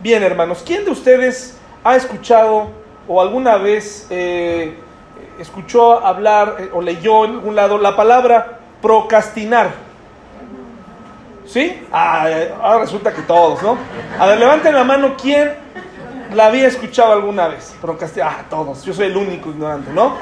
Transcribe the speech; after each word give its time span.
Bien, 0.00 0.22
hermanos, 0.22 0.62
¿quién 0.64 0.84
de 0.84 0.92
ustedes 0.92 1.56
ha 1.82 1.96
escuchado 1.96 2.68
o 3.08 3.20
alguna 3.20 3.56
vez 3.56 4.06
eh, 4.10 4.74
escuchó 5.40 6.06
hablar 6.06 6.54
eh, 6.60 6.70
o 6.72 6.80
leyó 6.80 7.24
en 7.24 7.32
algún 7.32 7.56
lado 7.56 7.78
la 7.78 7.96
palabra 7.96 8.60
procrastinar? 8.80 9.70
¿Sí? 11.44 11.82
Ah, 11.90 12.28
ahora 12.62 12.82
resulta 12.82 13.12
que 13.12 13.22
todos, 13.22 13.60
¿no? 13.60 13.76
A 14.20 14.26
ver, 14.26 14.38
levanten 14.38 14.72
la 14.72 14.84
mano, 14.84 15.16
¿quién 15.20 15.54
la 16.32 16.46
había 16.46 16.68
escuchado 16.68 17.14
alguna 17.14 17.48
vez? 17.48 17.74
Procrastinar, 17.80 18.36
ah, 18.38 18.44
todos, 18.48 18.84
yo 18.84 18.92
soy 18.92 19.06
el 19.06 19.16
único 19.16 19.50
ignorante, 19.50 19.90
¿no? 19.92 20.16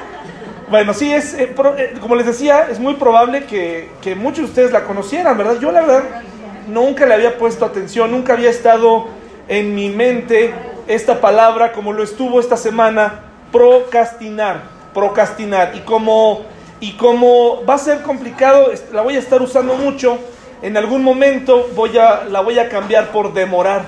Bueno, 0.70 0.95
sí, 0.95 1.12
es, 1.12 1.34
eh, 1.34 1.54
como 2.00 2.14
les 2.14 2.24
decía, 2.24 2.68
es 2.70 2.80
muy 2.80 2.95
probable 2.95 3.45
que, 3.45 3.90
que 4.00 4.14
muchos 4.14 4.38
de 4.38 4.45
ustedes 4.45 4.72
la 4.72 4.84
conocieran, 4.84 5.36
¿verdad? 5.36 5.58
Yo 5.61 5.70
la 5.70 5.82
verdad 5.82 6.22
nunca 6.66 7.04
le 7.04 7.12
había 7.12 7.36
puesto 7.36 7.66
atención, 7.66 8.11
nunca 8.11 8.32
había 8.32 8.48
estado 8.48 9.14
en 9.48 9.74
mi 9.74 9.88
mente 9.88 10.52
esta 10.86 11.20
palabra 11.20 11.73
como 11.73 11.92
lo 11.92 12.02
estuvo 12.02 12.41
esta 12.41 12.56
semana, 12.56 13.23
procrastinar, 13.52 14.62
procrastinar. 14.95 15.72
Y 15.74 15.80
como, 15.80 16.45
y 16.80 16.92
como 16.92 17.64
va 17.64 17.74
a 17.74 17.78
ser 17.78 18.02
complicado, 18.02 18.70
la 18.92 19.02
voy 19.02 19.16
a 19.16 19.19
estar 19.19 19.42
usando 19.42 19.74
mucho, 19.77 20.19
en 20.62 20.77
algún 20.77 21.02
momento 21.02 21.69
voy 21.74 21.96
a, 21.98 22.24
la 22.24 22.41
voy 22.41 22.59
a 22.59 22.69
cambiar 22.69 23.09
por 23.09 23.34
demorar, 23.34 23.84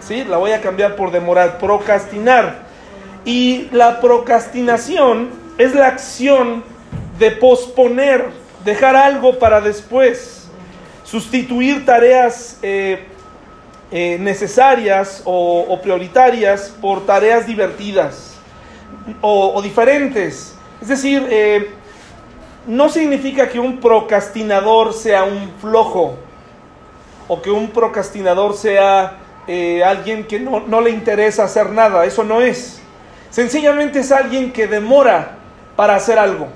¿sí? 0.00 0.24
La 0.24 0.36
voy 0.36 0.52
a 0.52 0.60
cambiar 0.60 0.96
por 0.96 1.10
demorar, 1.10 1.58
procrastinar. 1.58 2.66
Y 3.24 3.68
la 3.72 4.00
procrastinación 4.00 5.30
es 5.58 5.74
la 5.74 5.88
acción 5.88 6.64
de 7.18 7.30
posponer, 7.32 8.26
dejar 8.64 8.96
algo 8.96 9.38
para 9.38 9.60
después, 9.60 10.48
sustituir 11.04 11.84
tareas 11.84 12.58
eh, 12.62 13.06
eh, 13.90 14.18
necesarias 14.20 15.22
o, 15.24 15.78
prioritarias 15.80 16.74
por 16.78 17.06
tareas 17.06 17.46
divertidas 17.46 18.34
o, 19.22 19.62
diferentes. 19.62 20.54
Es 20.82 20.88
decir, 20.88 21.26
eh, 21.30 21.70
no 22.66 22.90
significa 22.90 23.48
que 23.48 23.58
un 23.58 23.80
procrastinador 23.80 24.92
sea 24.92 25.24
un 25.24 25.50
flojo 25.58 26.16
o 27.28 27.40
que 27.40 27.50
un 27.50 27.70
procrastinador 27.70 28.54
sea 28.54 29.16
eh, 29.46 29.82
alguien 29.82 30.24
que 30.24 30.38
no, 30.38 30.60
no 30.60 30.82
le 30.82 30.90
interesa 30.90 31.44
hacer 31.44 31.70
nada. 31.70 32.04
Eso 32.04 32.24
no 32.24 32.42
es. 32.42 32.82
Sencillamente 33.30 34.00
es 34.00 34.12
alguien 34.12 34.52
que 34.52 34.66
demora 34.66 35.38
para 35.76 35.96
hacer 35.96 36.18
algo. 36.18 36.48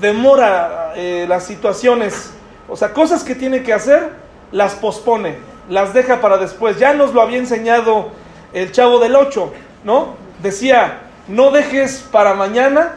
Demora 0.00 0.94
las 1.28 1.44
situaciones. 1.44 2.32
O 2.66 2.76
sea, 2.76 2.94
cosas 2.94 3.22
que 3.22 3.34
tiene 3.34 3.62
que 3.62 3.74
hacer, 3.74 4.10
las 4.52 4.74
pospone. 4.74 5.55
Las 5.68 5.92
deja 5.94 6.20
para 6.20 6.36
después. 6.38 6.78
Ya 6.78 6.92
nos 6.94 7.12
lo 7.14 7.22
había 7.22 7.38
enseñado 7.38 8.08
el 8.52 8.72
chavo 8.72 8.98
del 8.98 9.16
8, 9.16 9.52
¿no? 9.84 10.14
Decía, 10.42 10.98
no 11.28 11.50
dejes 11.50 12.06
para 12.12 12.34
mañana 12.34 12.96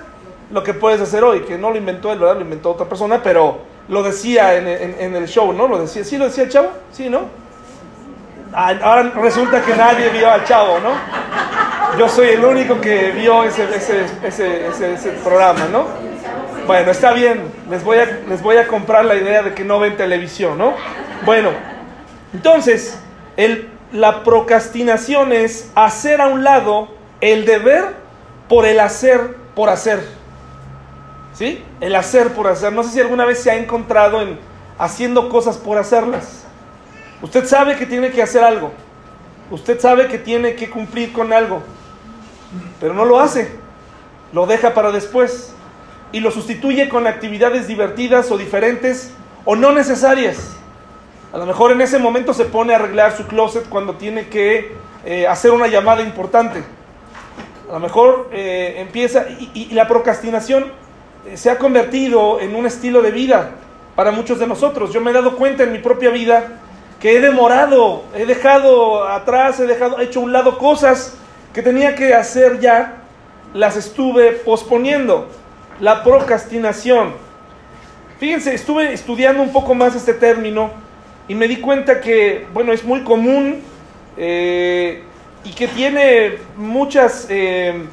lo 0.52 0.64
que 0.64 0.74
puedes 0.74 1.02
hacer 1.02 1.24
hoy. 1.24 1.42
Que 1.42 1.58
no 1.58 1.72
lo 1.72 1.78
inventó 1.78 2.12
él, 2.14 2.20
¿verdad? 2.20 2.36
Lo 2.36 2.42
inventó 2.42 2.72
otra 2.72 2.88
persona, 2.88 3.22
pero 3.24 3.60
lo 3.88 4.04
decía 4.04 4.56
en, 4.56 4.68
en- 4.68 4.96
en 5.00 5.16
el 5.16 5.28
show, 5.28 5.52
¿no? 5.54 5.68
Lo 5.68 5.80
decía. 5.80 6.04
¿Sí 6.04 6.18
lo 6.18 6.26
decía 6.26 6.44
el 6.44 6.50
chavo? 6.50 6.70
Sí, 6.92 7.10
¿no? 7.10 7.22
Ah, 8.54 8.74
Ahora 8.82 9.12
resulta 9.16 9.62
que 9.62 9.76
nadie 9.76 10.10
vio 10.10 10.30
al 10.32 10.44
chavo, 10.44 10.80
¿no? 10.80 10.90
Yo 11.98 12.08
soy 12.08 12.30
el 12.30 12.46
único 12.46 12.80
que 12.80 13.12
vio 13.12 13.44
ese, 13.44 13.64
ese, 13.76 14.06
ese, 14.24 14.68
ese- 14.94 15.12
programa, 15.24 15.66
¿no? 15.72 15.86
Bueno, 16.68 16.92
está 16.92 17.14
bien, 17.14 17.42
les 17.70 17.84
voy, 17.84 17.98
a, 17.98 18.06
les 18.28 18.42
voy 18.44 18.58
a 18.58 18.68
comprar 18.68 19.06
la 19.06 19.16
idea 19.16 19.42
de 19.42 19.54
que 19.56 19.64
no 19.64 19.80
ven 19.80 19.98
televisión, 19.98 20.58
¿no? 20.58 20.74
Bueno, 21.26 21.50
entonces, 22.34 22.98
el, 23.38 23.70
la 23.92 24.24
procrastinación 24.24 25.34
es 25.34 25.72
hacer 25.76 26.22
a 26.22 26.28
un 26.28 26.44
lado 26.44 26.90
el 27.22 27.46
deber 27.46 27.96
por 28.48 28.66
el 28.66 28.80
hacer 28.80 29.36
por 29.56 29.70
hacer. 29.70 30.04
¿Sí? 31.34 31.64
El 31.80 31.96
hacer 31.96 32.34
por 32.34 32.48
hacer. 32.48 32.74
No 32.74 32.84
sé 32.84 32.92
si 32.92 33.00
alguna 33.00 33.26
vez 33.26 33.40
se 33.40 33.52
ha 33.52 33.56
encontrado 33.56 34.22
en 34.22 34.38
haciendo 34.78 35.30
cosas 35.30 35.58
por 35.58 35.78
hacerlas. 35.78 36.44
Usted 37.22 37.46
sabe 37.46 37.76
que 37.76 37.86
tiene 37.86 38.12
que 38.12 38.22
hacer 38.22 38.44
algo. 38.44 38.72
Usted 39.52 39.80
sabe 39.80 40.08
que 40.08 40.18
tiene 40.18 40.56
que 40.56 40.70
cumplir 40.70 41.12
con 41.12 41.34
algo. 41.34 41.64
Pero 42.80 42.94
no 42.94 43.06
lo 43.06 43.20
hace. 43.20 43.52
Lo 44.34 44.46
deja 44.46 44.74
para 44.74 44.92
después. 44.92 45.54
Y 46.12 46.20
lo 46.20 46.32
sustituye 46.32 46.90
con 46.90 47.08
actividades 47.08 47.68
divertidas 47.68 48.32
o 48.32 48.38
diferentes 48.38 49.12
o 49.46 49.56
no 49.56 49.72
necesarias. 49.72 50.59
A 51.32 51.38
lo 51.38 51.46
mejor 51.46 51.72
en 51.72 51.82
ese 51.82 52.00
momento 52.00 52.34
se 52.34 52.46
pone 52.46 52.74
a 52.74 52.78
arreglar 52.78 53.16
su 53.16 53.28
closet 53.28 53.70
cuando 53.70 53.96
tiene 53.96 54.30
que 54.30 54.74
eh, 55.06 55.28
hacer 55.28 55.52
una 55.52 55.68
llamada 55.68 56.02
importante. 56.02 56.64
A 57.70 57.74
lo 57.74 57.80
mejor 57.80 58.30
eh, 58.32 58.76
empieza 58.78 59.28
y, 59.30 59.52
y- 59.54 59.74
la 59.76 59.88
procrastinación 59.88 60.72
eh, 61.28 61.38
se 61.38 61.52
ha 61.52 61.60
convertido 61.60 62.40
en 62.40 62.56
un 62.56 62.66
estilo 62.66 63.04
de 63.04 63.12
vida 63.12 63.52
para 63.96 64.10
muchos 64.12 64.40
de 64.40 64.48
nosotros. 64.48 64.92
Yo 64.92 65.02
me 65.02 65.12
he 65.12 65.14
dado 65.14 65.36
cuenta 65.36 65.64
en 65.64 65.72
mi 65.72 65.78
propia 65.78 66.10
vida 66.10 66.48
que 67.00 67.16
he 67.16 67.22
demorado, 67.22 68.04
he 68.16 68.26
dejado 68.26 69.08
atrás, 69.08 69.60
he 69.60 69.68
dejado, 69.68 70.00
he 70.00 70.06
hecho 70.06 70.22
a 70.22 70.24
un 70.24 70.34
lado 70.34 70.58
cosas 70.58 71.16
que 71.54 71.62
tenía 71.62 71.94
que 71.96 72.16
hacer 72.16 72.60
ya, 72.60 72.96
las 73.54 73.78
estuve 73.78 74.32
posponiendo. 74.32 75.28
La 75.80 76.04
procrastinación. 76.04 77.14
Fíjense, 78.20 78.54
estuve 78.54 78.92
estudiando 78.94 79.42
un 79.44 79.54
poco 79.54 79.76
más 79.76 79.96
este 79.96 80.14
término 80.14 80.72
y 81.30 81.36
me 81.36 81.48
di 81.48 81.58
cuenta 81.62 82.02
que, 82.02 82.46
bueno, 82.54 82.74
es 82.74 82.84
muy 82.84 83.04
común 83.04 83.62
eh, 84.18 85.04
y 85.46 85.52
que 85.54 85.68
tiene 85.70 86.34
muchas 86.58 87.28
eh, 87.30 87.86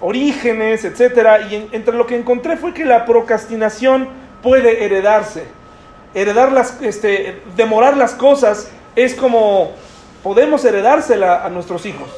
orígenes, 0.00 0.84
etcétera. 0.84 1.42
Y 1.50 1.56
en- 1.56 1.68
entre 1.72 1.94
lo 1.94 2.06
que 2.06 2.16
encontré 2.16 2.56
fue 2.56 2.72
que 2.72 2.84
la 2.86 3.04
procrastinación 3.04 4.08
puede 4.42 4.84
heredarse. 4.84 5.44
Heredar 6.14 6.52
las, 6.52 6.80
este, 6.80 7.40
demorar 7.56 7.96
las 7.96 8.14
cosas 8.14 8.70
es 8.96 9.14
como 9.14 9.72
podemos 10.22 10.64
heredársela 10.64 11.44
a 11.44 11.50
nuestros 11.50 11.84
hijos. 11.86 12.08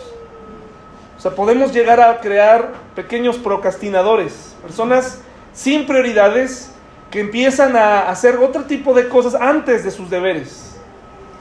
O 1.19 1.21
sea, 1.21 1.33
podemos 1.33 1.73
llegar 1.73 2.01
a 2.01 2.21
crear 2.21 2.73
pequeños 2.95 3.37
procrastinadores, 3.39 4.55
personas 4.63 5.21
sin 5.53 5.87
prioridades 5.87 6.71
que 7.13 7.21
empiezan 7.21 7.77
a 7.77 8.09
hacer 8.09 8.39
otro 8.39 8.65
tipo 8.65 8.95
de 8.95 9.07
cosas 9.07 9.35
antes 9.35 9.85
de 9.85 9.91
sus 9.91 10.09
deberes. 10.09 10.75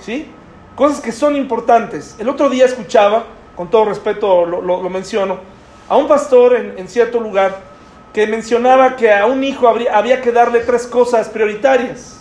¿Sí? 0.01 0.27
Cosas 0.75 0.99
que 0.99 1.13
son 1.13 1.37
importantes. 1.37 2.15
El 2.19 2.27
otro 2.27 2.49
día 2.49 2.65
escuchaba, 2.65 3.23
con 3.55 3.69
todo 3.69 3.85
respeto 3.85 4.45
lo, 4.45 4.89
menciono, 4.89 5.39
a 5.87 5.95
un 5.95 6.09
pastor 6.09 6.55
en, 6.55 6.87
cierto 6.89 7.21
lugar 7.21 7.59
que 8.13 8.27
mencionaba 8.27 8.97
que 8.97 9.13
a 9.13 9.25
un 9.25 9.45
hijo 9.45 9.67
había 9.67 10.21
que 10.21 10.33
darle 10.33 10.59
tres 10.59 10.85
cosas 10.85 11.29
prioritarias. 11.29 12.19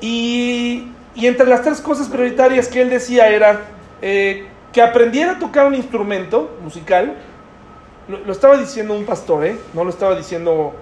Y, 0.00 0.86
y 1.16 1.26
entre 1.26 1.46
las 1.46 1.62
tres 1.62 1.80
cosas 1.80 2.08
prioritarias 2.08 2.68
que 2.68 2.80
él 2.80 2.90
decía 2.90 3.28
era 3.28 3.62
eh, 4.02 4.46
que 4.72 4.80
aprendiera 4.80 5.32
a 5.32 5.38
tocar 5.40 5.66
un 5.66 5.74
instrumento 5.74 6.48
musical. 6.62 7.16
Lo, 8.06 8.18
lo 8.18 8.30
estaba 8.30 8.56
diciendo 8.56 8.94
un 8.94 9.04
pastor, 9.04 9.46
¿eh? 9.46 9.56
No 9.74 9.82
lo 9.82 9.90
estaba 9.90 10.14
diciendo 10.14 10.74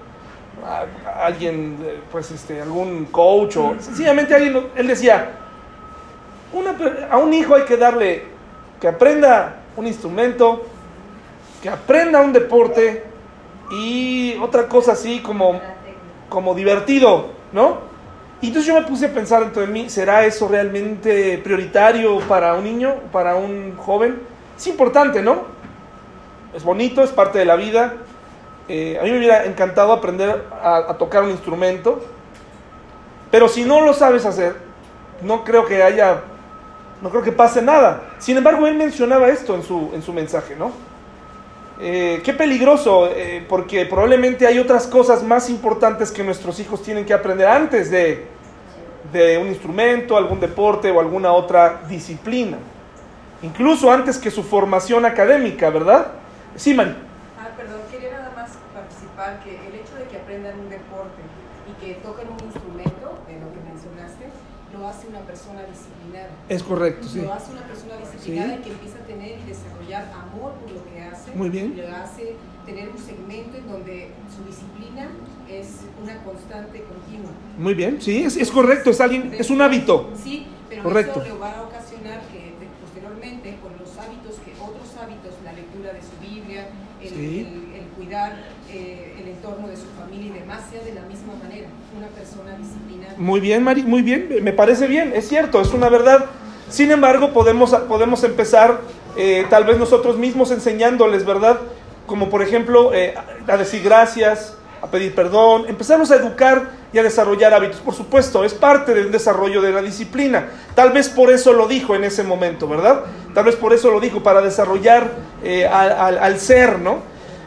a- 0.64 1.24
alguien, 1.26 1.78
eh, 1.82 2.00
pues 2.10 2.30
este, 2.30 2.60
algún 2.60 3.06
coach 3.06 3.56
o 3.56 3.76
sencillamente 3.78 4.34
alguien. 4.34 4.68
Él 4.76 4.86
decía, 4.86 5.30
una 6.52 6.74
a 7.10 7.18
un 7.18 7.32
hijo 7.32 7.54
hay 7.54 7.62
que 7.64 7.76
darle 7.76 8.24
que 8.80 8.88
aprenda 8.88 9.56
un 9.76 9.86
instrumento, 9.86 10.66
que 11.62 11.68
aprenda 11.68 12.20
un 12.20 12.32
deporte 12.32 13.04
y 13.70 14.36
otra 14.40 14.68
cosa 14.68 14.92
así 14.92 15.20
como, 15.20 15.60
como 16.28 16.54
divertido, 16.54 17.30
¿no? 17.52 17.88
Y 18.40 18.48
entonces 18.48 18.72
yo 18.72 18.80
me 18.80 18.86
puse 18.86 19.06
a 19.06 19.12
pensar 19.12 19.40
dentro 19.40 19.62
de 19.62 19.66
mí, 19.68 19.90
¿será 19.90 20.24
eso 20.24 20.46
realmente 20.46 21.38
prioritario 21.38 22.20
para 22.20 22.54
un 22.54 22.62
niño, 22.64 22.94
para 23.10 23.34
un 23.34 23.76
joven? 23.76 24.20
Es 24.56 24.66
importante, 24.68 25.20
¿no? 25.22 25.42
Es 26.54 26.62
bonito, 26.62 27.02
es 27.02 27.10
parte 27.10 27.38
de 27.40 27.44
la 27.44 27.56
vida. 27.56 27.94
Eh, 28.68 28.98
a 29.00 29.04
mí 29.04 29.10
me 29.10 29.18
hubiera 29.18 29.44
encantado 29.44 29.92
aprender 29.92 30.44
a, 30.62 30.76
a 30.76 30.98
tocar 30.98 31.22
un 31.22 31.30
instrumento, 31.30 32.04
pero 33.30 33.48
si 33.48 33.64
no 33.64 33.80
lo 33.80 33.94
sabes 33.94 34.26
hacer, 34.26 34.56
no 35.22 35.44
creo 35.44 35.66
que 35.66 35.82
haya, 35.82 36.20
no 37.02 37.10
creo 37.10 37.22
que 37.22 37.32
pase 37.32 37.62
nada. 37.62 38.02
Sin 38.18 38.36
embargo, 38.36 38.66
él 38.66 38.74
mencionaba 38.74 39.28
esto 39.28 39.54
en 39.54 39.62
su, 39.62 39.90
en 39.94 40.02
su 40.02 40.12
mensaje, 40.12 40.54
¿no? 40.56 40.72
Eh, 41.80 42.22
qué 42.24 42.32
peligroso, 42.32 43.08
eh, 43.08 43.44
porque 43.48 43.86
probablemente 43.86 44.46
hay 44.46 44.58
otras 44.58 44.86
cosas 44.86 45.22
más 45.22 45.48
importantes 45.48 46.10
que 46.10 46.24
nuestros 46.24 46.58
hijos 46.58 46.82
tienen 46.82 47.04
que 47.04 47.14
aprender 47.14 47.46
antes 47.46 47.90
de, 47.90 48.26
de 49.12 49.38
un 49.38 49.46
instrumento, 49.46 50.16
algún 50.16 50.40
deporte 50.40 50.90
o 50.90 50.98
alguna 50.98 51.32
otra 51.32 51.82
disciplina. 51.88 52.58
Incluso 53.42 53.92
antes 53.92 54.18
que 54.18 54.30
su 54.30 54.42
formación 54.42 55.04
académica, 55.06 55.70
¿verdad? 55.70 56.08
Sí, 56.56 56.74
Mari. 56.74 56.96
Ah, 57.38 57.46
perdón, 57.56 57.78
quería 57.88 58.10
nada 58.10 58.32
más 58.34 58.50
que 59.44 59.50
el 59.68 59.74
hecho 59.80 59.94
de 60.00 60.04
que 60.10 60.16
aprendan 60.16 60.58
un 60.60 60.68
deporte 60.70 61.20
y 61.68 61.72
que 61.84 61.94
toquen 62.00 62.28
un 62.28 62.40
instrumento, 62.44 63.06
de 63.28 63.34
lo 63.40 63.48
que 63.52 63.60
mencionaste, 63.68 64.24
lo 64.72 64.86
hace 64.86 65.08
una 65.08 65.20
persona 65.20 65.60
disciplinada. 65.64 66.28
Es 66.48 66.62
correcto, 66.62 67.06
sí. 67.08 67.20
Lo 67.22 67.32
hace 67.32 67.52
una 67.52 67.62
persona 67.62 67.96
disciplinada 67.96 68.56
Sí. 68.56 68.62
que 68.64 68.70
empieza 68.72 68.98
a 68.98 69.06
tener 69.06 69.38
y 69.40 69.44
desarrollar 69.48 70.04
amor 70.12 70.52
por 70.60 70.70
lo 70.70 70.84
que 70.84 71.00
hace. 71.02 71.30
Muy 71.32 71.48
bien. 71.48 71.72
Y 71.76 71.80
lo 71.80 71.88
hace 71.96 72.36
tener 72.66 72.88
un 72.90 72.98
segmento 72.98 73.56
en 73.56 73.66
donde 73.66 74.10
su 74.34 74.44
disciplina 74.44 75.08
es 75.48 75.80
una 76.02 76.22
constante 76.22 76.84
continua. 76.84 77.30
Muy 77.56 77.72
bien, 77.74 78.00
sí, 78.00 78.22
es, 78.24 78.36
es 78.36 78.50
correcto, 78.50 78.90
es 78.90 79.00
alguien, 79.00 79.32
es 79.38 79.48
un 79.48 79.62
hábito. 79.62 80.10
Sí, 80.22 80.46
pero 80.68 80.82
Correcto. 80.82 81.22
eso 81.22 81.32
le 81.34 81.38
va 81.40 81.52
a 81.58 81.62
ocasionar 81.62 82.20
que 82.30 82.52
posteriormente, 82.84 83.56
con 83.62 83.72
los 83.78 83.96
hábitos, 83.96 84.36
que 84.44 84.52
otros 84.60 84.88
hábitos, 85.00 85.32
la 85.44 85.52
lectura 85.54 85.92
de 85.94 86.00
su 86.02 86.12
Biblia, 86.20 86.68
el, 87.00 87.08
Sí. 87.08 87.40
el- 87.48 87.74
el 87.80 87.86
cuidar 87.96 88.36
eh, 88.70 89.16
el 89.20 89.28
entorno 89.28 89.66
de 89.68 89.76
su 89.76 89.86
familia 89.98 90.08
y 90.36 90.84
de 90.84 90.94
la 90.94 91.02
misma 91.02 91.34
manera, 91.42 91.68
una 91.96 92.08
persona 92.08 92.56
disciplinada. 92.56 93.14
Muy 93.16 93.40
bien, 93.40 93.62
Mari, 93.62 93.82
muy 93.82 94.02
bien, 94.02 94.28
me 94.42 94.52
parece 94.52 94.86
bien, 94.86 95.12
es 95.14 95.28
cierto, 95.28 95.60
es 95.60 95.72
una 95.72 95.88
verdad. 95.88 96.26
Sin 96.68 96.90
embargo, 96.90 97.32
podemos, 97.32 97.74
podemos 97.88 98.22
empezar 98.24 98.80
eh, 99.16 99.46
tal 99.48 99.64
vez 99.64 99.78
nosotros 99.78 100.18
mismos 100.18 100.50
enseñándoles, 100.50 101.24
¿verdad? 101.24 101.58
Como 102.06 102.28
por 102.30 102.42
ejemplo, 102.42 102.92
eh, 102.94 103.14
a 103.46 103.56
decir 103.56 103.82
gracias, 103.82 104.54
a 104.82 104.86
pedir 104.88 105.14
perdón, 105.14 105.64
empezarnos 105.68 106.10
a 106.10 106.16
educar 106.16 106.70
y 106.92 106.98
a 106.98 107.02
desarrollar 107.02 107.52
hábitos. 107.54 107.80
Por 107.80 107.94
supuesto, 107.94 108.44
es 108.44 108.54
parte 108.54 108.94
del 108.94 109.10
desarrollo 109.10 109.60
de 109.62 109.72
la 109.72 109.82
disciplina. 109.82 110.48
Tal 110.74 110.92
vez 110.92 111.08
por 111.08 111.30
eso 111.30 111.52
lo 111.52 111.66
dijo 111.66 111.94
en 111.94 112.04
ese 112.04 112.22
momento, 112.22 112.68
¿verdad? 112.68 113.02
Tal 113.34 113.44
vez 113.44 113.56
por 113.56 113.72
eso 113.72 113.90
lo 113.90 113.98
dijo, 114.00 114.22
para 114.22 114.40
desarrollar 114.40 115.10
eh, 115.42 115.66
al, 115.66 115.92
al- 115.92 116.18
al 116.18 116.38
ser, 116.38 116.78
¿no? 116.78 116.98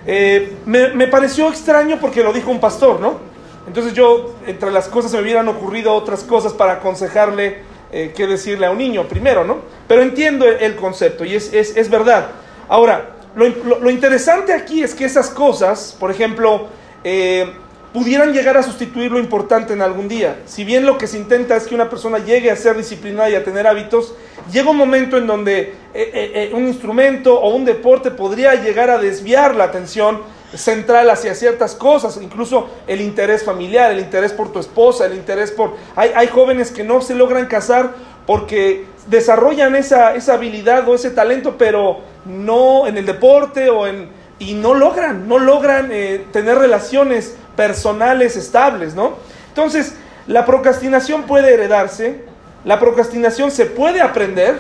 Eh, 0.08 0.54
me, 0.66 1.08
pareció 1.08 1.50
extraño 1.50 2.00
porque 2.00 2.24
lo 2.24 2.34
dijo 2.34 2.50
un 2.52 2.60
pastor, 2.60 3.00
¿no? 3.00 3.20
Entonces 3.68 3.94
yo, 3.94 4.34
entre 4.48 4.72
las 4.72 4.88
cosas, 4.88 5.14
me 5.14 5.22
hubieran 5.22 5.48
ocurrido 5.48 5.94
otras 5.94 6.24
cosas 6.24 6.54
para 6.54 6.74
aconsejarle 6.74 7.60
eh, 7.92 8.14
qué 8.16 8.26
decirle 8.26 8.66
a 8.66 8.72
un 8.72 8.78
niño 8.80 9.08
primero, 9.08 9.44
¿no? 9.44 9.58
Pero 9.88 10.02
entiendo 10.02 10.48
el, 10.48 10.56
el 10.62 10.76
concepto 10.76 11.24
y 11.26 11.36
es, 11.36 11.54
es- 11.54 11.78
es 11.78 11.90
verdad. 11.90 12.30
Ahora, 12.68 13.12
lo, 13.36 13.48
lo- 13.48 13.80
lo 13.80 13.90
interesante 13.90 14.54
aquí 14.54 14.82
es 14.82 14.96
que 14.96 15.06
esas 15.06 15.30
cosas, 15.30 15.96
por 16.00 16.10
ejemplo, 16.10 16.68
eh, 17.04 17.52
pudieran 17.94 18.34
llegar 18.34 18.58
a 18.58 18.64
sustituir 18.64 19.12
lo 19.12 19.20
importante 19.20 19.74
en 19.74 19.82
algún 19.82 20.08
día. 20.08 20.40
Si 20.46 20.64
bien 20.64 20.86
lo 20.86 20.98
que 20.98 21.08
se 21.08 21.18
intenta 21.18 21.56
es 21.56 21.68
que 21.68 21.76
una 21.76 21.90
persona 21.90 22.20
llegue 22.20 22.50
a 22.50 22.56
ser 22.56 22.78
disciplinada 22.78 23.30
y 23.30 23.36
a 23.36 23.44
tener 23.44 23.68
hábitos, 23.68 24.14
llega 24.52 24.70
un 24.70 24.78
momento 24.78 25.18
en 25.18 25.28
donde 25.28 25.60
eh, 25.60 25.74
eh, 25.94 26.32
eh, 26.34 26.52
un 26.54 26.68
instrumento 26.68 27.40
o 27.40 27.54
un 27.54 27.66
deporte 27.66 28.12
podría 28.12 28.56
llegar 28.56 28.90
a 28.90 28.98
desviar 28.98 29.56
la 29.56 29.66
atención 29.66 30.22
central 30.54 31.10
hacia 31.10 31.36
ciertas 31.36 31.76
cosas, 31.76 32.20
incluso 32.22 32.70
el 32.88 33.02
interés 33.02 33.44
familiar, 33.44 33.92
el 33.92 34.00
interés 34.00 34.34
por 34.34 34.52
tu 34.52 34.60
esposa, 34.60 35.06
el 35.06 35.14
interés 35.14 35.52
por... 35.52 35.76
Hay, 35.96 36.28
jóvenes 36.28 36.72
que 36.72 36.84
no 36.84 37.02
se 37.02 37.16
logran 37.16 37.46
casar 37.46 37.94
porque 38.26 38.86
desarrollan 39.08 39.76
esa, 39.76 40.14
esa 40.16 40.34
habilidad 40.34 40.88
o 40.88 40.96
ese 40.96 41.12
talento, 41.12 41.56
pero 41.58 42.00
no 42.26 42.88
en 42.88 42.98
el 42.98 43.06
deporte 43.06 43.70
o 43.70 43.88
en... 43.88 44.10
Y 44.40 44.56
no 44.56 44.74
logran, 44.74 45.28
no 45.28 45.38
logran 45.38 45.90
tener 46.32 46.58
relaciones 46.58 47.36
personales 47.66 48.36
estables, 48.38 48.96
¿no? 48.96 49.18
Entonces, 49.50 49.94
la 50.26 50.46
procrastinación 50.48 51.24
puede 51.24 51.54
heredarse, 51.54 52.24
la 52.66 52.80
procrastinación 52.80 53.52
se 53.52 53.68
puede 53.68 54.02
aprender, 54.02 54.60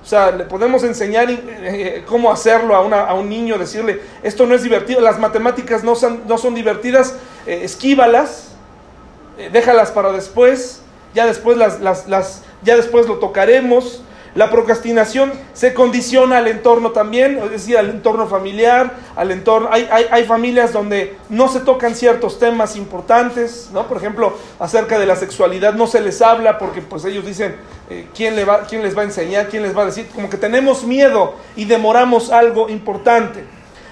o 0.00 0.06
sea, 0.06 0.30
le 0.30 0.44
podemos 0.44 0.84
enseñar 0.84 1.26
eh, 1.28 2.04
cómo 2.06 2.30
hacerlo 2.30 2.76
a, 2.76 2.82
una- 2.82 3.00
a 3.02 3.14
un 3.14 3.28
niño, 3.28 3.58
decirle, 3.58 4.00
esto 4.22 4.46
no 4.46 4.54
es 4.54 4.62
divertido, 4.62 5.00
las 5.00 5.18
matemáticas 5.18 5.82
no 5.82 5.96
son, 5.96 6.22
no 6.28 6.38
son 6.38 6.54
divertidas, 6.54 7.16
eh, 7.46 7.62
esquívalas, 7.64 8.52
eh, 9.36 9.50
déjalas 9.52 9.90
para 9.90 10.12
después, 10.12 10.82
ya 11.14 11.26
después, 11.26 11.56
las, 11.58 11.80
las- 11.80 12.06
las- 12.06 12.42
ya 12.62 12.76
después 12.76 13.08
lo 13.08 13.18
tocaremos. 13.18 14.02
La 14.34 14.48
procrastinación 14.48 15.32
se 15.54 15.74
condiciona 15.74 16.38
al 16.38 16.46
entorno 16.46 16.92
también, 16.92 17.38
es 17.44 17.50
decir, 17.50 17.76
al 17.76 17.90
entorno 17.90 18.26
familiar, 18.26 18.94
al 19.16 19.32
entorno... 19.32 19.68
Hay, 19.72 19.88
hay, 19.90 20.06
hay 20.10 20.24
familias 20.24 20.72
donde 20.72 21.16
no 21.28 21.48
se 21.48 21.60
tocan 21.60 21.96
ciertos 21.96 22.38
temas 22.38 22.76
importantes, 22.76 23.70
¿no? 23.72 23.88
Por 23.88 23.96
ejemplo, 23.96 24.36
acerca 24.60 24.98
de 24.98 25.06
la 25.06 25.16
sexualidad 25.16 25.74
no 25.74 25.88
se 25.88 26.00
les 26.00 26.22
habla 26.22 26.58
porque 26.58 26.80
pues 26.80 27.04
ellos 27.04 27.26
dicen, 27.26 27.56
eh, 27.90 28.06
¿quién, 28.14 28.36
le 28.36 28.44
va, 28.44 28.62
¿quién 28.68 28.82
les 28.82 28.96
va 28.96 29.02
a 29.02 29.06
enseñar? 29.06 29.48
¿Quién 29.48 29.64
les 29.64 29.76
va 29.76 29.82
a 29.82 29.86
decir? 29.86 30.06
Como 30.14 30.30
que 30.30 30.36
tenemos 30.36 30.84
miedo 30.84 31.34
y 31.56 31.64
demoramos 31.64 32.30
algo 32.30 32.68
importante. 32.68 33.44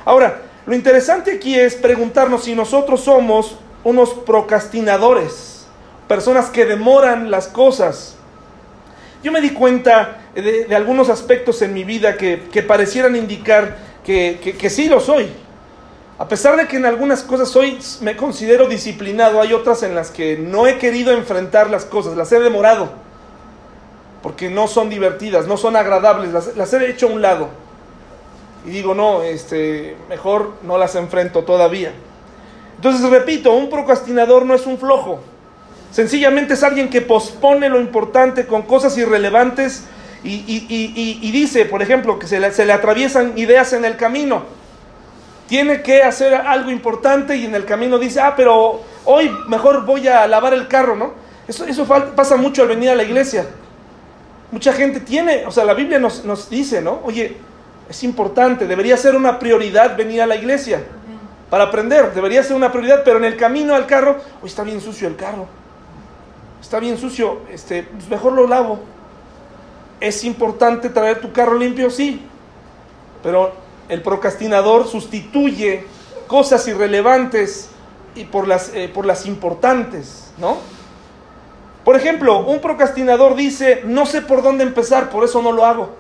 Ahora, 0.05 0.43
lo 0.67 0.75
interesante 0.75 1.33
aquí 1.33 1.59
es 1.59 1.75
preguntarnos 1.75 2.45
si 2.45 2.55
nosotros 2.55 3.01
somos 3.01 3.57
unos 3.83 4.11
procrastinadores, 4.11 5.67
personas 6.07 6.51
que 6.51 6.65
demoran 6.65 7.31
las 7.31 7.49
cosas. 7.49 8.17
Yo 9.23 9.33
me 9.33 9.41
di 9.41 9.51
cuenta 9.51 10.28
de, 10.43 10.65
de 10.65 10.77
algunos 10.77 11.09
aspectos 11.09 11.63
en 11.63 11.75
mi 11.75 11.85
vida 11.85 12.17
que, 12.17 12.49
que 12.53 12.63
parecieran 12.63 13.17
indicar 13.17 13.77
que, 14.05 14.39
que, 14.43 14.57
que 14.57 14.71
sí 14.71 14.89
lo 14.89 15.01
soy. 15.01 15.29
A 16.19 16.27
pesar 16.27 16.57
de 16.57 16.67
que 16.67 16.77
en 16.77 16.87
algunas 16.87 17.23
cosas 17.23 17.49
soy, 17.49 17.79
me 18.01 18.17
considero 18.17 18.67
disciplinado, 18.67 19.41
hay 19.41 19.53
otras 19.53 19.85
en 19.85 19.95
las 19.95 20.11
que 20.11 20.37
no 20.37 20.67
he 20.67 20.79
querido 20.79 21.13
enfrentar 21.13 21.71
las 21.71 21.85
cosas, 21.85 22.17
las 22.17 22.33
he 22.33 22.41
demorado, 22.41 22.91
porque 24.23 24.51
no 24.51 24.67
son 24.67 24.91
divertidas, 24.91 25.47
no 25.47 25.57
son 25.57 25.77
agradables, 25.77 26.33
las, 26.33 26.57
las 26.57 26.73
he 26.75 26.91
hecho 26.91 27.07
a 27.07 27.13
un 27.13 27.23
lado. 27.23 27.49
Y 28.67 28.71
digo, 28.71 28.95
no, 28.95 29.23
este, 29.23 29.97
mejor 30.09 30.55
no 30.63 30.77
las 30.77 30.97
enfrento 30.97 31.45
todavía. 31.45 31.93
Entonces, 32.75 33.09
repito, 33.09 33.53
un 33.53 33.71
procrastinador 33.71 34.45
no 34.45 34.55
es 34.55 34.67
un 34.67 34.79
flojo. 34.79 35.21
Sencillamente 35.93 36.55
es 36.55 36.63
alguien 36.65 36.91
que 36.91 37.01
pospone 37.01 37.69
lo 37.69 37.81
importante 37.81 38.47
con 38.47 38.63
cosas 38.63 38.99
irrelevantes 38.99 39.85
y, 40.25 41.31
dice, 41.31 41.65
por 41.65 41.83
ejemplo, 41.83 42.19
que 42.19 42.27
se 42.27 42.41
le, 42.41 42.53
se 42.53 42.65
le 42.65 42.73
atraviesan 42.73 43.37
ideas 43.37 43.73
en 43.73 43.85
el 43.85 43.97
camino. 43.97 44.43
Tiene 45.47 45.83
que 45.83 46.03
hacer 46.03 46.35
algo 46.35 46.71
importante 46.71 47.37
y 47.37 47.47
en 47.47 47.55
el 47.55 47.65
camino 47.65 47.99
dice, 47.99 48.21
ah, 48.21 48.35
pero 48.37 48.83
hoy 49.05 49.31
mejor 49.47 49.87
voy 49.87 50.07
a 50.09 50.27
lavar 50.27 50.53
el 50.53 50.69
carro, 50.69 50.95
¿no? 50.95 51.13
Eso, 51.47 51.87
pasa 52.15 52.37
mucho 52.37 52.63
al 52.63 52.69
venir 52.69 52.91
a 52.91 52.95
la 52.95 53.05
iglesia. 53.05 53.47
Mucha 54.51 54.73
gente 54.73 55.01
tiene, 55.01 55.47
o 55.47 55.51
sea, 55.51 55.65
la 55.65 55.75
Biblia 55.75 55.99
nos, 55.99 56.25
nos 56.25 56.51
dice, 56.51 56.83
¿no? 56.83 57.01
Oye, 57.05 57.37
es 57.89 58.05
importante, 58.05 58.67
debería 58.67 58.97
ser 58.97 59.17
una 59.17 59.39
prioridad 59.39 59.97
venir 59.97 60.21
a 60.21 60.27
la 60.27 60.37
iglesia 60.37 60.83
para 61.49 61.65
aprender, 61.65 62.13
debería 62.13 62.43
ser 62.43 62.57
una 62.57 62.71
prioridad, 62.71 63.03
pero 63.05 63.17
en 63.17 63.25
el 63.25 63.37
camino 63.37 63.75
al 63.75 63.87
carro, 63.87 64.19
hoy 64.43 64.49
está 64.49 64.63
bien 64.63 64.81
sucio 64.81 65.09
el 65.09 65.17
carro, 65.17 65.47
está 66.61 66.79
bien 66.79 66.99
sucio, 66.99 67.41
este, 67.51 67.85
pues 67.85 68.09
mejor 68.09 68.35
lo 68.35 68.47
lavo. 68.47 68.81
¿Es 70.01 70.25
importante 70.25 70.89
traer 70.89 71.21
tu 71.21 71.33
carro 71.33 71.59
limpio? 71.59 71.91
Sí, 71.91 72.23
pero 73.23 73.53
el 73.89 74.03
procrastinador 74.03 74.87
sustituye 74.87 75.85
cosas 76.27 76.67
irrelevantes 76.69 77.71
y 78.15 78.25
por 78.25 78.47
las, 78.47 78.73
eh, 78.75 78.91
por 78.93 79.07
las 79.07 79.27
importantes, 79.27 80.33
¿no? 80.39 80.59
Por 81.85 81.97
ejemplo, 81.97 82.41
un 82.41 82.61
procrastinador 82.61 83.35
dice, 83.35 83.83
no 83.87 84.05
sé 84.05 84.21
por 84.21 84.43
dónde 84.43 84.63
empezar, 84.63 85.09
por 85.09 85.25
eso 85.25 85.41
no 85.41 85.53
lo 85.53 85.65
hago. 85.65 85.91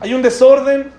Hay 0.00 0.14
un 0.14 0.22
desorden, 0.22 0.90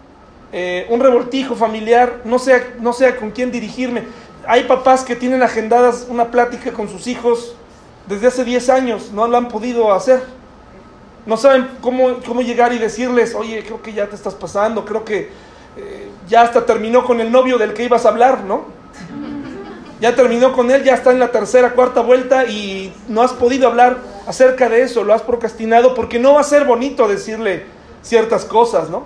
eh, 0.51 0.85
un 0.89 0.99
revoltijo 0.99 1.55
familiar, 1.55 2.21
no 2.23 2.37
sé, 2.37 2.73
no 2.79 2.93
sé 2.93 3.15
con 3.15 3.31
quién 3.31 3.51
dirigirme. 3.51 4.03
Hay 4.45 4.65
papás 4.65 5.03
que 5.03 5.15
tienen 5.15 5.41
agendadas 5.41 6.05
una 6.07 6.29
plática 6.29 6.71
con 6.71 6.87
sus 6.87 7.07
hijos 7.07 7.55
desde 8.07 8.27
hace 8.27 8.43
10 8.43 8.69
años, 8.69 9.11
no 9.11 9.27
lo 9.27 9.37
han 9.37 9.47
podido 9.47 9.91
hacer. 9.91 10.23
No 11.25 11.37
saben 11.37 11.69
cómo, 11.81 12.15
cómo 12.25 12.41
llegar 12.41 12.73
y 12.73 12.79
decirles, 12.79 13.33
oye, 13.33 13.63
creo 13.63 13.81
que 13.81 13.93
ya 13.93 14.07
te 14.07 14.15
estás 14.15 14.33
pasando, 14.33 14.83
creo 14.83 15.05
que 15.05 15.29
eh, 15.77 16.09
ya 16.27 16.41
hasta 16.41 16.65
terminó 16.65 17.03
con 17.03 17.21
el 17.21 17.31
novio 17.31 17.57
del 17.57 17.73
que 17.73 17.83
ibas 17.83 18.05
a 18.05 18.09
hablar, 18.09 18.43
¿no? 18.43 18.65
Ya 20.01 20.15
terminó 20.15 20.51
con 20.51 20.69
él, 20.69 20.83
ya 20.83 20.95
está 20.95 21.11
en 21.11 21.19
la 21.19 21.31
tercera, 21.31 21.71
cuarta 21.71 22.01
vuelta 22.01 22.43
y 22.45 22.93
no 23.07 23.21
has 23.21 23.31
podido 23.31 23.69
hablar 23.69 23.99
acerca 24.27 24.67
de 24.67 24.81
eso, 24.81 25.05
lo 25.05 25.13
has 25.13 25.21
procrastinado 25.21 25.95
porque 25.95 26.19
no 26.19 26.33
va 26.33 26.41
a 26.41 26.43
ser 26.43 26.65
bonito 26.65 27.07
decirle 27.07 27.63
ciertas 28.01 28.43
cosas, 28.43 28.89
¿no? 28.89 29.03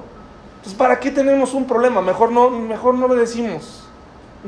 Entonces, 0.57 0.73
¿para 0.73 0.99
qué 0.99 1.11
tenemos 1.11 1.53
un 1.53 1.67
problema? 1.67 2.01
Mejor 2.01 2.31
no, 2.31 2.49
mejor 2.49 2.95
no 2.95 3.07
le 3.07 3.15
decimos. 3.15 3.83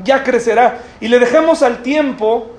Ya 0.02 0.24
crecerá. 0.24 0.80
Y 1.00 1.06
le 1.06 1.20
dejamos 1.20 1.62
al 1.62 1.82
tiempo 1.82 2.50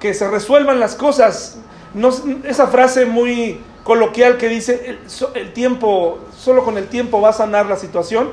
que 0.00 0.12
se 0.12 0.28
resuelvan 0.28 0.80
las 0.80 0.96
cosas. 0.96 1.58
No, 1.94 2.10
esa 2.44 2.66
frase 2.66 3.06
muy 3.06 3.60
coloquial 3.86 4.36
que 4.36 4.48
dice, 4.48 4.98
el, 5.34 5.52
tiempo, 5.52 6.18
solo 6.36 6.64
con 6.64 6.76
el 6.76 6.88
tiempo 6.88 7.20
va 7.20 7.28
a 7.28 7.32
sanar 7.32 7.66
la 7.66 7.76
situación. 7.76 8.30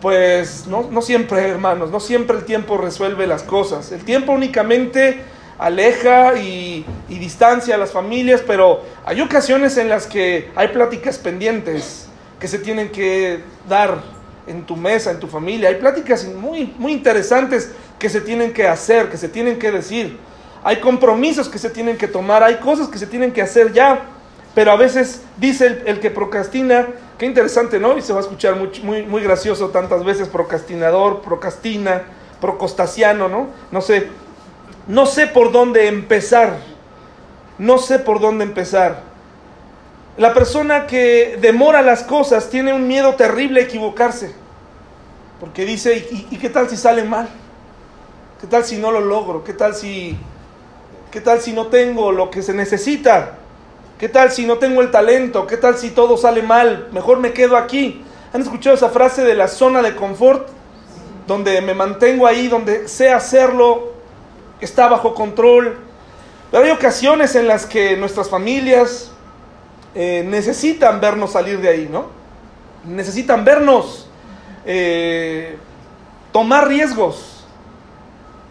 Pues 0.00 0.66
no, 0.66 0.88
no 0.90 1.02
siempre, 1.02 1.46
hermanos, 1.46 1.90
no 1.90 2.00
siempre 2.00 2.38
el 2.38 2.46
tiempo 2.46 2.78
resuelve 2.78 3.26
las 3.26 3.42
cosas. 3.42 3.92
El 3.92 4.02
tiempo 4.04 4.32
únicamente 4.32 5.20
aleja 5.58 6.38
y, 6.38 6.86
y 7.10 7.18
distancia 7.18 7.74
a 7.74 7.78
las 7.78 7.92
familias, 7.92 8.42
pero 8.46 8.80
hay 9.04 9.20
ocasiones 9.20 9.76
en 9.76 9.90
las 9.90 10.06
que 10.06 10.50
hay 10.56 10.68
pláticas 10.68 11.18
pendientes 11.18 12.08
que 12.40 12.48
se 12.48 12.58
tienen 12.58 12.88
que 12.88 13.40
dar 13.68 14.00
en 14.46 14.64
tu 14.64 14.76
mesa, 14.76 15.10
en 15.10 15.20
tu 15.20 15.26
familia. 15.26 15.68
Hay 15.68 15.74
pláticas 15.74 16.24
muy, 16.24 16.72
muy 16.78 16.92
interesantes 16.92 17.70
que 17.98 18.08
se 18.08 18.22
tienen 18.22 18.54
que 18.54 18.66
hacer, 18.66 19.10
que 19.10 19.18
se 19.18 19.28
tienen 19.28 19.58
que 19.58 19.70
decir. 19.70 20.16
Hay 20.64 20.80
compromisos 20.80 21.50
que 21.50 21.58
se 21.58 21.68
tienen 21.68 21.98
que 21.98 22.08
tomar, 22.08 22.42
hay 22.42 22.56
cosas 22.56 22.88
que 22.88 22.96
se 22.96 23.06
tienen 23.06 23.30
que 23.30 23.42
hacer 23.42 23.74
ya. 23.74 24.06
Pero 24.54 24.72
a 24.72 24.76
veces 24.76 25.22
dice 25.36 25.82
el, 25.86 26.00
que 26.00 26.10
procrastina, 26.10 26.88
qué 27.18 27.26
interesante, 27.26 27.78
¿no? 27.78 27.96
Y 27.96 28.02
se 28.02 28.12
va 28.12 28.18
a 28.18 28.22
escuchar 28.22 28.56
muy, 28.56 28.70
muy, 28.82 29.02
muy 29.04 29.22
gracioso 29.22 29.68
tantas 29.68 30.04
veces, 30.04 30.28
procrastinador, 30.28 31.20
procrastina, 31.22 32.02
procostasiano, 32.40 33.28
¿no? 33.28 33.48
No 33.70 33.80
sé, 33.80 34.08
no 34.88 35.06
sé 35.06 35.28
por 35.28 35.52
dónde 35.52 35.86
empezar, 35.86 36.56
no 37.58 37.78
sé 37.78 38.00
por 38.00 38.20
dónde 38.20 38.44
empezar. 38.44 39.02
La 40.16 40.34
persona 40.34 40.86
que 40.86 41.38
demora 41.40 41.80
las 41.80 42.02
cosas 42.02 42.50
tiene 42.50 42.72
un 42.72 42.88
miedo 42.88 43.14
terrible 43.14 43.60
a 43.60 43.64
equivocarse, 43.64 44.34
porque 45.38 45.64
dice, 45.64 46.08
¿y, 46.10 46.26
y 46.32 46.38
qué 46.38 46.50
tal 46.50 46.68
si 46.68 46.76
sale 46.76 47.04
mal? 47.04 47.28
¿Qué 48.40 48.48
tal 48.48 48.64
si 48.64 48.78
no 48.78 48.90
lo 48.90 49.00
logro? 49.00 49.44
¿Qué 49.44 49.52
tal 49.52 49.74
si, 49.74 50.18
qué 51.12 51.20
tal 51.20 51.40
si 51.40 51.52
no 51.52 51.68
tengo 51.68 52.10
lo 52.10 52.30
que 52.30 52.42
se 52.42 52.52
necesita? 52.52 53.36
¿Qué 54.00 54.08
tal 54.08 54.32
si 54.32 54.46
no 54.46 54.56
tengo 54.56 54.80
el 54.80 54.90
talento? 54.90 55.46
¿Qué 55.46 55.58
tal 55.58 55.76
si 55.76 55.90
todo 55.90 56.16
sale 56.16 56.40
mal? 56.40 56.88
Mejor 56.90 57.18
me 57.20 57.34
quedo 57.34 57.58
aquí. 57.58 58.02
¿Han 58.32 58.40
escuchado 58.40 58.74
esa 58.74 58.88
frase 58.88 59.22
de 59.24 59.34
la 59.34 59.46
zona 59.46 59.82
de 59.82 59.94
confort? 59.94 60.48
Donde 61.26 61.60
me 61.60 61.74
mantengo 61.74 62.26
ahí, 62.26 62.48
donde 62.48 62.88
sé 62.88 63.12
hacerlo, 63.12 63.92
está 64.58 64.88
bajo 64.88 65.12
control. 65.12 65.78
Pero 66.50 66.64
hay 66.64 66.70
ocasiones 66.70 67.34
en 67.34 67.46
las 67.46 67.66
que 67.66 67.94
nuestras 67.98 68.30
familias 68.30 69.12
eh, 69.94 70.24
necesitan 70.26 70.98
vernos 70.98 71.32
salir 71.32 71.60
de 71.60 71.68
ahí, 71.68 71.86
¿no? 71.92 72.06
Necesitan 72.86 73.44
vernos 73.44 74.08
eh, 74.64 75.58
tomar 76.32 76.68
riesgos, 76.68 77.44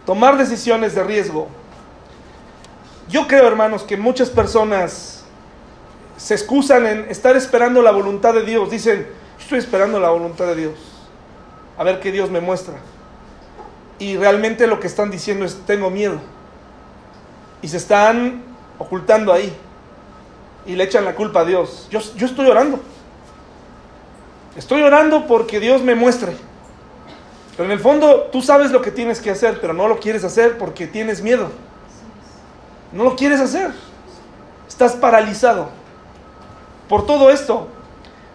tomar 0.06 0.38
decisiones 0.38 0.94
de 0.94 1.02
riesgo. 1.02 1.48
Yo 3.08 3.26
creo, 3.26 3.48
hermanos, 3.48 3.82
que 3.82 3.96
muchas 3.96 4.30
personas 4.30 5.19
se 6.20 6.34
excusan 6.34 6.86
en 6.86 7.06
estar 7.08 7.34
esperando 7.34 7.80
la 7.80 7.92
voluntad 7.92 8.34
de 8.34 8.44
Dios. 8.44 8.70
Dicen, 8.70 9.06
estoy 9.38 9.58
esperando 9.58 9.98
la 9.98 10.10
voluntad 10.10 10.46
de 10.48 10.54
Dios. 10.54 10.74
A 11.78 11.82
ver 11.82 11.98
qué 11.98 12.12
Dios 12.12 12.30
me 12.30 12.40
muestra. 12.40 12.74
Y 13.98 14.18
realmente 14.18 14.66
lo 14.66 14.80
que 14.80 14.86
están 14.86 15.10
diciendo 15.10 15.46
es, 15.46 15.56
tengo 15.66 15.88
miedo. 15.88 16.20
Y 17.62 17.68
se 17.68 17.78
están 17.78 18.42
ocultando 18.78 19.32
ahí. 19.32 19.50
Y 20.66 20.76
le 20.76 20.84
echan 20.84 21.06
la 21.06 21.14
culpa 21.14 21.40
a 21.40 21.44
Dios. 21.46 21.88
Yo, 21.90 22.00
yo 22.16 22.26
estoy 22.26 22.46
orando. 22.48 22.80
Estoy 24.56 24.82
orando 24.82 25.26
porque 25.26 25.58
Dios 25.58 25.82
me 25.82 25.94
muestre. 25.94 26.36
Pero 27.56 27.64
en 27.64 27.72
el 27.72 27.80
fondo 27.80 28.28
tú 28.30 28.42
sabes 28.42 28.70
lo 28.72 28.82
que 28.82 28.90
tienes 28.90 29.20
que 29.20 29.30
hacer, 29.30 29.58
pero 29.58 29.72
no 29.72 29.88
lo 29.88 29.98
quieres 29.98 30.22
hacer 30.24 30.58
porque 30.58 30.86
tienes 30.86 31.22
miedo. 31.22 31.48
No 32.92 33.04
lo 33.04 33.16
quieres 33.16 33.40
hacer. 33.40 33.70
Estás 34.68 34.92
paralizado 34.92 35.79
por 36.90 37.06
todo 37.06 37.30
esto. 37.30 37.68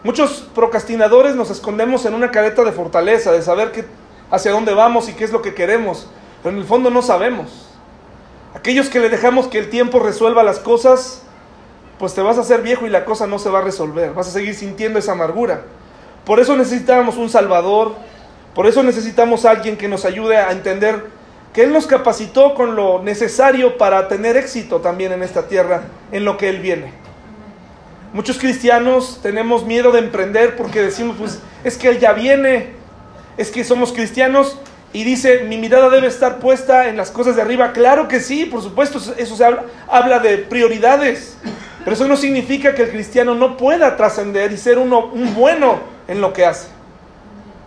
Muchos 0.06 0.48
procrastinadores 0.56 1.36
nos 1.36 1.52
escondemos 1.52 2.06
en 2.06 2.14
una 2.14 2.32
careta 2.32 2.64
de 2.64 2.72
fortaleza, 2.72 3.34
de 3.34 3.42
saber 3.42 3.74
que, 3.74 3.84
hacia 4.32 4.52
dónde 4.52 4.74
vamos 4.74 5.10
y 5.10 5.14
qué 5.14 5.26
es 5.26 5.32
lo 5.34 5.42
que 5.42 5.54
queremos, 5.54 6.08
pero 6.42 6.56
en 6.56 6.62
el 6.62 6.68
fondo 6.68 6.90
no 6.90 7.02
sabemos. 7.02 7.68
Aquellos 8.56 8.88
que 8.88 9.02
le 9.02 9.10
dejamos 9.10 9.48
que 9.48 9.60
el 9.60 9.70
tiempo 9.70 10.00
resuelva 10.00 10.42
las 10.42 10.60
cosas, 10.60 11.24
pues 12.00 12.14
te 12.14 12.22
vas 12.22 12.38
a 12.38 12.42
hacer 12.42 12.62
viejo 12.62 12.88
y 12.88 12.90
la 12.90 13.04
cosa 13.04 13.28
no 13.28 13.40
se 13.40 13.50
va 13.50 13.60
a 13.60 13.62
resolver, 13.62 14.14
vas 14.14 14.30
a 14.30 14.32
seguir 14.32 14.56
sintiendo 14.56 15.00
esa 15.00 15.12
amargura. 15.12 15.64
Por 16.24 16.40
eso 16.40 16.56
necesitamos 16.56 17.18
un 17.18 17.30
Salvador, 17.30 17.94
por 18.54 18.68
eso 18.68 18.84
necesitamos 18.84 19.44
alguien 19.44 19.76
que 19.76 19.90
nos 19.90 20.06
ayude 20.06 20.38
a 20.38 20.52
entender 20.54 21.08
que 21.52 21.64
Él 21.64 21.74
nos 21.74 21.88
capacitó 21.88 22.56
con 22.56 22.78
lo 22.78 23.04
necesario 23.04 23.78
para 23.78 24.08
tener 24.08 24.38
éxito 24.38 24.80
también 24.80 25.12
en 25.12 25.24
esta 25.24 25.50
tierra, 25.50 25.82
en 26.14 26.24
lo 26.24 26.38
que 26.38 26.48
Él 26.48 26.62
viene. 26.62 27.05
Muchos 28.16 28.40
cristianos 28.40 29.20
tenemos 29.22 29.66
miedo 29.66 29.92
de 29.92 30.00
emprender 30.00 30.56
porque 30.56 30.82
decimos, 30.82 31.18
pues 31.20 31.40
es 31.66 31.78
que 31.78 31.90
Él 31.90 32.00
ya 32.00 32.14
viene, 32.14 32.70
es 33.36 33.52
que 33.52 33.66
somos 33.66 33.92
cristianos 33.92 34.58
y 34.94 35.04
dice, 35.04 35.44
mi 35.50 35.58
mirada 35.58 35.90
debe 35.90 36.08
estar 36.08 36.40
puesta 36.40 36.88
en 36.88 36.96
las 36.96 37.12
cosas 37.12 37.36
de 37.36 37.42
arriba. 37.42 37.74
Claro 37.74 38.08
que 38.08 38.22
sí, 38.22 38.46
por 38.46 38.62
supuesto, 38.64 39.02
eso 39.18 39.36
se 39.36 39.44
habla, 39.44 39.66
habla 39.90 40.20
de 40.20 40.38
prioridades, 40.38 41.36
pero 41.84 41.94
eso 41.94 42.08
no 42.08 42.16
significa 42.16 42.74
que 42.74 42.84
el 42.84 42.92
cristiano 42.92 43.36
no 43.36 43.58
pueda 43.58 43.98
trascender 43.98 44.54
y 44.54 44.58
ser 44.58 44.78
uno, 44.78 45.08
un 45.08 45.36
bueno 45.36 45.82
en 46.08 46.22
lo 46.22 46.32
que 46.32 46.46
hace, 46.46 46.70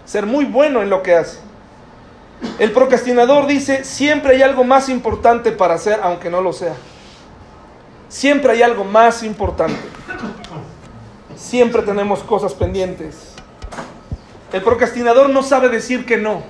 ser 0.07 0.25
muy 0.25 0.47
bueno 0.47 0.81
en 0.81 0.89
lo 0.89 1.03
que 1.03 1.15
hace. 1.15 1.41
El 2.59 2.73
procrastinador 2.73 3.49
dice, 3.49 3.85
siempre 3.85 4.37
hay 4.37 4.41
algo 4.41 4.65
más 4.65 4.89
importante 4.89 5.53
para 5.53 5.75
hacer, 5.75 6.01
aunque 6.03 6.31
no 6.31 6.41
lo 6.41 6.55
sea. 6.55 6.73
Siempre 8.09 8.53
hay 8.53 8.63
algo 8.63 8.85
más 8.85 9.23
importante. 9.23 9.98
Siempre 11.37 11.83
tenemos 11.83 12.21
cosas 12.21 12.55
pendientes. 12.55 13.35
El 14.53 14.63
procrastinador 14.63 15.31
no 15.31 15.43
sabe 15.43 15.69
decir 15.69 16.05
que 16.07 16.17
no. 16.17 16.43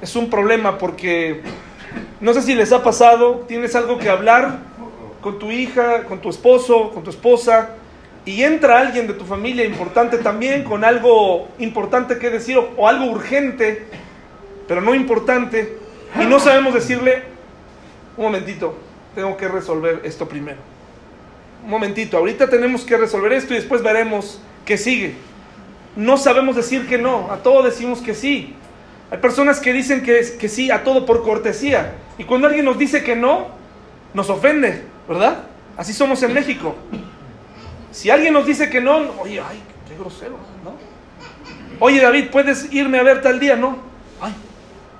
Es 0.00 0.16
un 0.16 0.30
problema 0.30 0.78
porque 0.78 1.42
no 2.20 2.34
sé 2.34 2.42
si 2.42 2.54
les 2.54 2.72
ha 2.72 2.82
pasado, 2.82 3.44
tienes 3.48 3.74
algo 3.74 3.98
que 3.98 4.08
hablar 4.08 4.58
con 5.20 5.38
tu 5.38 5.50
hija, 5.50 6.04
con 6.04 6.20
tu 6.20 6.30
esposo, 6.30 6.90
con 6.90 7.02
tu 7.02 7.10
esposa, 7.10 7.70
y 8.24 8.42
entra 8.42 8.78
alguien 8.78 9.06
de 9.06 9.14
tu 9.14 9.24
familia 9.24 9.64
importante 9.64 10.18
también 10.18 10.64
con 10.64 10.84
algo 10.84 11.48
importante 11.58 12.18
que 12.18 12.30
decir 12.30 12.58
o, 12.58 12.88
algo 12.88 13.06
urgente, 13.06 13.86
pero 14.68 14.80
no 14.80 14.94
importante, 14.94 15.78
y 16.20 16.26
no 16.26 16.38
sabemos 16.38 16.74
decirle, 16.74 17.22
un 18.16 18.24
momentito, 18.24 18.74
tengo 19.14 19.36
que 19.36 19.48
resolver 19.48 20.00
esto 20.04 20.28
primero. 20.28 20.69
Un 21.64 21.70
momentito, 21.70 22.16
ahorita 22.16 22.48
tenemos 22.48 22.82
que 22.84 22.96
resolver 22.96 23.32
esto 23.32 23.52
y 23.52 23.56
después 23.56 23.82
veremos 23.82 24.40
qué 24.64 24.78
sigue. 24.78 25.14
No 25.96 26.16
sabemos 26.16 26.56
decir 26.56 26.86
que 26.86 26.98
no, 26.98 27.30
a 27.30 27.38
todo 27.38 27.62
decimos 27.62 28.00
que 28.00 28.14
sí. 28.14 28.54
Hay 29.10 29.18
personas 29.18 29.60
que 29.60 29.72
dicen 29.72 30.02
que, 30.02 30.20
que 30.38 30.48
sí 30.48 30.70
a 30.70 30.84
todo 30.84 31.04
por 31.04 31.22
cortesía. 31.22 31.94
Y 32.16 32.24
cuando 32.24 32.46
alguien 32.46 32.64
nos 32.64 32.78
dice 32.78 33.02
que 33.02 33.16
no, 33.16 33.48
nos 34.14 34.30
ofende, 34.30 34.82
¿verdad? 35.08 35.44
Así 35.76 35.92
somos 35.92 36.22
en 36.22 36.32
México. 36.32 36.74
Si 37.90 38.10
alguien 38.10 38.32
nos 38.32 38.46
dice 38.46 38.70
que 38.70 38.80
no, 38.80 38.98
oye, 39.20 39.40
ay, 39.40 39.60
qué 39.88 39.96
grosero, 39.98 40.36
¿no? 40.64 40.74
Oye, 41.80 42.00
David, 42.00 42.26
¿puedes 42.30 42.72
irme 42.72 42.98
a 42.98 43.02
ver 43.02 43.20
tal 43.22 43.40
día? 43.40 43.56
No. 43.56 43.78
Ay, 44.20 44.32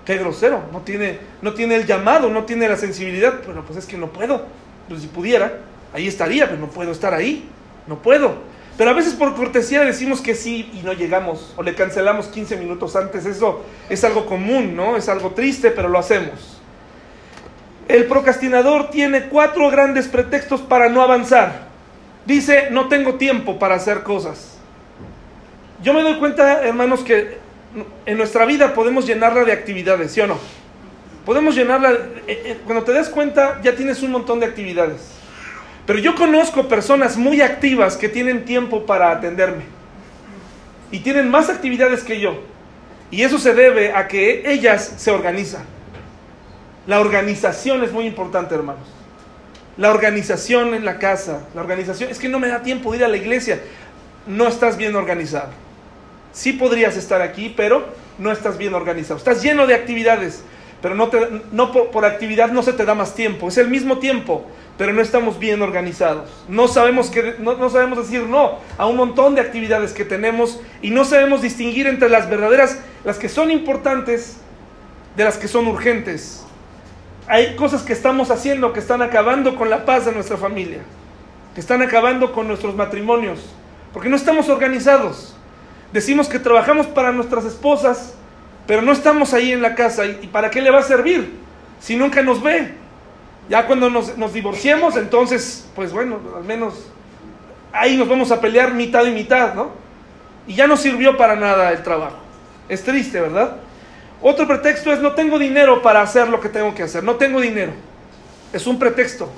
qué 0.05 0.17
grosero, 0.17 0.65
no 0.73 0.81
tiene, 0.81 1.19
no 1.43 1.55
tiene 1.55 1.77
el 1.77 1.87
llamado, 1.87 2.31
no 2.31 2.45
tiene 2.45 2.69
la 2.69 2.77
sensibilidad, 2.77 3.41
pero 3.47 3.65
pues 3.65 3.79
es 3.79 3.87
que 3.87 3.97
no 3.97 4.09
puedo. 4.09 4.47
Pues 4.89 5.03
si 5.03 5.09
pudiera, 5.09 5.59
ahí 5.93 6.07
estaría, 6.07 6.47
pero 6.47 6.59
no 6.59 6.69
puedo 6.69 6.93
estar 6.93 7.15
ahí, 7.15 7.49
no 7.87 8.01
puedo. 8.01 8.35
Pero 8.77 8.91
a 8.91 8.95
veces 8.95 9.13
por 9.13 9.35
cortesía 9.35 9.85
decimos 9.85 10.21
que 10.21 10.35
sí 10.35 10.71
y 10.73 10.83
no 10.85 10.95
llegamos, 10.95 11.53
o 11.57 11.63
le 11.63 11.75
cancelamos 11.75 12.29
15 12.29 12.57
minutos 12.57 12.97
antes, 12.97 13.27
eso 13.27 13.63
es 13.91 14.05
algo 14.05 14.25
común, 14.25 14.75
¿no? 14.75 14.97
Es 14.97 15.09
algo 15.09 15.33
triste, 15.33 15.71
pero 15.71 15.89
lo 15.89 15.99
hacemos. 15.99 16.59
El 17.89 18.07
procrastinador 18.07 18.91
tiene 18.91 19.25
cuatro 19.25 19.69
grandes 19.71 20.09
pretextos 20.09 20.61
para 20.63 20.89
no 20.89 21.03
avanzar. 21.03 21.69
Dice, 22.25 22.69
no 22.71 22.89
tengo 22.89 23.17
tiempo 23.17 23.59
para 23.59 23.75
hacer 23.75 24.03
cosas. 24.03 24.59
Yo 25.83 25.93
me 25.93 26.03
doy 26.03 26.15
cuenta, 26.15 26.65
hermanos, 26.65 27.01
que 27.01 27.39
en 28.07 28.17
nuestra 28.17 28.45
vida 28.47 28.75
podemos 28.75 29.07
llenarla 29.07 29.45
de 29.45 29.53
actividades, 29.53 30.13
¿sí 30.13 30.21
o 30.21 30.27
no? 30.27 30.39
Podemos 31.27 31.55
llenarla, 31.55 31.99
cuando 32.65 32.85
te 32.85 32.93
das 32.93 33.09
cuenta 33.09 33.61
ya 33.63 33.75
tienes 33.75 34.03
un 34.03 34.13
montón 34.13 34.41
de 34.41 34.47
actividades. 34.47 35.20
Pero 35.87 35.99
yo 35.99 36.15
conozco 36.15 36.69
personas 36.69 37.17
muy 37.17 37.41
activas 37.41 37.97
que 37.97 38.09
tienen 38.09 38.45
tiempo 38.45 38.87
para 38.87 39.11
atenderme. 39.11 39.65
Y 40.91 41.01
tienen 41.01 41.31
más 41.31 41.49
actividades 41.49 42.03
que 42.03 42.21
yo. 42.21 42.41
Y 43.11 43.23
eso 43.23 43.39
se 43.39 43.55
debe 43.55 43.93
a 43.93 44.07
que 44.07 44.51
ellas 44.51 44.95
se 44.97 45.11
organizan. 45.11 45.63
La 46.87 47.01
organización 47.01 47.83
es 47.83 47.93
muy 47.93 48.07
importante, 48.07 48.55
hermanos. 48.55 48.87
La 49.77 49.91
organización 49.91 50.75
en 50.75 50.85
la 50.85 50.99
casa, 50.99 51.47
la 51.55 51.61
organización, 51.61 52.11
es 52.11 52.19
que 52.19 52.29
no 52.29 52.39
me 52.39 52.49
da 52.49 52.63
tiempo 52.63 52.91
de 52.91 52.99
ir 52.99 53.05
a 53.05 53.09
la 53.09 53.17
iglesia. 53.17 53.61
No 54.27 54.47
estás 54.49 54.77
bien 54.77 54.95
organizado. 54.95 55.51
Sí 56.33 56.53
podrías 56.53 56.97
estar 56.97 57.23
aquí, 57.23 57.53
pero 57.57 57.87
no 58.19 58.31
estás 58.31 58.59
bien 58.59 58.75
organizado. 58.75 59.19
Estás 59.19 59.43
lleno 59.43 59.67
de 59.67 59.75
actividades, 59.75 60.43
pero 60.83 60.95
no, 60.95 61.09
te, 61.09 61.19
no 61.53 61.73
por, 61.73 61.91
por, 61.91 62.05
actividad 62.05 62.51
no 62.51 62.63
se 62.63 62.73
te 62.73 62.85
da 62.85 62.95
más 62.95 63.15
tiempo. 63.15 63.49
Es 63.49 63.59
el 63.59 63.69
mismo 63.69 63.99
tiempo, 63.99 64.47
pero 64.81 64.95
no 64.95 65.03
estamos 65.03 65.39
bien 65.39 65.61
organizados. 65.61 66.31
No 66.49 66.67
sabemos, 66.67 67.11
que, 67.11 67.35
no, 67.39 67.69
sabemos 67.69 67.99
decir 67.99 68.23
no 68.23 68.61
a 68.79 68.87
un 68.87 68.97
montón 68.97 69.35
de 69.35 69.43
actividades 69.43 69.93
que 69.93 70.07
tenemos 70.07 70.59
y 70.81 70.91
no 70.91 71.05
sabemos 71.05 71.43
distinguir 71.43 71.87
entre 71.87 72.09
las 72.09 72.31
verdaderas, 72.31 72.79
las 73.05 73.19
que 73.19 73.29
son 73.29 73.51
importantes, 73.51 74.39
de 75.19 75.25
las 75.25 75.37
que 75.37 75.49
son 75.49 75.67
urgentes. 75.67 76.47
Hay 77.27 77.57
cosas 77.57 77.83
que 77.83 77.93
estamos 77.93 78.31
haciendo 78.31 78.73
que 78.73 78.81
están 78.81 79.03
acabando 79.03 79.55
con 79.55 79.69
la 79.69 79.85
paz 79.85 80.07
de 80.07 80.13
nuestra 80.13 80.39
familia, 80.39 80.79
que 81.55 81.61
están 81.61 81.83
acabando 81.83 82.33
con 82.33 82.49
nuestros 82.49 82.75
matrimonios, 82.75 83.51
porque 83.93 84.09
no 84.09 84.17
estamos 84.17 84.49
organizados. 84.49 85.37
Decimos 85.93 86.27
que 86.27 86.39
trabajamos 86.39 86.87
para 86.87 87.13
nuestras 87.13 87.45
esposas, 87.45 88.15
pero 88.67 88.81
no 88.81 88.93
estamos 88.93 89.35
ahí 89.35 89.53
en 89.53 89.61
la 89.61 89.75
casa. 89.75 90.07
¿Y 90.07 90.29
para 90.29 90.49
qué 90.49 90.63
le 90.63 90.71
va 90.71 90.79
a 90.79 90.85
servir 90.85 91.35
si 91.81 91.97
nunca 91.97 92.23
nos 92.23 92.43
ve? 92.43 92.80
Ya 93.49 93.67
cuando 93.67 93.91
nos, 93.91 94.17
nos 94.17 94.33
divorciemos, 94.33 94.97
entonces, 94.97 95.69
pues 95.75 95.93
bueno, 95.93 96.21
al 96.37 96.45
menos 96.45 96.75
ahí 97.73 97.97
nos 97.97 98.09
vamos 98.09 98.31
a 98.31 98.41
pelear 98.41 98.75
mitad 98.75 99.05
y 99.05 99.11
mitad, 99.11 99.55
¿no? 99.55 99.71
Y 100.47 100.55
ya 100.55 100.67
no 100.67 100.77
sirvió 100.77 101.17
para 101.17 101.37
nada 101.37 101.73
el 101.73 101.83
trabajo. 101.83 102.17
Es 102.69 102.83
triste, 102.83 103.21
¿verdad? 103.21 103.57
Otro 104.23 104.47
pretexto 104.47 104.93
es 104.93 105.01
no 105.01 105.13
tengo 105.13 105.39
dinero 105.39 105.83
para 105.83 106.03
hacer 106.03 106.29
lo 106.29 106.41
que 106.41 106.49
tengo 106.49 106.75
que 106.75 106.83
hacer, 106.83 107.03
no 107.03 107.17
tengo 107.17 107.41
dinero. 107.41 107.73
Es 108.53 108.67
un 108.67 108.79
pretexto. 108.79 109.29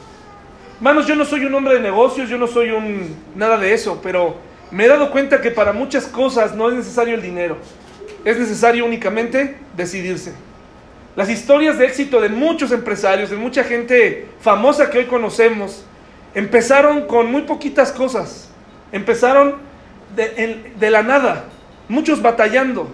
Hermanos, 0.76 1.06
yo 1.06 1.14
no 1.14 1.24
soy 1.24 1.44
un 1.44 1.54
hombre 1.54 1.74
de 1.74 1.80
negocios, 1.80 2.28
yo 2.28 2.38
no 2.38 2.46
soy 2.46 2.70
un 2.70 3.14
nada 3.36 3.56
de 3.56 3.72
eso, 3.72 4.00
pero 4.02 4.36
me 4.70 4.84
he 4.84 4.88
dado 4.88 5.10
cuenta 5.10 5.40
que 5.40 5.50
para 5.50 5.72
muchas 5.72 6.06
cosas 6.06 6.54
no 6.54 6.68
es 6.68 6.74
necesario 6.74 7.14
el 7.14 7.22
dinero. 7.22 7.56
Es 8.24 8.38
necesario 8.38 8.84
únicamente 8.84 9.56
decidirse. 9.76 10.32
Las 11.14 11.28
historias 11.28 11.78
de 11.78 11.84
éxito 11.84 12.22
de 12.22 12.30
muchos 12.30 12.72
empresarios, 12.72 13.28
de 13.28 13.36
mucha 13.36 13.64
gente 13.64 14.28
famosa 14.40 14.88
que 14.88 14.98
hoy 14.98 15.04
conocemos, 15.04 15.84
empezaron 16.34 17.02
con 17.02 17.30
muy 17.30 17.42
poquitas 17.42 17.92
cosas. 17.92 18.48
Empezaron 18.92 19.56
de, 20.16 20.90
la 20.90 21.02
nada, 21.02 21.44
muchos 21.88 22.22
batallando. 22.22 22.90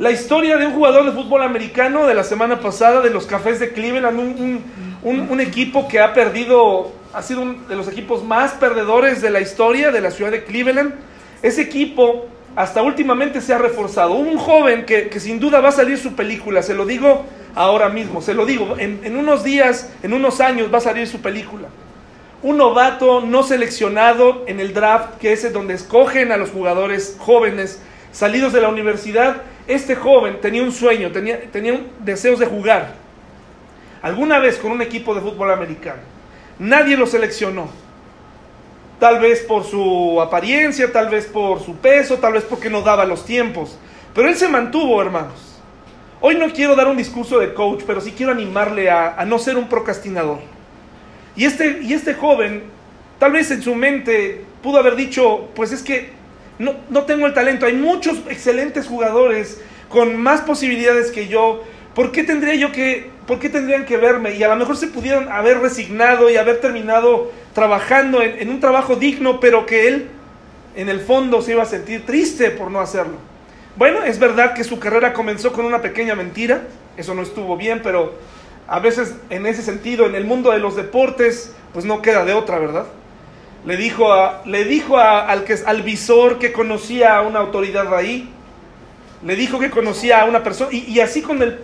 La 0.00 0.10
historia 0.10 0.56
de 0.56 0.66
un 0.66 0.72
jugador 0.72 1.04
de 1.06 1.12
fútbol 1.12 1.42
americano 1.42 2.06
de 2.06 2.14
la 2.14 2.24
semana 2.24 2.58
pasada 2.58 3.00
de 3.02 3.10
los 3.10 3.26
Cafés 3.26 3.60
de 3.60 3.72
Cleveland, 3.72 4.18
un, 4.18 4.64
un, 5.02 5.20
un, 5.30 5.40
equipo 5.40 5.86
que 5.86 6.00
ha 6.00 6.14
perdido, 6.14 6.92
ha 7.12 7.22
sido 7.22 7.42
uno 7.42 7.68
de 7.68 7.76
los 7.76 7.88
equipos 7.88 8.24
más 8.24 8.52
perdedores 8.52 9.22
de 9.22 9.30
la 9.30 9.40
historia 9.40 9.92
de 9.92 10.00
la 10.00 10.10
ciudad 10.10 10.32
de 10.32 10.42
Cleveland. 10.44 10.94
Ese 11.42 11.62
equipo 11.62 12.26
hasta 12.58 12.82
últimamente 12.82 13.40
se 13.40 13.54
ha 13.54 13.58
reforzado. 13.58 14.14
Un 14.14 14.36
joven 14.36 14.84
que, 14.84 15.08
que 15.08 15.20
sin 15.20 15.38
duda 15.38 15.60
va 15.60 15.68
a 15.68 15.72
salir 15.72 15.96
su 15.96 16.16
película, 16.16 16.60
se 16.60 16.74
lo 16.74 16.86
digo 16.86 17.24
ahora 17.54 17.88
mismo, 17.88 18.20
se 18.20 18.34
lo 18.34 18.46
digo, 18.46 18.74
en, 18.78 19.16
unos 19.16 19.44
días, 19.44 19.92
en 20.02 20.12
unos 20.12 20.40
años 20.40 20.68
va 20.72 20.78
a 20.78 20.80
salir 20.80 21.06
su 21.06 21.20
película 21.20 21.68
un 22.40 22.56
novato 22.56 23.20
no 23.20 23.42
seleccionado 23.42 24.44
en 24.46 24.60
el 24.60 24.72
draft, 24.72 25.18
que 25.18 25.32
es 25.32 25.52
donde 25.52 25.74
escogen 25.74 26.30
a 26.30 26.36
los 26.36 26.50
jugadores 26.50 27.16
jóvenes 27.18 27.80
salidos 28.12 28.52
de 28.52 28.60
la 28.60 28.68
universidad, 28.68 29.42
este 29.66 29.96
joven 29.96 30.40
tenía 30.40 30.62
un 30.62 30.70
sueño, 30.70 31.10
tenía, 31.10 31.40
tenía 31.50 31.80
deseos 31.98 32.38
de 32.38 32.46
jugar. 32.46 32.94
Alguna 34.02 34.38
vez 34.38 34.56
con 34.58 34.70
un 34.70 34.82
equipo 34.82 35.16
de 35.16 35.20
fútbol 35.20 35.50
americano. 35.50 36.00
Nadie 36.60 36.96
lo 36.96 37.08
seleccionó. 37.08 37.70
Tal 38.98 39.20
vez 39.20 39.40
por 39.40 39.64
su 39.64 40.20
apariencia, 40.20 40.92
tal 40.92 41.08
vez 41.08 41.26
por 41.26 41.62
su 41.62 41.76
peso, 41.76 42.16
tal 42.16 42.32
vez 42.32 42.44
porque 42.44 42.68
no 42.68 42.82
daba 42.82 43.04
los 43.04 43.24
tiempos. 43.24 43.78
Pero 44.14 44.28
él 44.28 44.36
se 44.36 44.48
mantuvo, 44.48 45.00
hermanos. 45.00 45.60
Hoy 46.20 46.34
no 46.34 46.52
quiero 46.52 46.74
dar 46.74 46.88
un 46.88 46.96
discurso 46.96 47.38
de 47.38 47.54
coach, 47.54 47.82
pero 47.86 48.00
sí 48.00 48.12
quiero 48.16 48.32
animarle 48.32 48.90
a, 48.90 49.14
a 49.14 49.24
no 49.24 49.38
ser 49.38 49.56
un 49.56 49.68
procrastinador. 49.68 50.40
Y 51.36 51.44
este, 51.44 51.78
y 51.82 51.92
este 51.92 52.14
joven, 52.14 52.64
tal 53.20 53.32
vez 53.32 53.50
en 53.52 53.62
su 53.62 53.76
mente 53.76 54.44
pudo 54.60 54.78
haber 54.78 54.96
dicho, 54.96 55.48
pues 55.54 55.70
es 55.70 55.82
que 55.82 56.10
no, 56.58 56.74
no 56.90 57.04
tengo 57.04 57.26
el 57.26 57.34
talento, 57.34 57.66
hay 57.66 57.74
muchos 57.74 58.18
excelentes 58.28 58.88
jugadores 58.88 59.62
con 59.88 60.16
más 60.16 60.40
posibilidades 60.40 61.12
que 61.12 61.28
yo, 61.28 61.62
¿por 61.94 62.12
qué 62.12 62.24
tendría 62.24 62.54
yo 62.54 62.72
que, 62.72 63.10
por 63.26 63.38
qué 63.38 63.48
tendrían 63.48 63.84
que 63.84 63.96
verme? 63.96 64.34
Y 64.34 64.42
a 64.42 64.48
lo 64.48 64.56
mejor 64.56 64.76
se 64.76 64.86
pudieron 64.86 65.28
haber 65.28 65.60
resignado 65.60 66.30
y 66.30 66.36
haber 66.36 66.60
terminado 66.60 67.30
trabajando 67.54 68.22
en, 68.22 68.48
un 68.48 68.60
trabajo 68.60 68.96
digno, 68.96 69.40
pero 69.40 69.66
que 69.66 69.88
él 69.88 70.08
en 70.76 70.88
el 70.88 71.00
fondo 71.00 71.42
se 71.42 71.52
iba 71.52 71.62
a 71.62 71.66
sentir 71.66 72.06
triste 72.06 72.50
por 72.50 72.70
no 72.70 72.80
hacerlo. 72.80 73.14
Bueno, 73.76 74.02
es 74.04 74.18
verdad 74.18 74.54
que 74.54 74.64
su 74.64 74.78
carrera 74.78 75.12
comenzó 75.12 75.52
con 75.52 75.64
una 75.64 75.82
pequeña 75.82 76.14
mentira, 76.14 76.62
eso 76.96 77.14
no 77.14 77.22
estuvo 77.22 77.56
bien, 77.56 77.80
pero 77.82 78.14
a 78.66 78.80
veces 78.80 79.14
en 79.30 79.46
ese 79.46 79.62
sentido, 79.62 80.06
en 80.06 80.14
el 80.14 80.24
mundo 80.24 80.50
de 80.52 80.58
los 80.58 80.76
deportes, 80.76 81.54
pues 81.72 81.84
no 81.84 82.02
queda 82.02 82.24
de 82.24 82.34
otra, 82.34 82.58
¿verdad? 82.58 82.86
Le 83.66 83.76
dijo, 83.76 84.12
a, 84.12 84.42
le 84.46 84.64
dijo 84.64 84.98
a, 84.98 85.26
al, 85.26 85.44
que, 85.44 85.56
al 85.66 85.82
visor 85.82 86.38
que 86.38 86.52
conocía 86.52 87.16
a 87.16 87.22
una 87.22 87.40
autoridad 87.40 87.92
ahí, 87.94 88.30
le 89.24 89.34
dijo 89.34 89.58
que 89.58 89.70
conocía 89.70 90.20
a 90.22 90.26
una 90.26 90.44
persona, 90.44 90.70
y 90.72 91.00
así 91.00 91.22
con 91.22 91.42
el, 91.42 91.58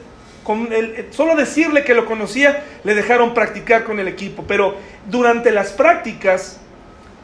con 0.44 0.68
solo 1.10 1.34
decirle 1.34 1.82
que 1.82 1.94
lo 1.94 2.06
conocía, 2.06 2.62
le 2.84 2.94
dejaron 2.94 3.34
practicar 3.34 3.82
con 3.82 3.98
el 3.98 4.06
equipo. 4.06 4.44
Pero 4.46 4.76
durante 5.10 5.50
las 5.50 5.72
prácticas, 5.72 6.60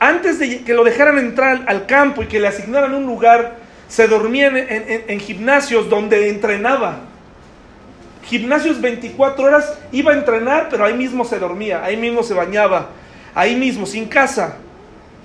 antes 0.00 0.38
de 0.38 0.64
que 0.64 0.74
lo 0.74 0.83
dejaran 0.83 1.18
entrar 1.18 1.62
al 1.66 1.87
campo 1.87 2.22
y 2.22 2.26
que 2.26 2.40
le 2.40 2.48
asignaran 2.48 2.94
un 2.94 3.06
lugar, 3.06 3.59
se 3.87 4.09
dormía 4.09 4.48
en, 4.48 4.56
en, 4.56 5.04
en 5.06 5.20
gimnasios 5.20 5.88
donde 5.88 6.28
entrenaba 6.28 7.11
gimnasios 8.24 8.80
24 8.80 9.44
horas, 9.44 9.78
iba 9.92 10.12
a 10.12 10.14
entrenar, 10.14 10.68
pero 10.70 10.85
ahí 10.85 10.94
mismo 10.94 11.24
se 11.24 11.38
dormía, 11.38 11.85
ahí 11.85 11.96
mismo 11.96 12.22
se 12.22 12.33
bañaba, 12.33 12.90
ahí 13.35 13.56
mismo, 13.56 13.87
sin 13.87 14.06
casa, 14.06 14.56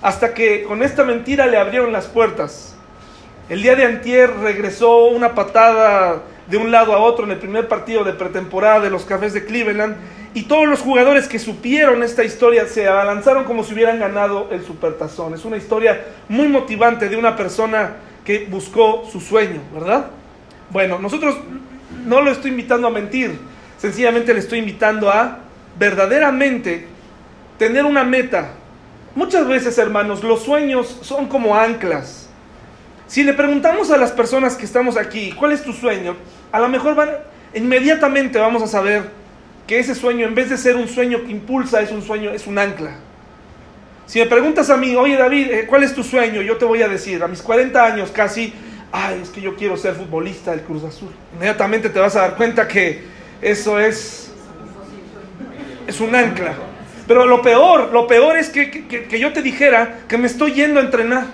hasta 0.01 0.33
que 0.33 0.63
con 0.63 0.81
esta 0.83 1.03
mentira 1.03 1.45
le 1.45 1.57
abrieron 1.57 1.91
las 1.91 2.05
puertas. 2.05 2.75
El 3.47 3.61
día 3.61 3.75
de 3.75 3.85
antier 3.85 4.31
regresó 4.37 5.05
una 5.05 5.35
patada 5.35 6.23
de 6.47 6.57
un 6.57 6.71
lado 6.71 6.93
a 6.93 6.99
otro 6.99 7.25
en 7.25 7.31
el 7.31 7.39
primer 7.39 7.67
partido 7.67 8.03
de 8.03 8.13
pretemporada 8.13 8.79
de 8.81 8.89
los 8.89 9.05
Cafés 9.05 9.33
de 9.33 9.45
Cleveland 9.45 9.95
y 10.33 10.43
todos 10.43 10.67
los 10.67 10.81
jugadores 10.81 11.27
que 11.27 11.39
supieron 11.39 12.03
esta 12.03 12.23
historia 12.23 12.67
se 12.67 12.87
abalanzaron 12.87 13.45
como 13.45 13.63
si 13.63 13.73
hubieran 13.73 13.99
ganado 13.99 14.49
el 14.51 14.63
supertazón. 14.63 15.33
Es 15.33 15.45
una 15.45 15.57
historia 15.57 16.05
muy 16.27 16.47
motivante 16.47 17.09
de 17.09 17.15
una 17.15 17.35
persona 17.35 17.95
que 18.25 18.45
buscó 18.45 19.07
su 19.09 19.21
sueño, 19.21 19.61
¿verdad? 19.73 20.07
Bueno, 20.69 20.99
nosotros 20.99 21.37
no 22.05 22.21
lo 22.21 22.31
estoy 22.31 22.51
invitando 22.51 22.87
a 22.87 22.91
mentir, 22.91 23.39
sencillamente 23.77 24.33
le 24.33 24.39
estoy 24.39 24.59
invitando 24.59 25.09
a 25.09 25.39
verdaderamente 25.79 26.87
tener 27.57 27.85
una 27.85 28.03
meta. 28.03 28.49
Muchas 29.15 29.47
veces, 29.47 29.77
hermanos, 29.77 30.23
los 30.23 30.43
sueños 30.43 30.99
son 31.01 31.27
como 31.27 31.55
anclas. 31.55 32.29
Si 33.07 33.23
le 33.23 33.33
preguntamos 33.33 33.91
a 33.91 33.97
las 33.97 34.11
personas 34.11 34.55
que 34.55 34.65
estamos 34.65 34.97
aquí, 34.97 35.31
¿cuál 35.31 35.51
es 35.51 35.63
tu 35.63 35.71
sueño? 35.71 36.15
A 36.55 36.59
lo 36.59 36.69
mejor 36.69 36.95
van, 36.95 37.09
inmediatamente 37.53 38.39
vamos 38.39 38.63
a 38.63 38.67
saber 38.67 39.03
que 39.67 39.77
ese 39.77 39.93
sueño, 39.93 40.25
en 40.25 40.35
vez 40.35 40.49
de 40.49 40.55
ser 40.55 40.77
un 40.77 40.87
sueño 40.87 41.25
que 41.25 41.31
impulsa, 41.31 41.81
es 41.81 41.91
un 41.91 42.01
sueño, 42.01 42.31
es 42.31 42.47
un 42.47 42.57
ancla. 42.57 42.91
Si 44.05 44.19
me 44.19 44.25
preguntas 44.25 44.69
a 44.69 44.77
mí, 44.77 44.95
oye 44.95 45.17
David, 45.17 45.65
¿cuál 45.67 45.83
es 45.83 45.93
tu 45.93 46.01
sueño? 46.01 46.41
Yo 46.41 46.55
te 46.55 46.63
voy 46.63 46.81
a 46.81 46.87
decir, 46.87 47.21
a 47.21 47.27
mis 47.27 47.41
40 47.41 47.83
años 47.83 48.09
casi, 48.09 48.53
ay, 48.93 49.19
es 49.21 49.31
que 49.31 49.41
yo 49.41 49.57
quiero 49.57 49.75
ser 49.75 49.95
futbolista 49.95 50.51
del 50.51 50.61
Cruz 50.61 50.85
Azul. 50.85 51.09
Inmediatamente 51.33 51.89
te 51.89 51.99
vas 51.99 52.15
a 52.15 52.21
dar 52.21 52.37
cuenta 52.37 52.69
que 52.69 53.03
eso 53.41 53.77
es, 53.77 54.31
es 55.87 55.99
un 55.99 56.15
ancla. 56.15 56.53
Pero 57.05 57.25
lo 57.25 57.41
peor, 57.41 57.91
lo 57.91 58.07
peor 58.07 58.37
es 58.37 58.47
que, 58.47 58.71
que, 58.71 59.03
que 59.03 59.19
yo 59.19 59.33
te 59.33 59.41
dijera 59.41 60.03
que 60.07 60.17
me 60.17 60.27
estoy 60.27 60.53
yendo 60.53 60.79
a 60.79 60.83
entrenar. 60.83 61.25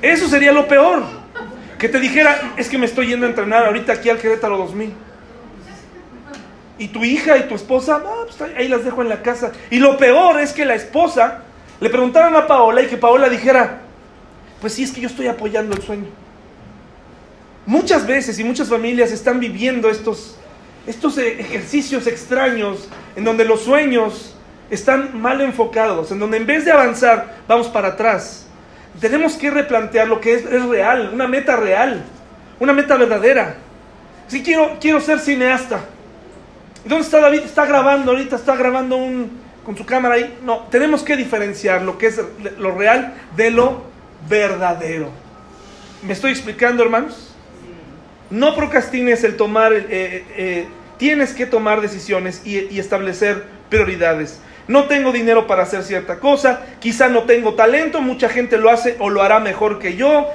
Eso 0.00 0.28
sería 0.28 0.52
lo 0.52 0.68
peor. 0.68 1.21
Que 1.82 1.88
te 1.88 1.98
dijera, 1.98 2.52
es 2.56 2.68
que 2.68 2.78
me 2.78 2.86
estoy 2.86 3.08
yendo 3.08 3.26
a 3.26 3.28
entrenar 3.28 3.66
ahorita 3.66 3.94
aquí 3.94 4.08
al 4.08 4.16
Querétaro 4.16 4.56
2000. 4.56 4.92
Y 6.78 6.86
tu 6.86 7.02
hija 7.02 7.36
y 7.38 7.48
tu 7.48 7.56
esposa, 7.56 8.00
ah, 8.06 8.24
pues 8.24 8.40
ahí 8.56 8.68
las 8.68 8.84
dejo 8.84 9.02
en 9.02 9.08
la 9.08 9.20
casa. 9.20 9.50
Y 9.68 9.80
lo 9.80 9.96
peor 9.96 10.38
es 10.38 10.52
que 10.52 10.64
la 10.64 10.76
esposa 10.76 11.42
le 11.80 11.90
preguntaran 11.90 12.36
a 12.36 12.46
Paola 12.46 12.82
y 12.82 12.86
que 12.86 12.96
Paola 12.96 13.28
dijera, 13.28 13.80
pues 14.60 14.74
sí, 14.74 14.84
es 14.84 14.92
que 14.92 15.00
yo 15.00 15.08
estoy 15.08 15.26
apoyando 15.26 15.74
el 15.74 15.82
sueño. 15.82 16.06
Muchas 17.66 18.06
veces 18.06 18.38
y 18.38 18.44
muchas 18.44 18.68
familias 18.68 19.10
están 19.10 19.40
viviendo 19.40 19.90
estos, 19.90 20.36
estos 20.86 21.18
ejercicios 21.18 22.06
extraños 22.06 22.88
en 23.16 23.24
donde 23.24 23.44
los 23.44 23.60
sueños 23.60 24.36
están 24.70 25.20
mal 25.20 25.40
enfocados, 25.40 26.12
en 26.12 26.20
donde 26.20 26.36
en 26.36 26.46
vez 26.46 26.64
de 26.64 26.70
avanzar 26.70 27.38
vamos 27.48 27.66
para 27.66 27.88
atrás. 27.88 28.46
Tenemos 29.00 29.34
que 29.34 29.50
replantear 29.50 30.06
lo 30.06 30.20
que 30.20 30.34
es, 30.34 30.44
es 30.44 30.64
real, 30.64 31.10
una 31.12 31.26
meta 31.26 31.56
real, 31.56 32.02
una 32.60 32.72
meta 32.72 32.96
verdadera. 32.96 33.56
Si 34.28 34.42
quiero, 34.42 34.78
quiero 34.80 35.00
ser 35.00 35.18
cineasta. 35.18 35.84
¿Dónde 36.84 37.04
está 37.04 37.20
David? 37.20 37.40
Está 37.40 37.64
grabando 37.66 38.12
ahorita, 38.12 38.36
está 38.36 38.56
grabando 38.56 38.96
un, 38.96 39.30
con 39.64 39.76
su 39.76 39.86
cámara 39.86 40.16
ahí. 40.16 40.38
No, 40.42 40.66
tenemos 40.70 41.02
que 41.02 41.16
diferenciar 41.16 41.82
lo 41.82 41.98
que 41.98 42.08
es 42.08 42.20
lo 42.58 42.72
real 42.72 43.14
de 43.36 43.50
lo 43.50 43.84
verdadero. 44.28 45.10
¿Me 46.02 46.12
estoy 46.12 46.32
explicando, 46.32 46.82
hermanos? 46.82 47.34
No 48.30 48.56
procrastines 48.56 49.22
el 49.24 49.36
tomar, 49.36 49.72
eh, 49.72 49.84
eh, 49.90 50.66
tienes 50.96 51.34
que 51.34 51.46
tomar 51.46 51.80
decisiones 51.80 52.42
y, 52.44 52.58
y, 52.74 52.80
establecer 52.80 53.44
prioridades. 53.68 54.40
No 54.68 54.84
tengo 54.84 55.12
dinero 55.12 55.46
para 55.46 55.64
hacer 55.64 55.82
cierta 55.82 56.18
cosa, 56.18 56.64
quizá 56.80 57.08
no 57.08 57.24
tengo 57.24 57.54
talento, 57.54 58.00
mucha 58.00 58.28
gente 58.28 58.58
lo 58.58 58.70
hace 58.70 58.96
o 59.00 59.10
lo 59.10 59.22
hará 59.22 59.40
mejor 59.40 59.78
que 59.78 59.96
yo, 59.96 60.28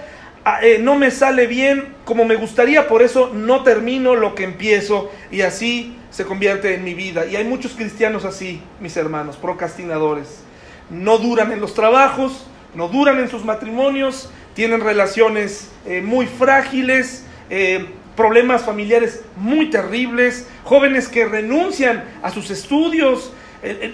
eh, 0.61 0.79
no 0.81 0.95
me 0.95 1.11
sale 1.11 1.47
bien 1.47 1.95
como 2.05 2.25
me 2.25 2.35
gustaría, 2.35 2.87
por 2.87 3.01
eso 3.01 3.31
no 3.33 3.63
termino 3.63 4.15
lo 4.15 4.35
que 4.35 4.43
empiezo 4.43 5.11
y 5.31 5.41
así 5.41 5.97
se 6.09 6.25
convierte 6.25 6.73
en 6.73 6.83
mi 6.83 6.93
vida. 6.93 7.25
Y 7.25 7.35
hay 7.35 7.43
muchos 7.43 7.73
cristianos 7.73 8.25
así, 8.25 8.61
mis 8.79 8.95
hermanos, 8.97 9.35
procrastinadores. 9.35 10.43
No 10.89 11.17
duran 11.17 11.51
en 11.51 11.59
los 11.59 11.73
trabajos, 11.73 12.47
no 12.75 12.87
duran 12.87 13.19
en 13.19 13.29
sus 13.29 13.43
matrimonios, 13.43 14.29
tienen 14.53 14.81
relaciones 14.81 15.69
eh, 15.85 16.01
muy 16.01 16.25
frágiles, 16.27 17.25
eh, 17.49 17.85
problemas 18.15 18.63
familiares 18.63 19.23
muy 19.35 19.69
terribles, 19.69 20.47
jóvenes 20.63 21.07
que 21.07 21.25
renuncian 21.25 22.03
a 22.23 22.31
sus 22.31 22.49
estudios, 22.49 23.31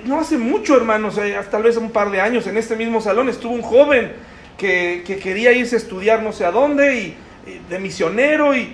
no 0.05 0.19
hace 0.19 0.37
mucho, 0.37 0.75
hermanos, 0.75 1.19
tal 1.49 1.63
vez 1.63 1.77
un 1.77 1.91
par 1.91 2.11
de 2.11 2.21
años, 2.21 2.47
en 2.47 2.57
este 2.57 2.75
mismo 2.75 3.01
salón 3.01 3.29
estuvo 3.29 3.53
un 3.53 3.61
joven 3.61 4.11
que, 4.57 5.03
quería 5.21 5.51
irse 5.51 5.75
a 5.75 5.79
estudiar 5.79 6.21
no 6.21 6.31
sé 6.31 6.45
a 6.45 6.51
dónde, 6.51 6.95
y, 6.95 7.17
de 7.69 7.79
misionero, 7.79 8.55
y 8.55 8.73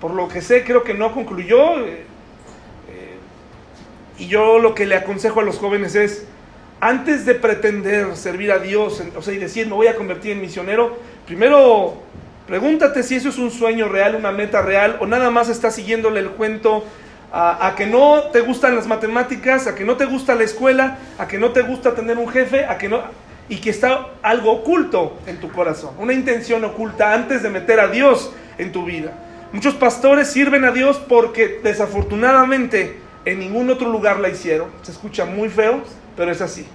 por 0.00 0.12
lo 0.12 0.28
que 0.28 0.40
sé 0.40 0.64
creo 0.64 0.82
que 0.82 0.94
no 0.94 1.12
concluyó. 1.12 1.80
Eh, 1.80 2.04
eh, 2.90 3.16
y 4.18 4.26
yo 4.26 4.58
lo 4.58 4.74
que 4.74 4.86
le 4.86 4.96
aconsejo 4.96 5.40
a 5.40 5.44
los 5.44 5.58
jóvenes 5.58 5.94
es, 5.94 6.26
antes 6.80 7.24
de 7.24 7.34
pretender 7.34 8.16
servir 8.16 8.52
a 8.52 8.58
Dios, 8.58 9.02
o 9.16 9.22
sea, 9.22 9.34
y 9.34 9.38
decir, 9.38 9.66
me 9.66 9.74
voy 9.74 9.86
a 9.86 9.96
convertir 9.96 10.32
en 10.32 10.40
misionero, 10.40 10.98
primero 11.24 12.02
pregúntate 12.46 13.02
si 13.02 13.16
eso 13.16 13.30
es 13.30 13.38
un 13.38 13.50
sueño 13.50 13.88
real, 13.88 14.14
una 14.14 14.30
meta 14.30 14.62
real, 14.62 14.96
o 15.00 15.06
nada 15.06 15.30
más 15.30 15.48
estás 15.48 15.74
siguiéndole 15.74 16.20
el 16.20 16.30
cuento 16.30 16.84
a, 17.38 17.74
que 17.76 17.84
no 17.86 18.22
te 18.32 18.40
gustan 18.40 18.74
las 18.74 18.86
matemáticas, 18.86 19.66
a 19.66 19.74
que 19.74 19.84
no 19.84 19.98
te 19.98 20.06
gusta 20.06 20.34
la 20.34 20.44
escuela, 20.44 20.96
a 21.18 21.28
que 21.28 21.38
no 21.38 21.50
te 21.50 21.60
gusta 21.60 21.94
tener 21.94 22.16
un 22.16 22.28
jefe, 22.28 22.64
a 22.64 22.78
que 22.78 22.88
no 22.88 23.02
y 23.48 23.58
que 23.58 23.70
está 23.70 24.08
algo 24.22 24.50
oculto 24.50 25.18
en 25.26 25.38
tu 25.38 25.52
corazón, 25.52 25.94
una 25.98 26.14
intención 26.14 26.64
oculta 26.64 27.12
antes 27.12 27.42
de 27.42 27.50
meter 27.50 27.78
a 27.78 27.88
Dios 27.88 28.32
en 28.58 28.72
tu 28.72 28.84
vida. 28.84 29.12
Muchos 29.52 29.74
pastores 29.74 30.28
sirven 30.28 30.64
a 30.64 30.72
Dios 30.72 30.96
porque 30.96 31.60
desafortunadamente 31.62 32.98
en 33.24 33.38
ningún 33.38 33.68
otro 33.70 33.90
lugar 33.90 34.18
la 34.18 34.30
hicieron. 34.30 34.70
Se 34.82 34.90
escucha 34.90 35.26
muy 35.26 35.48
feo, 35.48 35.80
pero 36.16 36.32
es 36.32 36.40
así. 36.40 36.66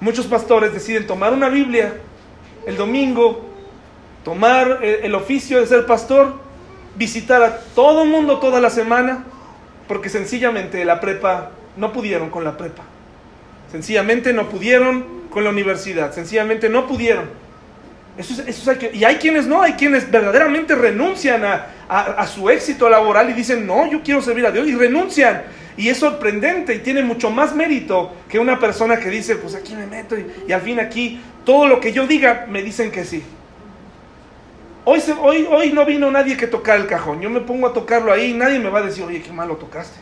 Muchos 0.00 0.26
pastores 0.26 0.74
deciden 0.74 1.06
tomar 1.06 1.32
una 1.32 1.48
Biblia 1.48 1.94
el 2.66 2.76
domingo, 2.76 3.46
tomar 4.24 4.80
el 4.82 5.14
oficio 5.14 5.60
de 5.60 5.66
ser 5.66 5.86
pastor, 5.86 6.49
visitar 6.96 7.42
a 7.42 7.58
todo 7.74 8.04
el 8.04 8.10
mundo 8.10 8.38
toda 8.38 8.60
la 8.60 8.70
semana, 8.70 9.24
porque 9.88 10.08
sencillamente 10.08 10.84
la 10.84 11.00
prepa 11.00 11.50
no 11.76 11.92
pudieron 11.92 12.30
con 12.30 12.44
la 12.44 12.56
prepa. 12.56 12.82
Sencillamente 13.70 14.32
no 14.32 14.48
pudieron 14.48 15.20
con 15.30 15.44
la 15.44 15.50
universidad, 15.50 16.12
sencillamente 16.12 16.68
no 16.68 16.86
pudieron. 16.86 17.28
Eso, 18.18 18.42
eso 18.46 18.70
hay 18.70 18.76
que, 18.76 18.90
y 18.92 19.04
hay 19.04 19.16
quienes 19.16 19.46
no, 19.46 19.62
hay 19.62 19.74
quienes 19.74 20.10
verdaderamente 20.10 20.74
renuncian 20.74 21.44
a, 21.44 21.66
a, 21.88 22.26
su 22.26 22.50
éxito 22.50 22.88
laboral 22.90 23.30
y 23.30 23.32
dicen, 23.32 23.66
no, 23.66 23.90
yo 23.90 24.02
quiero 24.02 24.20
servir 24.20 24.46
a 24.46 24.50
Dios 24.50 24.66
y 24.68 24.74
renuncian. 24.74 25.42
Y 25.76 25.88
es 25.88 25.98
sorprendente 25.98 26.74
y 26.74 26.78
tiene 26.80 27.02
mucho 27.02 27.30
más 27.30 27.54
mérito 27.54 28.12
que 28.28 28.38
una 28.38 28.58
persona 28.58 28.98
que 28.98 29.08
dice, 29.08 29.36
pues 29.36 29.54
aquí 29.54 29.74
me 29.74 29.86
meto 29.86 30.16
y 30.18 30.52
al 30.52 30.60
fin 30.60 30.78
aquí 30.78 31.20
todo 31.44 31.66
lo 31.66 31.80
que 31.80 31.92
yo 31.92 32.06
diga 32.06 32.46
me 32.48 32.62
dicen 32.62 32.90
que 32.90 33.04
sí. 33.04 33.22
Hoy, 34.84 35.02
hoy, 35.20 35.46
hoy 35.50 35.72
no 35.72 35.84
vino 35.84 36.10
nadie 36.10 36.36
que 36.36 36.46
tocar 36.46 36.80
el 36.80 36.86
cajón. 36.86 37.20
Yo 37.20 37.28
me 37.30 37.40
pongo 37.40 37.66
a 37.66 37.72
tocarlo 37.72 38.12
ahí 38.12 38.30
y 38.30 38.34
nadie 38.34 38.58
me 38.58 38.70
va 38.70 38.78
a 38.78 38.82
decir, 38.82 39.04
oye, 39.04 39.22
qué 39.22 39.32
mal 39.32 39.48
lo 39.48 39.56
tocaste. 39.56 40.00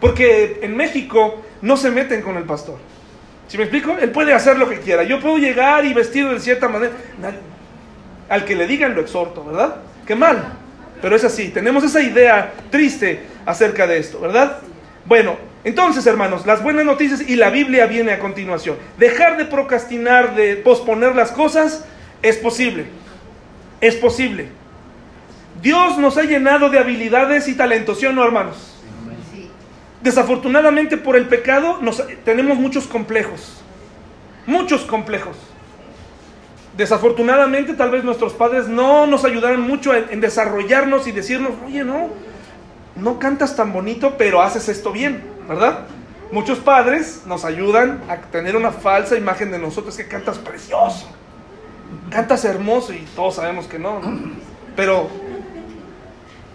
Porque 0.00 0.58
en 0.62 0.76
México 0.76 1.42
no 1.62 1.76
se 1.76 1.90
meten 1.90 2.20
con 2.20 2.36
el 2.36 2.44
pastor. 2.44 2.78
¿Si 3.46 3.56
me 3.56 3.64
explico? 3.64 3.96
Él 4.00 4.10
puede 4.10 4.32
hacer 4.32 4.58
lo 4.58 4.68
que 4.68 4.80
quiera. 4.80 5.04
Yo 5.04 5.20
puedo 5.20 5.38
llegar 5.38 5.84
y 5.84 5.94
vestido 5.94 6.32
de 6.32 6.40
cierta 6.40 6.68
manera. 6.68 6.92
Al 8.28 8.44
que 8.44 8.56
le 8.56 8.66
digan 8.66 8.94
lo 8.94 9.00
exhorto, 9.00 9.44
¿verdad? 9.44 9.76
Qué 10.06 10.16
mal. 10.16 10.42
Pero 11.00 11.14
es 11.14 11.24
así. 11.24 11.50
Tenemos 11.50 11.84
esa 11.84 12.02
idea 12.02 12.52
triste 12.70 13.20
acerca 13.46 13.86
de 13.86 13.98
esto, 13.98 14.20
¿verdad? 14.20 14.58
Bueno, 15.04 15.36
entonces, 15.62 16.06
hermanos, 16.06 16.46
las 16.46 16.62
buenas 16.62 16.84
noticias 16.84 17.22
y 17.26 17.36
la 17.36 17.50
Biblia 17.50 17.86
viene 17.86 18.12
a 18.12 18.18
continuación. 18.18 18.76
Dejar 18.98 19.36
de 19.36 19.44
procrastinar, 19.44 20.34
de 20.34 20.56
posponer 20.56 21.14
las 21.14 21.30
cosas, 21.30 21.84
es 22.22 22.36
posible. 22.36 22.86
Es 23.84 23.96
posible. 23.96 24.48
Dios 25.60 25.98
nos 25.98 26.16
ha 26.16 26.22
llenado 26.22 26.70
de 26.70 26.78
habilidades 26.78 27.48
y 27.48 27.54
talentos, 27.54 27.98
¿sí 27.98 28.06
o 28.06 28.14
no, 28.14 28.24
hermanos? 28.24 28.76
Desafortunadamente 30.00 30.96
por 30.96 31.16
el 31.16 31.28
pecado 31.28 31.80
nos, 31.82 32.02
tenemos 32.24 32.56
muchos 32.56 32.86
complejos, 32.86 33.62
muchos 34.46 34.86
complejos. 34.86 35.36
Desafortunadamente 36.78 37.74
tal 37.74 37.90
vez 37.90 38.04
nuestros 38.04 38.32
padres 38.32 38.68
no 38.68 39.06
nos 39.06 39.26
ayudaron 39.26 39.60
mucho 39.60 39.94
en, 39.94 40.18
desarrollarnos 40.18 41.06
y 41.06 41.12
decirnos, 41.12 41.52
oye, 41.66 41.84
no, 41.84 42.08
no 42.96 43.18
cantas 43.18 43.54
tan 43.54 43.70
bonito, 43.74 44.14
pero 44.16 44.40
haces 44.40 44.70
esto 44.70 44.92
bien, 44.92 45.22
¿verdad? 45.46 45.80
Muchos 46.32 46.58
padres 46.58 47.24
nos 47.26 47.44
ayudan 47.44 48.00
a 48.08 48.16
tener 48.16 48.56
una 48.56 48.72
falsa 48.72 49.14
imagen 49.18 49.50
de 49.50 49.58
nosotros 49.58 49.94
que 49.94 50.08
cantas 50.08 50.38
precioso, 50.38 51.06
cantas 52.14 52.44
hermoso 52.44 52.92
y 52.92 53.04
todos 53.16 53.34
sabemos 53.34 53.66
que 53.66 53.76
no. 53.76 54.00
Pero 54.76 55.10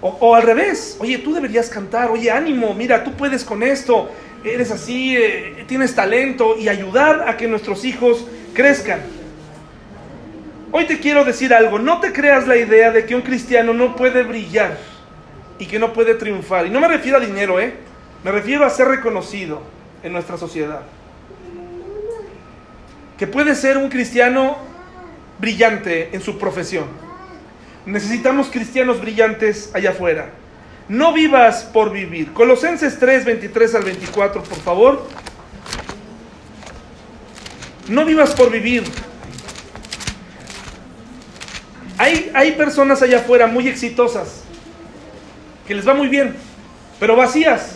o, 0.02 0.34
al 0.34 0.44
revés, 0.44 0.96
oye, 1.02 1.18
tú 1.18 1.34
deberías 1.34 1.70
cantar, 1.70 2.10
oye, 2.10 2.32
ánimo, 2.32 2.74
mira, 2.74 3.04
tú 3.04 3.12
puedes 3.12 3.44
con 3.44 3.62
esto, 3.62 4.10
eres 4.46 4.72
así, 4.72 5.18
eh, 5.18 5.66
tienes 5.68 5.94
talento 5.94 6.56
y 6.58 6.70
ayudar 6.70 7.28
a 7.28 7.36
que 7.36 7.50
nuestros 7.50 7.84
hijos 7.84 8.26
crezcan. 8.54 9.02
Hoy 10.72 10.86
te 10.86 11.00
quiero 11.00 11.26
decir 11.26 11.54
algo, 11.54 11.78
no 11.78 12.00
te 12.00 12.14
creas 12.14 12.48
la 12.48 12.56
idea 12.56 12.92
de 12.92 13.06
que 13.06 13.16
un 13.16 13.22
cristiano 13.22 13.74
no 13.74 13.98
puede 13.98 14.24
brillar 14.24 14.78
y 15.58 15.66
que 15.66 15.78
no 15.78 15.92
puede 15.92 16.16
triunfar. 16.16 16.68
Y 16.68 16.70
no 16.70 16.80
me 16.80 16.88
refiero 16.88 17.18
a 17.18 17.20
dinero, 17.20 17.60
¿eh? 17.60 17.74
Me 18.24 18.32
refiero 18.32 18.66
a 18.66 18.70
ser 18.70 18.88
reconocido 18.88 19.62
en 20.04 20.14
nuestra 20.14 20.38
sociedad. 20.38 20.84
Que 23.18 23.28
puede 23.28 23.56
ser 23.56 23.76
un 23.76 23.90
cristiano 23.90 24.69
brillante 25.40 26.10
en 26.14 26.22
su 26.22 26.38
profesión 26.38 27.10
Necesitamos 27.90 28.50
cristianos 28.50 29.02
brillantes 29.02 29.72
allá 29.74 29.92
afuera. 29.92 30.30
No 30.88 31.14
vivas 31.14 31.64
por 31.64 31.92
vivir. 31.92 32.34
Colosenses 32.34 33.00
3, 33.00 33.26
23 33.26 33.76
al 33.76 33.84
24, 33.84 34.44
por 34.44 34.60
favor. 34.60 35.08
No 37.88 38.06
vivas 38.06 38.32
por 38.36 38.52
vivir. 38.52 38.84
Hay, 41.98 42.32
hay 42.34 42.52
personas 42.54 43.02
allá 43.02 43.20
afuera 43.20 43.48
muy 43.48 43.68
exitosas, 43.68 44.44
que 45.68 45.76
les 45.76 45.88
va 45.88 45.94
muy 45.94 46.08
bien, 46.08 46.34
pero 46.98 47.16
vacías, 47.16 47.76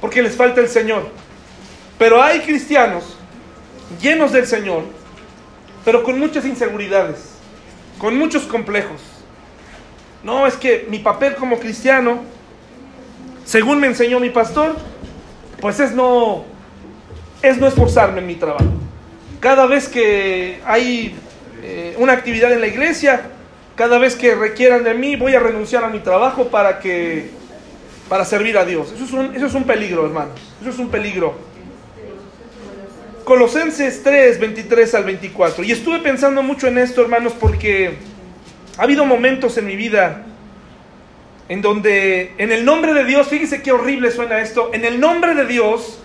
porque 0.00 0.22
les 0.22 0.34
falta 0.34 0.60
el 0.60 0.68
Señor. 0.68 1.10
Pero 1.98 2.22
hay 2.22 2.40
cristianos 2.40 3.18
llenos 4.00 4.32
del 4.32 4.46
Señor, 4.46 4.84
pero 5.84 6.02
con 6.02 6.18
muchas 6.18 6.44
inseguridades, 6.44 7.34
con 7.98 8.16
muchos 8.16 8.44
complejos 8.44 9.00
no, 10.24 10.46
es 10.46 10.54
que 10.54 10.86
mi 10.88 11.00
papel 11.00 11.34
como 11.36 11.58
cristiano, 11.58 12.22
según 13.44 13.78
me 13.78 13.86
enseñó 13.86 14.18
mi 14.18 14.30
pastor, 14.30 14.74
pues 15.60 15.78
es 15.80 15.92
no, 15.92 16.46
es 17.42 17.58
no 17.58 17.66
esforzarme 17.66 18.20
en 18.20 18.26
mi 18.26 18.34
trabajo. 18.34 18.64
Cada 19.38 19.66
vez 19.66 19.86
que 19.86 20.62
hay 20.64 21.14
eh, 21.62 21.94
una 21.98 22.14
actividad 22.14 22.50
en 22.52 22.62
la 22.62 22.68
iglesia, 22.68 23.20
cada 23.76 23.98
vez 23.98 24.16
que 24.16 24.34
requieran 24.34 24.82
de 24.82 24.94
mí, 24.94 25.14
voy 25.14 25.34
a 25.34 25.40
renunciar 25.40 25.84
a 25.84 25.88
mi 25.88 25.98
trabajo 25.98 26.48
para 26.48 26.78
que 26.78 27.28
para 28.08 28.24
servir 28.24 28.56
a 28.56 28.64
Dios. 28.64 28.92
Eso 28.92 29.04
es 29.04 29.12
un, 29.12 29.36
eso 29.36 29.46
es 29.46 29.54
un 29.54 29.64
peligro, 29.64 30.06
hermanos. 30.06 30.40
Eso 30.62 30.70
es 30.70 30.78
un 30.78 30.88
peligro. 30.88 31.34
Colosenses 33.24 34.02
3, 34.02 34.38
23 34.38 34.94
al 34.94 35.04
24. 35.04 35.64
Y 35.64 35.72
estuve 35.72 36.00
pensando 36.00 36.42
mucho 36.42 36.66
en 36.66 36.78
esto, 36.78 37.00
hermanos, 37.02 37.32
porque 37.38 37.94
ha 38.76 38.82
habido 38.82 39.06
momentos 39.06 39.56
en 39.56 39.66
mi 39.66 39.76
vida 39.76 40.26
en 41.48 41.62
donde 41.62 42.32
en 42.38 42.52
el 42.52 42.64
nombre 42.64 42.94
de 42.94 43.04
Dios, 43.04 43.28
fíjese 43.28 43.62
qué 43.62 43.72
horrible 43.72 44.10
suena 44.10 44.40
esto, 44.40 44.70
en 44.72 44.84
el 44.84 45.00
nombre 45.00 45.34
de 45.34 45.46
Dios 45.46 46.00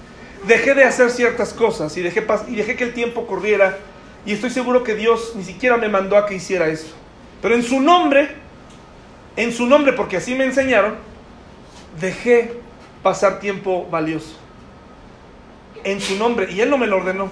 dejé 0.48 0.74
de 0.74 0.84
hacer 0.84 1.12
ciertas 1.12 1.54
cosas 1.54 1.96
y 1.98 2.02
dejé, 2.02 2.26
y 2.48 2.56
dejé 2.56 2.76
que 2.76 2.86
el 2.86 2.94
tiempo 2.94 3.26
corriera 3.28 3.78
y 4.26 4.34
estoy 4.34 4.50
seguro 4.50 4.84
que 4.84 4.96
Dios 4.96 5.34
ni 5.36 5.44
siquiera 5.44 5.78
me 5.78 5.88
mandó 5.88 6.18
a 6.18 6.26
que 6.26 6.36
hiciera 6.36 6.68
eso. 6.68 6.94
Pero 7.42 7.56
en 7.56 7.64
su 7.64 7.80
nombre, 7.80 8.30
en 9.38 9.54
su 9.54 9.66
nombre, 9.66 9.94
porque 9.94 10.18
así 10.18 10.36
me 10.36 10.44
enseñaron, 10.44 10.96
dejé 12.00 12.52
pasar 13.02 13.40
tiempo 13.40 13.88
valioso. 13.90 14.38
En 15.84 16.02
su 16.02 16.16
nombre, 16.16 16.52
y 16.52 16.62
Él 16.62 16.70
no 16.70 16.78
me 16.78 16.88
lo 16.88 16.98
ordenó. 16.98 17.30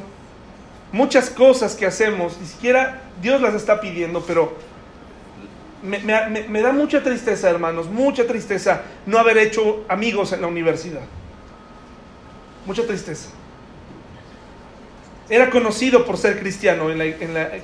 Muchas 0.91 1.29
cosas 1.29 1.75
que 1.75 1.85
hacemos, 1.85 2.37
ni 2.39 2.47
siquiera 2.47 3.01
Dios 3.21 3.41
las 3.41 3.53
está 3.53 3.81
pidiendo, 3.81 4.23
pero 4.25 4.55
me, 5.83 6.61
da 6.61 6.71
mucha 6.71 7.03
tristeza, 7.03 7.49
hermanos, 7.49 7.87
mucha 7.87 8.25
tristeza 8.25 8.81
no 9.05 9.19
haber 9.19 9.37
hecho 9.37 9.85
amigos 9.87 10.33
en 10.33 10.41
la 10.41 10.47
universidad. 10.47 11.01
Mucha 12.65 12.85
tristeza. 12.85 13.29
Era 15.29 15.49
conocido 15.49 16.05
por 16.05 16.17
ser 16.17 16.39
cristiano. 16.39 16.87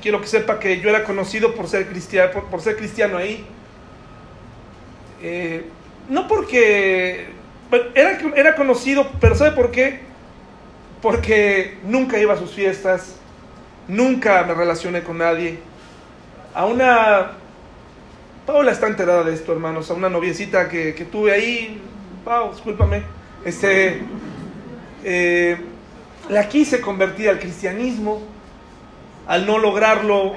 quiero 0.01 0.21
que 0.21 0.27
sepa 0.27 0.59
que 0.59 0.79
yo 0.79 0.89
era 0.89 1.03
conocido 1.03 1.55
por 1.55 1.67
ser 1.67 1.87
cristiano, 1.87 2.31
por, 2.49 2.61
ser 2.61 2.75
cristiano 2.75 3.17
ahí. 3.17 3.45
Eh, 5.21 5.65
no 6.09 6.27
porque 6.27 7.27
era, 7.95 8.19
era 8.35 8.55
conocido, 8.55 9.09
pero 9.19 9.35
¿sabe 9.35 9.51
por 9.51 9.71
qué? 9.71 10.01
Porque 11.03 11.79
nunca 11.83 12.17
iba 12.17 12.33
a 12.33 12.37
sus 12.37 12.51
fiestas, 12.51 13.17
nunca 13.89 14.41
me 14.45 14.53
relacioné 14.53 15.03
con 15.03 15.17
nadie. 15.17 15.59
A 16.55 16.65
una 16.65 17.31
Paula 18.45 18.71
está 18.71 18.87
enterada 18.87 19.25
de 19.25 19.33
esto, 19.33 19.51
hermanos. 19.51 19.91
A 19.91 19.95
una 19.95 20.07
noviecita 20.07 20.69
que, 20.69 20.93
tuve 21.11 21.33
ahí, 21.33 21.81
Pau, 22.23 22.53
discúlpame, 22.53 23.03
Este, 23.43 24.01
eh, 25.03 25.57
la 26.29 26.47
quise 26.47 26.79
convertir 26.79 27.27
al 27.27 27.39
cristianismo. 27.39 28.21
Al 29.27 29.45
no 29.45 29.59
lograrlo, 29.59 30.31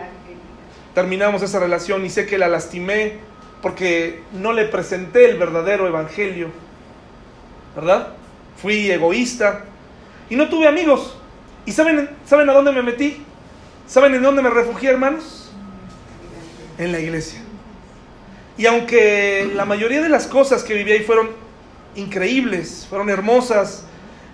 terminamos 0.97 1.43
esa 1.43 1.61
relación 1.61 2.05
y 2.05 2.11
sé 2.11 2.27
que 2.27 2.39
la 2.39 2.49
lastimé 2.49 3.19
porque 3.63 4.21
no 4.33 4.53
le 4.53 4.65
presenté 4.65 5.31
el 5.31 5.39
verdadero 5.39 5.87
evangelio. 5.87 6.49
¿Verdad? 7.77 8.15
Fui 8.57 8.91
egoísta 8.91 9.65
y 10.29 10.37
no 10.37 10.49
tuve 10.49 10.69
amigos. 10.69 11.17
¿Y 11.65 11.73
saben, 11.73 12.11
saben 12.27 12.49
a 12.49 12.53
dónde 12.53 12.73
me 12.73 12.83
metí? 12.83 13.23
¿Saben 13.87 14.15
en 14.15 14.23
dónde 14.23 14.43
me 14.43 14.51
refugié, 14.51 14.91
hermanos? 14.91 15.51
En 16.79 16.93
la 16.93 17.01
iglesia. 17.01 17.41
Y 18.59 18.67
aunque 18.67 19.51
la 19.55 19.65
mayoría 19.65 20.03
de 20.03 20.09
las 20.09 20.27
cosas 20.27 20.65
que 20.65 20.75
viví 20.75 20.93
ahí 20.93 21.03
fueron 21.03 21.31
increíbles, 21.95 22.87
fueron 22.89 23.11
hermosas, 23.11 23.85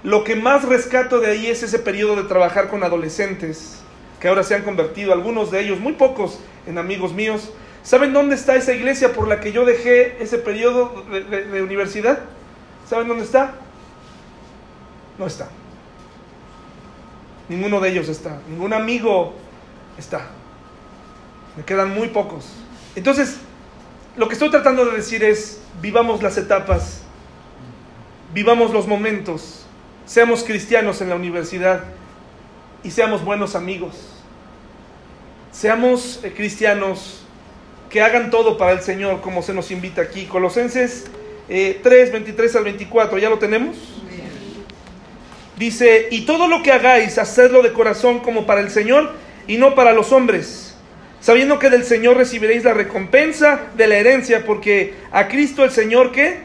lo 0.04 0.24
que 0.24 0.36
más 0.36 0.64
rescato 0.64 1.20
de 1.20 1.30
ahí 1.30 1.46
es 1.46 1.62
ese 1.62 1.78
periodo 1.78 2.16
de 2.16 2.24
trabajar 2.24 2.68
con 2.68 2.82
adolescentes, 2.82 3.78
que 4.20 4.28
ahora 4.28 4.42
se 4.42 4.54
han 4.54 4.62
convertido, 4.62 5.12
algunos 5.12 5.50
de 5.50 5.60
ellos, 5.60 5.80
muy 5.80 5.94
pocos, 5.94 6.38
en 6.66 6.78
amigos 6.78 7.12
míos. 7.12 7.50
¿Saben 7.82 8.12
dónde 8.12 8.36
está 8.36 8.54
esa 8.54 8.72
iglesia 8.72 9.12
por 9.12 9.26
la 9.26 9.40
que 9.40 9.52
yo 9.52 9.64
dejé 9.64 10.22
ese 10.22 10.38
periodo 10.38 11.04
de, 11.10 11.62
universidad? 11.62 12.20
¿Saben 12.88 13.08
dónde 13.08 13.24
está? 13.24 13.54
No 15.18 15.26
está. 15.26 15.48
Ninguno 17.52 17.80
de 17.80 17.90
ellos 17.90 18.08
está. 18.08 18.40
Ningún 18.48 18.72
amigo 18.72 19.34
está. 19.98 20.30
Me 21.54 21.64
quedan 21.64 21.90
muy 21.90 22.08
pocos. 22.08 22.46
Entonces, 22.96 23.36
lo 24.16 24.26
que 24.26 24.32
estoy 24.32 24.50
tratando 24.50 24.86
de 24.86 24.96
decir 24.96 25.22
es, 25.22 25.60
vivamos 25.82 26.22
las 26.22 26.38
etapas, 26.38 27.02
vivamos 28.32 28.72
los 28.72 28.86
momentos, 28.86 29.66
seamos 30.06 30.44
cristianos 30.44 31.02
en 31.02 31.10
la 31.10 31.16
universidad 31.16 31.84
y 32.82 32.90
seamos 32.90 33.22
buenos 33.22 33.54
amigos. 33.54 33.96
Seamos 35.50 36.20
eh, 36.24 36.32
cristianos 36.34 37.22
que 37.90 38.00
hagan 38.00 38.30
todo 38.30 38.56
para 38.56 38.72
el 38.72 38.80
Señor 38.80 39.20
como 39.20 39.42
se 39.42 39.52
nos 39.52 39.70
invita 39.70 40.00
aquí. 40.00 40.24
Colosenses 40.24 41.04
3, 41.48 41.76
eh, 41.84 42.10
23 42.10 42.56
al 42.56 42.64
24, 42.64 43.18
¿ya 43.18 43.28
lo 43.28 43.38
tenemos? 43.38 43.76
Dice, 45.62 46.08
y 46.10 46.22
todo 46.22 46.48
lo 46.48 46.64
que 46.64 46.72
hagáis, 46.72 47.18
hacedlo 47.18 47.62
de 47.62 47.72
corazón 47.72 48.18
como 48.18 48.46
para 48.46 48.60
el 48.60 48.68
Señor 48.68 49.12
y 49.46 49.58
no 49.58 49.76
para 49.76 49.92
los 49.92 50.10
hombres, 50.10 50.74
sabiendo 51.20 51.60
que 51.60 51.70
del 51.70 51.84
Señor 51.84 52.16
recibiréis 52.16 52.64
la 52.64 52.74
recompensa 52.74 53.60
de 53.76 53.86
la 53.86 53.94
herencia, 53.94 54.44
porque 54.44 54.94
a 55.12 55.28
Cristo 55.28 55.62
el 55.62 55.70
Señor 55.70 56.10
¿qué? 56.10 56.40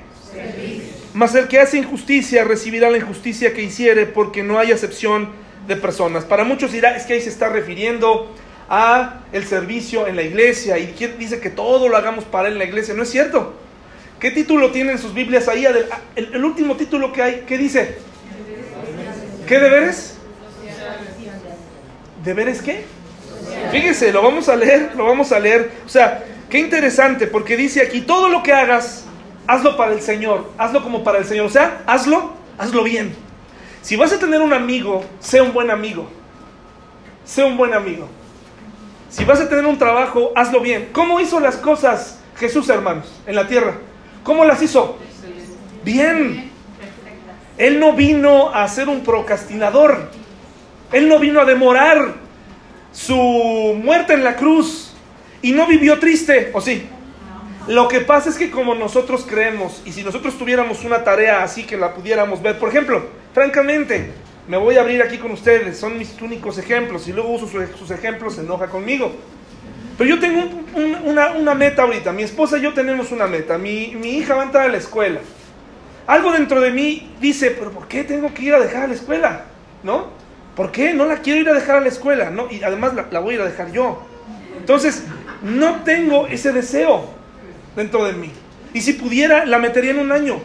Mas 1.16 1.34
el 1.34 1.48
que 1.48 1.60
hace 1.60 1.80
injusticia 1.80 2.44
recibirá 2.44 2.92
la 2.92 2.98
injusticia 2.98 3.56
que 3.56 3.64
hiciere, 3.64 4.06
porque 4.06 4.44
no 4.44 4.60
hay 4.60 4.72
acepción 4.72 5.30
de 5.68 5.78
personas. 5.78 6.24
Para 6.24 6.44
muchos 6.44 6.72
dirá, 6.72 6.96
es 6.96 7.08
que 7.08 7.14
ahí 7.14 7.22
se 7.22 7.30
está 7.30 7.50
refiriendo 7.50 8.32
a 8.70 9.22
el 9.32 9.46
servicio 9.48 10.06
en 10.06 10.16
la 10.16 10.22
iglesia 10.22 10.78
y 10.78 10.94
dice 11.18 11.40
que 11.40 11.50
todo 11.50 11.90
lo 11.90 11.98
hagamos 11.98 12.24
para 12.24 12.50
en 12.50 12.60
la 12.60 12.66
iglesia. 12.66 12.94
No 12.94 13.02
es 13.02 13.10
cierto. 13.10 13.56
¿Qué 14.20 14.30
título 14.30 14.70
tienen 14.70 15.00
sus 15.00 15.16
Biblias 15.16 15.48
ahí? 15.48 15.66
El, 15.66 15.88
el 16.36 16.46
último 16.46 16.76
título 16.76 17.12
que 17.12 17.24
hay, 17.24 17.44
¿qué 17.48 17.58
dice? 17.58 18.06
¿Qué 19.48 19.60
deberes? 19.60 20.16
¿Deberes 22.24 22.62
qué? 22.62 22.86
Fíjese, 23.72 24.12
lo 24.12 24.22
vamos 24.22 24.50
a 24.50 24.56
leer, 24.56 24.92
lo 24.96 25.06
vamos 25.06 25.32
a 25.32 25.40
leer. 25.40 25.72
O 25.86 25.90
sea, 25.90 26.24
qué 26.50 26.60
interesante, 26.60 27.28
porque 27.28 27.56
dice 27.56 27.82
aquí, 27.82 28.02
todo 28.02 28.30
lo 28.30 28.44
que 28.44 28.54
hagas 28.54 29.06
hazlo 29.48 29.78
para 29.78 29.94
el 29.94 30.02
Señor, 30.02 30.52
hazlo 30.58 30.84
como 30.84 31.04
para 31.04 31.20
el 31.20 31.26
Señor. 31.26 31.46
O 31.46 31.50
sea, 31.50 31.82
hazlo, 31.88 32.34
hazlo 32.58 32.84
bien. 32.84 33.16
Si 33.82 33.96
vas 33.96 34.12
a 34.12 34.20
tener 34.20 34.42
un 34.42 34.54
amigo, 34.54 35.04
sé 35.20 35.42
un 35.42 35.54
buen 35.54 35.72
amigo. 35.72 36.08
Sé 37.26 37.44
un 37.44 37.58
buen 37.58 37.74
amigo. 37.74 38.08
Si 39.10 39.24
vas 39.24 39.40
a 39.40 39.48
tener 39.48 39.66
un 39.66 39.78
trabajo, 39.78 40.34
hazlo 40.36 40.60
bien. 40.60 40.90
¿Cómo 40.92 41.20
hizo 41.20 41.40
las 41.40 41.56
cosas 41.56 42.20
Jesús, 42.36 42.68
hermanos, 42.70 43.12
en 43.26 43.36
la 43.36 43.48
tierra? 43.48 43.76
¿Cómo 44.24 44.44
las 44.44 44.62
hizo? 44.62 44.98
Bien. 45.84 46.52
Él 47.58 47.80
no 47.80 47.94
vino 47.94 48.50
a 48.50 48.68
ser 48.68 48.90
un 48.90 49.02
procrastinador. 49.02 50.10
Él 50.92 51.10
no 51.10 51.20
vino 51.20 51.42
a 51.42 51.46
demorar 51.46 52.14
su 52.92 53.16
muerte 53.84 54.14
en 54.14 54.24
la 54.24 54.36
cruz. 54.36 54.94
Y 55.42 55.52
no 55.52 55.68
vivió 55.68 56.00
triste, 56.00 56.50
¿o 56.54 56.62
sí? 56.62 56.88
Lo 57.68 57.88
que 57.88 58.00
pasa 58.00 58.30
es 58.30 58.38
que 58.38 58.50
como 58.50 58.76
nosotros 58.76 59.26
creemos, 59.28 59.82
y 59.86 59.92
si 59.92 60.04
nosotros 60.04 60.38
tuviéramos 60.38 60.84
una 60.86 61.04
tarea 61.04 61.44
así 61.44 61.64
que 61.64 61.76
la 61.76 61.94
pudiéramos 61.94 62.42
ver, 62.42 62.58
por 62.58 62.70
ejemplo, 62.70 63.06
francamente, 63.34 64.12
me 64.48 64.56
voy 64.56 64.78
a 64.78 64.82
abrir 64.82 65.02
aquí 65.02 65.18
con 65.18 65.32
ustedes, 65.32 65.78
son 65.78 65.98
mis 65.98 66.20
únicos 66.22 66.58
ejemplos, 66.58 67.08
y 67.10 67.14
luego 67.14 67.30
uso 67.30 67.48
sus, 67.48 67.92
ejemplos, 67.92 68.36
se 68.36 68.42
enoja 68.42 68.68
conmigo. 68.68 69.12
Pero 69.98 70.10
yo 70.10 70.20
tengo 70.20 70.44
una, 71.04 71.54
meta 71.56 71.82
ahorita, 71.82 72.14
mi 72.14 72.24
esposa 72.24 72.58
y 72.58 72.62
yo 72.62 72.74
tenemos 72.74 73.12
una 73.12 73.28
meta, 73.28 73.58
mi, 73.58 73.96
mi, 73.96 74.12
hija 74.12 74.36
va 74.36 74.44
a 74.44 74.46
entrar 74.46 74.66
a 74.66 74.70
la 74.70 74.78
escuela. 74.78 75.20
Algo 76.08 76.32
dentro 76.32 76.62
de 76.62 76.72
mí 76.72 77.12
dice, 77.20 77.52
pero 77.52 77.72
¿por 77.72 77.88
qué 77.88 78.06
tengo 78.06 78.34
que 78.34 78.44
ir 78.44 78.54
a 78.54 78.60
dejar 78.60 78.84
a 78.84 78.88
la 78.88 78.94
escuela? 78.94 79.44
¿No? 79.84 80.08
¿Por 80.56 80.72
qué? 80.72 80.94
No 80.94 81.06
la 81.06 81.18
quiero 81.18 81.42
ir 81.42 81.50
a 81.50 81.54
dejar 81.54 81.76
a 81.76 81.82
la 81.82 81.90
escuela, 81.90 82.30
¿no? 82.30 82.50
Y 82.50 82.64
además 82.64 82.94
la, 83.12 83.20
voy 83.20 83.34
a 83.34 83.36
ir 83.36 83.42
a 83.42 83.46
dejar 83.46 83.72
yo. 83.72 84.08
Entonces, 84.58 85.04
no 85.44 85.84
tengo 85.84 86.26
ese 86.28 86.54
deseo 86.54 87.10
dentro 87.76 88.06
de 88.06 88.14
mí. 88.14 88.32
Y 88.74 88.82
si 88.82 88.94
pudiera, 88.94 89.46
la 89.46 89.60
metería 89.60 89.92
en 89.92 90.00
un 90.00 90.12
año. 90.12 90.40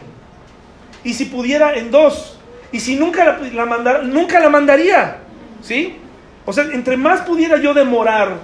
Y 1.03 1.13
si 1.13 1.25
pudiera, 1.25 1.75
en 1.75 1.89
dos. 1.89 2.37
Y 2.71 2.81
si 2.81 2.95
nunca 2.95 3.23
la, 3.25 3.65
la 3.65 4.01
nunca 4.03 4.39
la 4.39 4.49
mandaría. 4.49 5.17
¿Sí? 5.61 5.95
O 6.45 6.51
sea, 6.51 6.65
entre 6.65 6.97
más 6.97 7.21
pudiera 7.21 7.57
yo 7.57 7.73
demorar 7.73 8.37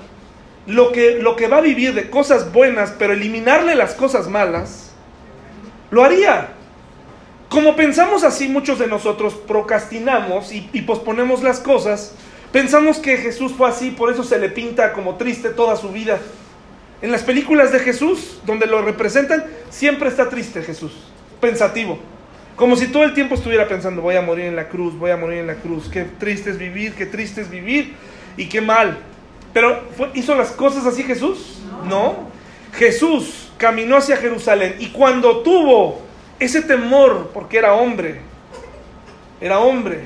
lo 0.65 0.91
que, 0.91 1.19
lo 1.21 1.35
que 1.35 1.47
va 1.47 1.57
a 1.57 1.61
vivir 1.61 1.93
de 1.93 2.09
cosas 2.09 2.53
buenas, 2.53 2.95
pero 2.97 3.13
eliminarle 3.13 3.75
las 3.75 3.93
cosas 3.93 4.27
malas, 4.29 4.91
lo 5.91 6.03
haría. 6.03 6.53
Como 7.49 7.75
pensamos 7.75 8.23
así, 8.23 8.47
muchos 8.47 8.77
de 8.77 8.87
nosotros 8.87 9.33
procrastinamos 9.33 10.53
y, 10.53 10.69
y 10.71 10.83
posponemos 10.83 11.41
las 11.41 11.59
cosas. 11.59 12.13
Pensamos 12.51 12.99
que 12.99 13.17
Jesús 13.17 13.53
fue 13.57 13.69
así, 13.69 13.91
por 13.91 14.11
eso 14.11 14.23
se 14.23 14.37
le 14.37 14.49
pinta 14.49 14.93
como 14.93 15.15
triste 15.15 15.49
toda 15.49 15.75
su 15.75 15.89
vida. 15.89 16.19
En 17.01 17.11
las 17.11 17.23
películas 17.23 17.71
de 17.71 17.79
Jesús, 17.79 18.39
donde 18.45 18.67
lo 18.67 18.81
representan, 18.81 19.45
siempre 19.69 20.09
está 20.09 20.29
triste 20.29 20.61
Jesús, 20.61 20.91
pensativo. 21.39 21.97
Como 22.55 22.75
si 22.75 22.87
todo 22.87 23.03
el 23.03 23.13
tiempo 23.13 23.35
estuviera 23.35 23.67
pensando, 23.67 24.01
voy 24.01 24.17
a 24.17 24.21
morir 24.21 24.45
en 24.45 24.55
la 24.55 24.67
cruz, 24.67 24.93
voy 24.97 25.11
a 25.11 25.17
morir 25.17 25.39
en 25.39 25.47
la 25.47 25.55
cruz, 25.55 25.89
qué 25.89 26.03
triste 26.03 26.49
es 26.49 26.57
vivir, 26.57 26.93
qué 26.93 27.05
triste 27.05 27.41
es 27.41 27.49
vivir 27.49 27.95
y 28.35 28.47
qué 28.47 28.59
mal. 28.59 28.97
Pero 29.53 29.81
¿hizo 30.13 30.35
las 30.35 30.51
cosas 30.51 30.85
así 30.85 31.03
Jesús? 31.03 31.59
No. 31.87 32.27
Jesús 32.73 33.49
caminó 33.57 33.95
hacia 33.97 34.17
Jerusalén 34.17 34.75
y 34.79 34.87
cuando 34.87 35.39
tuvo 35.39 36.01
ese 36.39 36.61
temor, 36.61 37.31
porque 37.33 37.57
era 37.57 37.73
hombre, 37.73 38.21
era 39.41 39.59
hombre, 39.59 40.05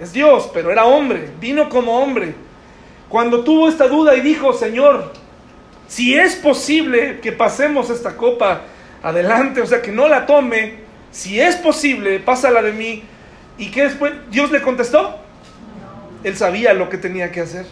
es 0.00 0.12
Dios, 0.12 0.50
pero 0.52 0.70
era 0.70 0.84
hombre, 0.84 1.30
vino 1.40 1.68
como 1.68 1.98
hombre. 1.98 2.34
Cuando 3.08 3.44
tuvo 3.44 3.68
esta 3.68 3.88
duda 3.88 4.14
y 4.16 4.20
dijo, 4.20 4.52
Señor, 4.52 5.12
si 5.86 6.14
es 6.14 6.36
posible 6.36 7.20
que 7.20 7.32
pasemos 7.32 7.90
esta 7.90 8.16
copa 8.16 8.62
adelante, 9.02 9.60
o 9.60 9.66
sea, 9.66 9.82
que 9.82 9.92
no 9.92 10.08
la 10.08 10.24
tome, 10.24 10.76
si 11.10 11.38
es 11.38 11.56
posible, 11.56 12.18
pásala 12.20 12.62
de 12.62 12.72
mí. 12.72 13.02
¿Y 13.58 13.70
qué 13.70 13.82
después? 13.84 14.12
¿Dios 14.30 14.50
le 14.50 14.62
contestó? 14.62 15.18
Él 16.24 16.36
sabía 16.36 16.72
lo 16.72 16.88
que 16.88 16.96
tenía 16.96 17.30
que 17.30 17.42
hacer. 17.42 17.66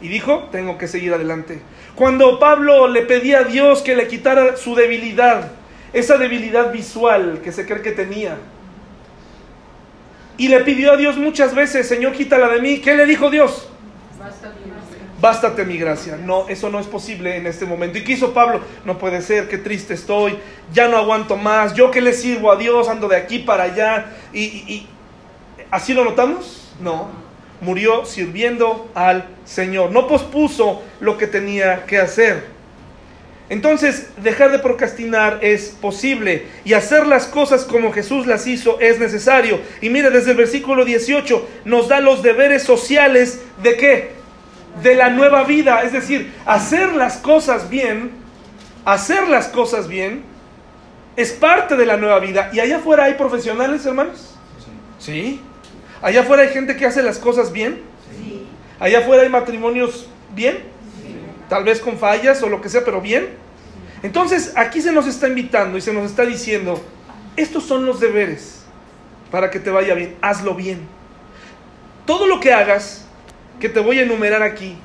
Y 0.00 0.08
dijo, 0.08 0.48
tengo 0.50 0.78
que 0.78 0.88
seguir 0.88 1.14
adelante. 1.14 1.62
Cuando 1.94 2.40
Pablo 2.40 2.88
le 2.88 3.02
pedía 3.02 3.40
a 3.40 3.44
Dios 3.44 3.82
que 3.82 3.94
le 3.94 4.08
quitara 4.08 4.56
su 4.56 4.74
debilidad, 4.74 5.52
esa 5.92 6.16
debilidad 6.16 6.72
visual 6.72 7.40
que 7.42 7.52
se 7.52 7.66
cree 7.66 7.82
que 7.82 7.92
tenía, 7.92 8.36
y 10.38 10.48
le 10.48 10.60
pidió 10.60 10.92
a 10.92 10.96
Dios 10.96 11.16
muchas 11.16 11.54
veces, 11.54 11.86
Señor, 11.86 12.12
quítala 12.12 12.48
de 12.48 12.60
mí, 12.60 12.78
¿qué 12.78 12.94
le 12.94 13.06
dijo 13.06 13.30
Dios? 13.30 13.68
bástate 15.22 15.64
mi 15.64 15.78
gracia. 15.78 16.16
No, 16.16 16.48
eso 16.48 16.68
no 16.68 16.80
es 16.80 16.86
posible 16.86 17.36
en 17.36 17.46
este 17.46 17.64
momento. 17.64 17.96
¿Y 17.96 18.04
qué 18.04 18.12
hizo 18.12 18.34
Pablo? 18.34 18.60
No 18.84 18.98
puede 18.98 19.22
ser, 19.22 19.48
qué 19.48 19.56
triste 19.56 19.94
estoy, 19.94 20.36
ya 20.74 20.88
no 20.88 20.96
aguanto 20.96 21.36
más, 21.36 21.74
yo 21.74 21.92
que 21.92 22.00
le 22.00 22.12
sirvo 22.12 22.50
a 22.50 22.56
Dios, 22.56 22.88
ando 22.88 23.08
de 23.08 23.16
aquí 23.16 23.38
para 23.38 23.62
allá. 23.62 24.06
¿Y, 24.34 24.86
así 25.70 25.94
lo 25.94 26.04
notamos? 26.04 26.74
No, 26.80 27.08
murió 27.60 28.04
sirviendo 28.04 28.90
al 28.94 29.28
Señor, 29.44 29.92
no 29.92 30.08
pospuso 30.08 30.82
lo 30.98 31.16
que 31.16 31.28
tenía 31.28 31.86
que 31.86 31.98
hacer. 31.98 32.51
Entonces, 33.52 34.08
dejar 34.22 34.50
de 34.50 34.58
procrastinar 34.58 35.38
es 35.42 35.76
posible 35.80 36.46
y 36.64 36.72
hacer 36.72 37.06
las 37.06 37.26
cosas 37.26 37.64
como 37.64 37.92
Jesús 37.92 38.26
las 38.26 38.46
hizo 38.46 38.80
es 38.80 38.98
necesario. 38.98 39.60
Y 39.82 39.90
mire, 39.90 40.10
desde 40.10 40.30
el 40.30 40.38
versículo 40.38 40.84
18 40.84 41.48
nos 41.66 41.86
da 41.88 42.00
los 42.00 42.22
deberes 42.22 42.62
sociales 42.62 43.42
de 43.62 43.76
qué? 43.76 44.22
de 44.80 44.94
la 44.94 45.10
nueva 45.10 45.44
vida. 45.44 45.82
Es 45.82 45.92
decir, 45.92 46.32
hacer 46.46 46.94
las 46.94 47.18
cosas 47.18 47.68
bien, 47.68 48.12
hacer 48.84 49.28
las 49.28 49.48
cosas 49.48 49.88
bien, 49.88 50.22
es 51.16 51.32
parte 51.32 51.76
de 51.76 51.84
la 51.84 51.96
nueva 51.96 52.18
vida. 52.20 52.50
¿Y 52.52 52.60
allá 52.60 52.78
afuera 52.78 53.04
hay 53.04 53.14
profesionales, 53.14 53.84
hermanos? 53.84 54.34
Sí. 54.98 55.40
Allá 56.00 56.22
afuera 56.22 56.44
hay 56.44 56.48
gente 56.48 56.76
que 56.76 56.86
hace 56.86 57.02
las 57.02 57.18
cosas 57.18 57.52
bien. 57.52 57.82
Sí. 58.18 58.46
Allá 58.80 59.00
afuera 59.00 59.22
hay 59.22 59.28
matrimonios 59.28 60.06
bien. 60.34 60.72
Tal 61.52 61.64
vez 61.64 61.80
con 61.80 61.98
fallas 61.98 62.42
o 62.42 62.48
lo 62.48 62.62
que 62.62 62.70
sea, 62.70 62.82
pero 62.82 63.02
bien. 63.02 63.28
Entonces, 64.02 64.54
aquí 64.56 64.80
se 64.80 64.90
nos 64.90 65.06
está 65.06 65.28
invitando 65.28 65.76
y 65.76 65.82
se 65.82 65.92
nos 65.92 66.06
está 66.06 66.24
diciendo, 66.24 66.82
estos 67.36 67.64
son 67.64 67.84
los 67.84 68.00
deberes 68.00 68.62
para 69.30 69.50
que 69.50 69.60
te 69.60 69.68
vaya 69.68 69.92
bien. 69.92 70.16
Hazlo 70.22 70.54
bien. 70.54 70.80
Todo 72.06 72.26
lo 72.26 72.40
que 72.40 72.54
hagas, 72.54 73.04
que 73.60 73.68
te 73.68 73.80
voy 73.80 73.98
a 73.98 74.02
enumerar 74.04 74.42
aquí, 74.42 74.78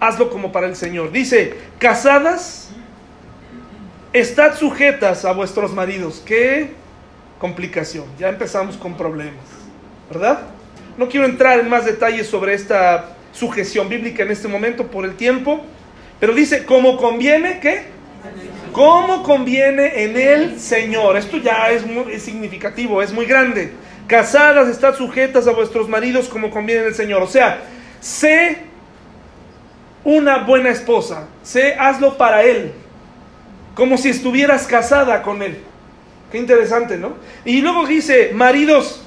hazlo 0.00 0.28
como 0.28 0.50
para 0.50 0.66
el 0.66 0.74
Señor. 0.74 1.12
Dice, 1.12 1.54
casadas, 1.78 2.70
estad 4.12 4.56
sujetas 4.56 5.24
a 5.24 5.30
vuestros 5.30 5.72
maridos. 5.72 6.20
Qué 6.26 6.72
complicación. 7.38 8.06
Ya 8.18 8.28
empezamos 8.28 8.76
con 8.76 8.96
problemas. 8.96 9.44
¿Verdad? 10.10 10.48
No 10.98 11.08
quiero 11.08 11.26
entrar 11.26 11.60
en 11.60 11.68
más 11.68 11.84
detalles 11.84 12.26
sobre 12.26 12.54
esta 12.54 13.13
sujeción 13.34 13.88
bíblica 13.88 14.22
en 14.22 14.30
este 14.30 14.48
momento 14.48 14.86
por 14.86 15.04
el 15.04 15.16
tiempo. 15.16 15.60
Pero 16.20 16.32
dice, 16.32 16.64
como 16.64 16.96
conviene, 16.96 17.60
¿qué? 17.60 17.82
Como 18.72 19.22
conviene 19.22 20.04
en 20.04 20.16
el 20.16 20.58
Señor. 20.58 21.16
Esto 21.16 21.36
ya 21.36 21.70
es, 21.70 21.84
muy, 21.86 22.18
significativo, 22.18 23.02
es 23.02 23.12
muy 23.12 23.26
grande. 23.26 23.72
Casadas, 24.06 24.68
estad 24.68 24.94
sujetas 24.94 25.46
a 25.46 25.52
vuestros 25.52 25.88
maridos 25.88 26.28
como 26.28 26.50
conviene 26.50 26.82
en 26.82 26.86
el 26.88 26.94
Señor. 26.94 27.22
O 27.22 27.26
sea, 27.26 27.62
sé 28.00 28.58
una 30.02 30.38
buena 30.38 30.70
esposa. 30.70 31.28
Sé, 31.42 31.74
hazlo 31.74 32.16
para 32.16 32.42
Él. 32.42 32.72
Como 33.74 33.98
si 33.98 34.08
estuvieras 34.08 34.66
casada 34.66 35.22
con 35.22 35.42
Él. 35.42 35.58
Qué 36.30 36.38
interesante, 36.38 36.96
¿no? 36.96 37.14
Y 37.44 37.60
luego 37.60 37.86
dice, 37.86 38.30
maridos, 38.34 39.03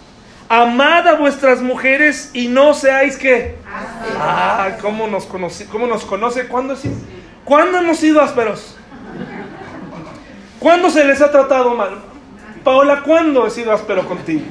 amad 0.49 1.07
a 1.07 1.15
vuestras 1.15 1.61
mujeres 1.61 2.31
y 2.33 2.47
no 2.47 2.73
seáis 2.73 3.17
que... 3.17 3.55
Ah, 4.19 4.77
¿cómo 4.81 5.07
nos 5.07 5.25
conoce? 5.25 5.65
¿Cómo 5.65 5.87
nos 5.87 6.05
conoce? 6.05 6.47
¿Cuándo, 6.47 6.75
¿Cuándo 7.43 7.77
hemos 7.79 7.97
sido 7.97 8.21
ásperos? 8.21 8.77
¿Cuándo 10.59 10.89
se 10.89 11.03
les 11.05 11.21
ha 11.21 11.31
tratado 11.31 11.75
mal? 11.75 11.99
Paola, 12.63 13.01
¿cuándo 13.03 13.45
he 13.47 13.49
sido 13.49 13.71
áspero 13.71 14.05
contigo? 14.07 14.41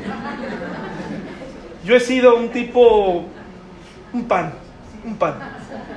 Yo 1.85 1.95
he 1.97 2.01
sido 2.01 2.37
un 2.37 2.51
tipo, 2.51 3.25
un 4.13 4.25
pan, 4.27 4.55
un 5.05 5.17
pan. 5.17 5.35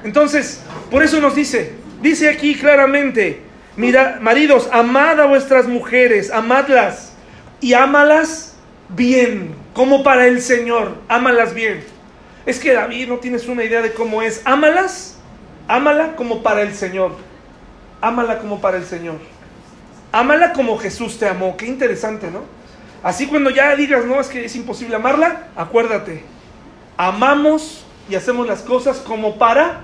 Entonces, 0.03 0.63
por 0.91 1.03
eso 1.03 1.19
nos 1.21 1.35
dice, 1.35 1.75
dice 2.01 2.29
aquí 2.29 2.55
claramente, 2.55 3.41
mira, 3.75 4.17
maridos, 4.21 4.69
amad 4.71 5.19
a 5.19 5.25
vuestras 5.25 5.67
mujeres, 5.67 6.31
amadlas 6.31 7.13
y 7.62 7.73
ámalas 7.73 8.55
bien, 8.89 9.55
como 9.73 10.03
para 10.03 10.27
el 10.27 10.41
Señor, 10.41 10.95
ámalas 11.08 11.53
bien. 11.53 11.84
Es 12.45 12.60
que 12.60 12.73
David 12.73 13.08
no 13.08 13.17
tienes 13.17 13.47
una 13.47 13.63
idea 13.63 13.82
de 13.82 13.93
cómo 13.93 14.21
es, 14.21 14.41
ámalas, 14.45 15.17
ámala 15.67 16.15
como 16.15 16.41
para 16.41 16.62
el 16.62 16.73
Señor, 16.73 17.12
ámala 18.01 18.39
como 18.39 18.60
para 18.62 18.77
el 18.77 18.86
Señor. 18.86 19.17
Ámala 20.12 20.53
como 20.53 20.77
Jesús 20.77 21.19
te 21.19 21.27
amó, 21.27 21.55
qué 21.55 21.67
interesante, 21.67 22.32
¿no? 22.32 22.41
Así 23.03 23.27
cuando 23.27 23.51
ya 23.51 23.75
digas, 23.75 24.05
no, 24.05 24.19
es 24.19 24.27
que 24.27 24.45
es 24.45 24.55
imposible 24.55 24.95
amarla, 24.95 25.47
acuérdate, 25.55 26.23
amamos 26.97 27.86
y 28.10 28.15
hacemos 28.15 28.47
las 28.47 28.62
cosas 28.62 28.97
como 28.97 29.38
para 29.38 29.82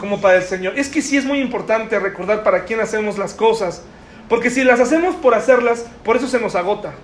como 0.00 0.20
para 0.20 0.38
el 0.38 0.42
Señor. 0.42 0.78
Es 0.78 0.88
que 0.88 1.02
sí 1.02 1.16
es 1.16 1.24
muy 1.24 1.40
importante 1.40 1.98
recordar 1.98 2.42
para 2.42 2.64
quién 2.64 2.80
hacemos 2.80 3.18
las 3.18 3.34
cosas, 3.34 3.82
porque 4.28 4.50
si 4.50 4.64
las 4.64 4.80
hacemos 4.80 5.14
por 5.14 5.34
hacerlas, 5.34 5.86
por 6.04 6.16
eso 6.16 6.26
se 6.26 6.40
nos 6.40 6.54
agota. 6.54 6.94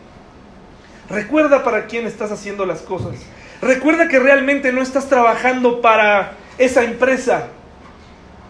Recuerda 1.09 1.63
para 1.63 1.87
quién 1.87 2.07
estás 2.07 2.33
haciendo 2.33 2.67
las 2.67 2.81
cosas. 2.81 3.15
Recuerda 3.63 4.09
que 4.09 4.19
realmente 4.19 4.73
no 4.73 4.83
estás 4.83 5.09
trabajando 5.09 5.81
para 5.81 6.33
esa 6.59 6.85
empresa. 6.85 7.49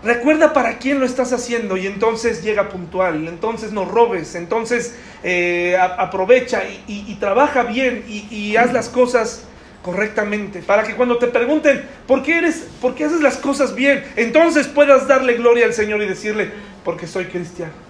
Recuerda 0.03 0.53
para 0.53 0.79
quién 0.79 1.01
lo 1.01 1.07
estás 1.07 1.33
haciendo 1.33 1.77
y 1.77 1.87
entonces 1.87 2.43
llega 2.43 2.69
puntual, 2.69 3.27
entonces 3.29 3.73
no 3.73 3.85
robes, 3.85 4.35
entonces 4.35 4.95
eh, 5.25 5.77
aprovecha 5.77 6.63
y, 6.87 7.15
trabaja 7.19 7.65
bien 7.65 8.05
y, 8.07 8.27
y 8.31 8.57
haz 8.57 8.73
las 8.73 8.89
cosas 8.89 9.45
correctamente, 9.83 10.61
para 10.61 10.83
que 10.83 10.95
cuando 10.95 11.17
te 11.19 11.29
pregunten 11.29 11.85
por 12.07 12.23
qué 12.23 12.39
eres, 12.39 12.67
por 12.81 12.95
qué 12.95 13.05
haces 13.05 13.21
las 13.21 13.37
cosas 13.37 13.75
bien, 13.75 14.05
entonces 14.17 14.67
puedas 14.67 15.09
darle 15.09 15.35
gloria 15.35 15.65
al 15.65 15.73
Señor 15.73 16.03
y 16.03 16.07
decirle, 16.07 16.51
porque 16.85 17.07
soy 17.07 17.27
cristiano. 17.27 17.86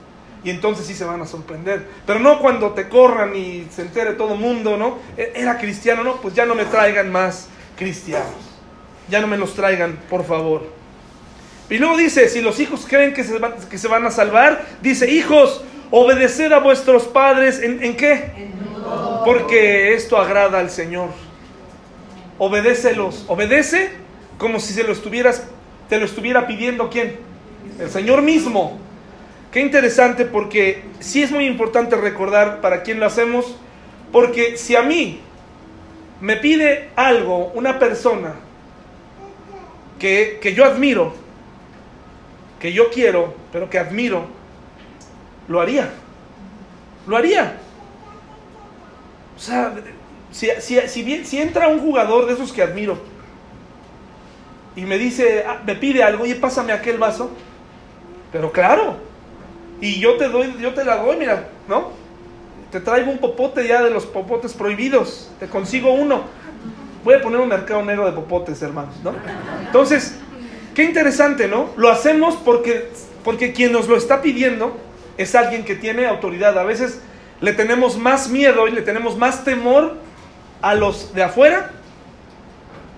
Y 0.47 0.51
entonces 0.51 0.87
sí 0.87 0.95
se 0.95 1.05
van 1.05 1.21
a 1.21 1.27
sorprender. 1.27 1.89
Pero 2.07 2.21
no 2.21 2.39
cuando 2.39 2.71
te 2.71 2.89
corran 2.89 3.35
y 3.35 3.67
se 3.75 3.83
entere 3.83 4.13
todo 4.13 4.35
el 4.35 4.41
mundo, 4.41 4.77
¿no? 4.77 4.99
E, 5.17 5.33
era 5.35 5.59
cristiano, 5.59 6.05
¿no? 6.05 6.21
Pues 6.21 6.35
ya 6.35 6.47
no 6.47 6.55
me 6.55 6.65
traigan 6.65 7.11
más 7.11 7.49
cristianos. 7.77 8.31
Ya 9.09 9.21
no 9.21 9.27
me 9.27 9.37
los 9.37 9.55
traigan, 9.55 9.99
por 10.09 10.25
favor. 10.25 10.71
Y 11.69 11.79
luego 11.79 11.97
dice, 11.97 12.29
si 12.29 12.43
los 12.43 12.61
hijos 12.61 12.87
creen 12.89 13.13
que 13.13 13.25
se 13.25 13.37
van, 13.41 13.55
que 13.69 13.77
se 13.77 13.89
van 13.89 14.07
a 14.07 14.13
salvar, 14.13 14.65
dice, 14.83 15.11
hijos, 15.11 15.65
obedeced 15.91 16.53
a 16.53 16.61
vuestros 16.61 17.09
padres, 17.09 17.61
¿en, 17.61 17.83
en 17.83 17.97
qué? 17.97 18.53
Porque 19.25 19.95
esto 19.95 20.17
agrada 20.17 20.61
al 20.61 20.71
Señor 20.71 21.09
obedécelos. 22.39 23.25
Obedece 23.27 23.91
como 24.39 24.61
si 24.61 24.75
se 24.75 24.85
lo 24.85 24.93
estuvieras, 24.93 25.45
te 25.89 25.99
lo 25.99 26.05
estuviera 26.05 26.47
pidiendo 26.47 26.89
quién? 26.89 27.17
El 27.81 27.91
Señor 27.91 28.23
mismo. 28.23 28.86
Qué 29.57 29.63
interesante 29.63 30.27
porque 30.27 30.83
sí 31.01 31.23
es 31.23 31.33
muy 31.33 31.47
importante 31.47 31.97
recordar 31.97 32.61
para 32.61 32.83
quién 32.83 33.01
lo 33.01 33.07
hacemos, 33.07 33.57
porque 34.13 34.59
si 34.59 34.77
a 34.77 34.83
mí 34.83 35.19
me 36.21 36.37
pide 36.37 36.91
algo 36.95 37.47
una 37.55 37.79
persona 37.79 38.35
que, 39.99 40.41
que 40.43 40.53
yo 40.53 40.67
admiro, 40.67 41.15
que 42.61 42.75
yo 42.75 42.91
quiero, 42.91 43.35
pero 43.51 43.71
que 43.71 43.79
admiro, 43.79 44.27
lo 45.49 45.63
haría. 45.63 45.89
Lo 47.07 47.17
haría. 47.17 47.59
O 49.39 49.41
sea, 49.41 49.75
si, 50.33 50.51
si, 50.61 51.25
si 51.25 51.41
entra 51.41 51.69
un 51.69 51.81
jugador 51.81 52.27
de 52.27 52.35
esos 52.35 52.53
que 52.53 52.61
admiro 52.61 52.99
y 54.77 54.83
me 54.83 54.99
dice, 54.99 55.45
ah, 55.49 55.63
me 55.65 55.77
pide 55.77 56.03
algo, 56.03 56.27
y 56.27 56.35
pásame 56.35 56.75
aquel 56.75 56.99
vaso, 56.99 57.31
pero 58.31 58.53
claro, 58.53 59.16
y 59.81 60.01
yo 60.01 60.17
te 60.17 60.29
doy, 60.29 60.57
yo 60.61 60.75
te 60.75 60.85
la 60.85 60.97
doy, 60.97 61.17
mira, 61.17 61.49
¿no? 61.69 61.91
Te 62.71 62.81
traigo 62.81 63.11
un 63.11 63.19
popote 63.19 63.67
ya 63.67 63.83
de 63.83 63.91
los 63.91 64.07
popotes 64.07 64.55
prohibidos, 64.55 65.31
te 65.39 65.47
consigo 65.47 65.93
uno. 65.93 66.25
Voy 67.05 67.15
a 67.15 67.21
poner 67.21 67.41
un 67.41 67.49
mercado 67.49 67.83
negro 67.85 68.07
de 68.07 68.13
popotes, 68.13 68.61
hermanos, 68.63 68.95
¿no? 69.05 69.15
Entonces, 69.65 70.19
qué 70.75 70.83
interesante, 70.83 71.47
¿no? 71.47 71.71
Lo 71.77 71.91
hacemos 71.91 72.35
porque, 72.37 72.91
porque 73.23 73.53
quien 73.53 73.73
nos 73.73 73.87
lo 73.89 73.97
está 73.97 74.23
pidiendo 74.23 74.77
es 75.17 75.35
alguien 75.35 75.65
que 75.65 75.77
tiene 75.77 76.07
autoridad. 76.07 76.59
A 76.59 76.65
veces 76.65 77.01
le 77.41 77.53
tenemos 77.53 77.97
más 77.97 78.29
miedo 78.29 78.67
y 78.67 78.73
le 78.73 78.83
tenemos 78.83 79.17
más 79.17 79.45
temor 79.45 79.97
a 80.63 80.75
los 80.75 81.15
de 81.15 81.23
afuera 81.23 81.71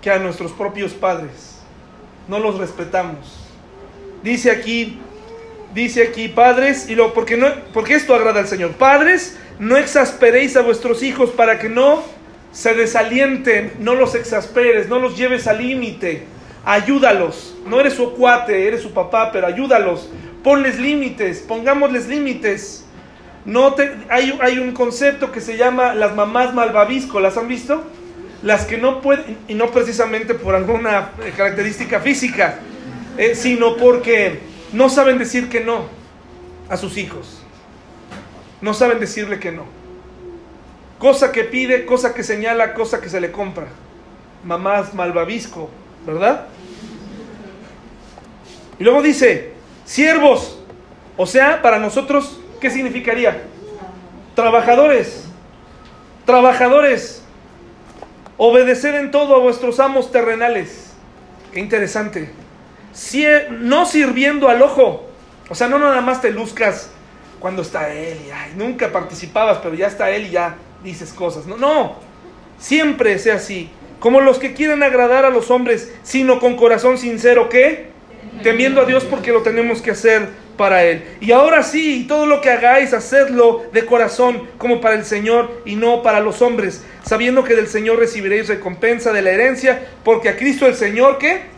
que 0.00 0.10
a 0.10 0.18
nuestros 0.18 0.52
propios 0.52 0.92
padres. 0.92 1.60
No 2.28 2.38
los 2.38 2.58
respetamos. 2.58 3.48
Dice 4.22 4.50
aquí, 4.50 5.00
dice 5.78 6.02
aquí, 6.02 6.28
padres, 6.28 6.88
y 6.88 6.96
lo 6.96 7.14
porque 7.14 7.36
no, 7.36 7.46
porque 7.72 7.94
esto 7.94 8.14
agrada 8.14 8.40
al 8.40 8.48
Señor. 8.48 8.72
Padres, 8.72 9.38
no 9.60 9.76
exasperéis 9.76 10.56
a 10.56 10.62
vuestros 10.62 11.02
hijos 11.02 11.30
para 11.30 11.58
que 11.58 11.68
no 11.68 12.02
se 12.52 12.74
desalienten, 12.74 13.72
no 13.78 13.94
los 13.94 14.14
exasperes, 14.16 14.88
no 14.88 14.98
los 14.98 15.16
lleves 15.16 15.46
al 15.46 15.58
límite. 15.58 16.24
Ayúdalos. 16.64 17.56
No 17.66 17.80
eres 17.80 17.94
su 17.94 18.14
cuate, 18.14 18.66
eres 18.66 18.82
su 18.82 18.92
papá, 18.92 19.30
pero 19.32 19.46
ayúdalos. 19.46 20.10
Ponles 20.42 20.78
límites, 20.78 21.44
pongámosles 21.46 22.08
límites. 22.08 22.84
No 23.44 23.74
te, 23.74 23.92
hay, 24.08 24.36
hay, 24.40 24.58
un 24.58 24.72
concepto 24.72 25.30
que 25.30 25.40
se 25.40 25.56
llama 25.56 25.94
las 25.94 26.14
mamás 26.14 26.52
malvavisco, 26.54 27.20
¿las 27.20 27.36
han 27.36 27.48
visto? 27.48 27.84
Las 28.42 28.66
que 28.66 28.78
no 28.78 29.00
pueden, 29.00 29.38
y 29.46 29.54
no 29.54 29.70
precisamente 29.70 30.34
por 30.34 30.54
alguna 30.54 31.12
eh, 31.24 31.32
característica 31.36 32.00
física, 32.00 32.58
eh, 33.16 33.34
sino 33.34 33.76
porque 33.76 34.40
no 34.72 34.88
saben 34.88 35.18
decir 35.18 35.48
que 35.48 35.60
no 35.60 35.86
a 36.68 36.76
sus 36.76 36.96
hijos. 36.96 37.40
No 38.60 38.74
saben 38.74 39.00
decirle 39.00 39.38
que 39.38 39.52
no. 39.52 39.64
Cosa 40.98 41.30
que 41.32 41.44
pide, 41.44 41.86
cosa 41.86 42.12
que 42.14 42.24
señala, 42.24 42.74
cosa 42.74 43.00
que 43.00 43.08
se 43.08 43.20
le 43.20 43.30
compra. 43.30 43.68
Mamás 44.44 44.94
malvavisco, 44.94 45.70
¿verdad? 46.06 46.46
Y 48.78 48.84
luego 48.84 49.02
dice, 49.02 49.52
siervos, 49.84 50.58
o 51.16 51.26
sea, 51.26 51.62
para 51.62 51.78
nosotros 51.78 52.40
¿Qué 52.60 52.70
significaría? 52.70 53.42
Trabajadores, 54.34 55.24
trabajadores, 56.24 57.22
obedecer 58.36 58.94
en 58.96 59.10
todo 59.10 59.36
a 59.36 59.38
vuestros 59.38 59.78
amos 59.78 60.10
terrenales. 60.10 60.92
Qué 61.52 61.60
interesante. 61.60 62.30
No 63.50 63.86
sirviendo 63.86 64.48
al 64.48 64.62
ojo. 64.62 65.08
O 65.48 65.54
sea, 65.54 65.68
no 65.68 65.78
nada 65.78 66.00
más 66.00 66.20
te 66.20 66.30
luzcas 66.30 66.90
cuando 67.40 67.62
está 67.62 67.92
él 67.92 68.18
y 68.26 68.58
nunca 68.58 68.92
participabas, 68.92 69.58
pero 69.58 69.74
ya 69.74 69.86
está 69.86 70.10
él 70.10 70.26
y 70.26 70.30
ya 70.30 70.56
dices 70.82 71.12
cosas. 71.12 71.46
No, 71.46 71.56
no. 71.56 71.96
Siempre 72.58 73.18
sea 73.18 73.36
así. 73.36 73.70
Como 74.00 74.20
los 74.20 74.38
que 74.38 74.54
quieren 74.54 74.82
agradar 74.82 75.24
a 75.24 75.30
los 75.30 75.50
hombres, 75.50 75.92
sino 76.02 76.38
con 76.38 76.56
corazón 76.56 76.98
sincero, 76.98 77.48
¿qué? 77.48 77.88
Temiendo 78.42 78.82
a 78.82 78.84
Dios 78.84 79.04
porque 79.04 79.32
lo 79.32 79.42
tenemos 79.42 79.82
que 79.82 79.92
hacer 79.92 80.28
para 80.56 80.84
Él. 80.84 81.04
Y 81.20 81.32
ahora 81.32 81.62
sí, 81.62 82.04
todo 82.06 82.26
lo 82.26 82.40
que 82.40 82.50
hagáis, 82.50 82.92
hacedlo 82.92 83.64
de 83.72 83.86
corazón 83.86 84.48
como 84.58 84.80
para 84.80 84.96
el 84.96 85.04
Señor 85.04 85.62
y 85.64 85.76
no 85.76 86.02
para 86.02 86.20
los 86.20 86.42
hombres, 86.42 86.84
sabiendo 87.02 87.44
que 87.44 87.56
del 87.56 87.68
Señor 87.68 87.98
recibiréis 87.98 88.48
recompensa 88.48 89.12
de 89.12 89.22
la 89.22 89.30
herencia, 89.30 89.88
porque 90.04 90.28
a 90.28 90.36
Cristo 90.36 90.66
el 90.66 90.74
Señor, 90.74 91.18
¿qué? 91.18 91.57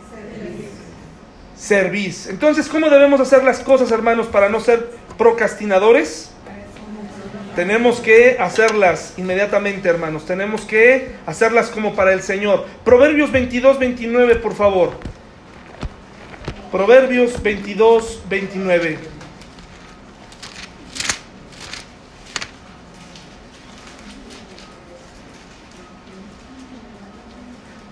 Servís. 1.61 2.25
Entonces, 2.25 2.67
¿cómo 2.67 2.89
debemos 2.89 3.21
hacer 3.21 3.43
las 3.43 3.59
cosas, 3.59 3.91
hermanos, 3.91 4.25
para 4.25 4.49
no 4.49 4.59
ser 4.59 4.89
procrastinadores? 5.15 6.31
Tenemos 7.55 7.99
que 7.99 8.37
hacerlas 8.39 9.13
inmediatamente, 9.17 9.87
hermanos. 9.87 10.25
Tenemos 10.25 10.61
que 10.61 11.11
hacerlas 11.27 11.69
como 11.69 11.93
para 11.93 12.13
el 12.13 12.23
Señor. 12.23 12.65
Proverbios 12.83 13.31
22, 13.31 13.77
29, 13.77 14.37
por 14.37 14.55
favor. 14.55 14.93
Proverbios 16.71 17.43
22, 17.43 18.23
29. 18.27 19.10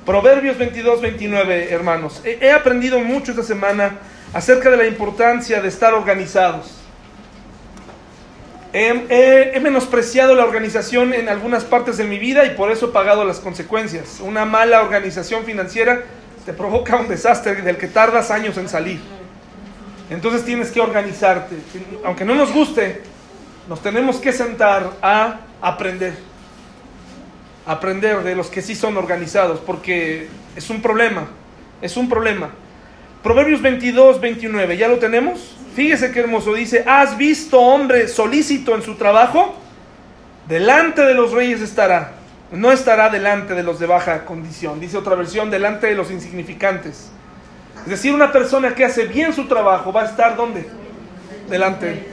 Proverbios 0.10 0.58
22, 0.58 1.02
29, 1.02 1.72
hermanos. 1.72 2.20
He 2.26 2.52
aprendido 2.52 3.00
mucho 3.00 3.30
esta 3.30 3.44
semana 3.44 4.00
acerca 4.34 4.72
de 4.72 4.78
la 4.78 4.88
importancia 4.88 5.62
de 5.62 5.68
estar 5.68 5.94
organizados. 5.94 6.80
He, 8.74 9.56
menospreciado 9.62 10.34
la 10.34 10.46
organización 10.46 11.14
en 11.14 11.30
algunas 11.30 11.64
partes 11.64 11.98
de 11.98 12.06
mi 12.06 12.18
vida 12.18 12.44
y 12.46 12.56
por 12.56 12.72
eso 12.72 12.88
he 12.88 12.92
pagado 12.92 13.24
las 13.24 13.40
consecuencias. 13.40 14.20
Una 14.20 14.46
mala 14.46 14.82
organización 14.82 15.46
financiera 15.46 16.02
te 16.44 16.54
provoca 16.54 16.96
un 16.96 17.08
desastre 17.08 17.62
del 17.62 17.78
que 17.78 17.86
tardas 17.86 18.32
años 18.32 18.58
en 18.58 18.68
salir. 18.68 19.00
Entonces 20.10 20.44
tienes 20.44 20.72
que 20.72 20.82
organizarte. 20.82 21.56
Aunque 22.04 22.26
no 22.26 22.34
nos 22.34 22.52
guste, 22.52 23.04
nos 23.68 23.80
tenemos 23.84 24.18
que 24.18 24.34
sentar 24.34 24.90
a 25.04 25.42
aprender. 25.62 26.29
Aprender 27.70 28.24
de 28.24 28.34
los 28.34 28.48
que 28.48 28.64
sí 28.64 28.74
son 28.74 28.98
organizados, 28.98 29.60
porque 29.60 30.28
es 30.56 30.72
un 30.72 30.82
problema. 30.82 31.28
Es 31.84 31.98
un 31.98 32.10
problema. 32.10 32.50
Proverbios 33.22 33.62
22, 33.62 34.20
29, 34.20 34.76
¿ya 34.76 34.88
lo 34.88 34.98
tenemos? 34.98 35.56
Fíjese 35.76 36.12
qué 36.12 36.22
hermoso 36.22 36.56
dice, 36.56 36.84
¿has 36.88 37.16
visto 37.16 37.60
hombre 37.60 38.08
solícito 38.08 38.74
en 38.74 38.82
su 38.82 38.96
trabajo? 38.96 39.56
Delante 40.48 41.04
de 41.04 41.14
los 41.14 41.32
reyes 41.32 41.62
estará, 41.62 42.14
no 42.52 42.72
estará 42.72 43.12
delante 43.12 43.54
de 43.54 43.62
los 43.62 43.80
de 43.80 43.86
baja 43.86 44.26
condición. 44.26 44.80
Dice 44.80 44.98
otra 44.98 45.14
versión, 45.14 45.52
delante 45.52 45.86
de 45.86 45.94
los 45.94 46.10
insignificantes. 46.10 47.12
Es 47.84 47.90
decir, 47.90 48.16
una 48.16 48.32
persona 48.32 48.74
que 48.74 48.84
hace 48.84 49.06
bien 49.06 49.32
su 49.32 49.48
trabajo 49.48 49.94
va 49.94 50.02
a 50.02 50.06
estar 50.06 50.36
¿dónde? 50.36 50.68
Delante 51.48 52.04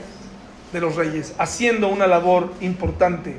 de 0.71 0.79
los 0.79 0.95
reyes, 0.95 1.33
haciendo 1.39 1.87
una 1.87 2.05
labor 2.05 2.53
importante. 2.61 3.37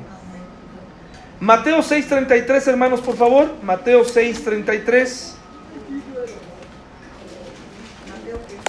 Mateo 1.39 1.81
6:33, 1.81 2.67
hermanos, 2.67 2.99
por 2.99 3.15
favor. 3.15 3.53
Mateo 3.63 4.03
6:33. 4.03 5.35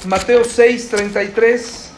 Mateo 0.06 0.44
6, 0.44 0.88
33. 0.88 1.90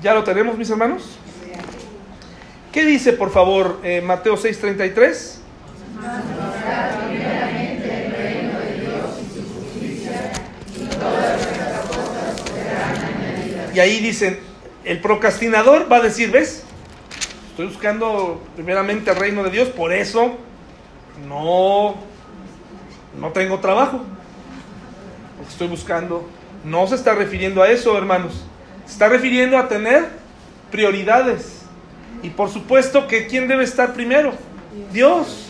¿Ya 0.00 0.14
lo 0.14 0.24
tenemos, 0.24 0.56
mis 0.56 0.70
hermanos? 0.70 1.18
¿Qué 2.72 2.84
dice, 2.84 3.12
por 3.12 3.30
favor, 3.32 3.80
eh, 3.82 4.00
Mateo 4.00 4.36
6:33? 4.36 5.38
Y 13.74 13.78
ahí 13.80 13.98
dicen, 13.98 14.38
el 14.84 15.00
procrastinador 15.00 15.90
va 15.90 15.96
a 15.96 16.00
decir, 16.00 16.30
¿ves? 16.30 16.62
Estoy 17.50 17.66
buscando 17.66 18.40
primeramente 18.54 19.10
el 19.10 19.16
reino 19.16 19.42
de 19.42 19.50
Dios, 19.50 19.68
por 19.68 19.92
eso 19.92 20.36
no, 21.28 21.96
no 23.18 23.32
tengo 23.32 23.58
trabajo. 23.58 24.02
Estoy 25.48 25.66
buscando. 25.66 26.28
No 26.64 26.86
se 26.86 26.94
está 26.94 27.14
refiriendo 27.14 27.62
a 27.62 27.70
eso, 27.70 27.98
hermanos. 27.98 28.44
Se 28.86 28.92
está 28.92 29.08
refiriendo 29.08 29.58
a 29.58 29.66
tener 29.66 30.08
prioridades. 30.70 31.59
Y 32.22 32.30
por 32.30 32.50
supuesto 32.50 33.06
que 33.06 33.26
¿quién 33.26 33.48
debe 33.48 33.64
estar 33.64 33.94
primero? 33.94 34.32
Dios. 34.92 35.48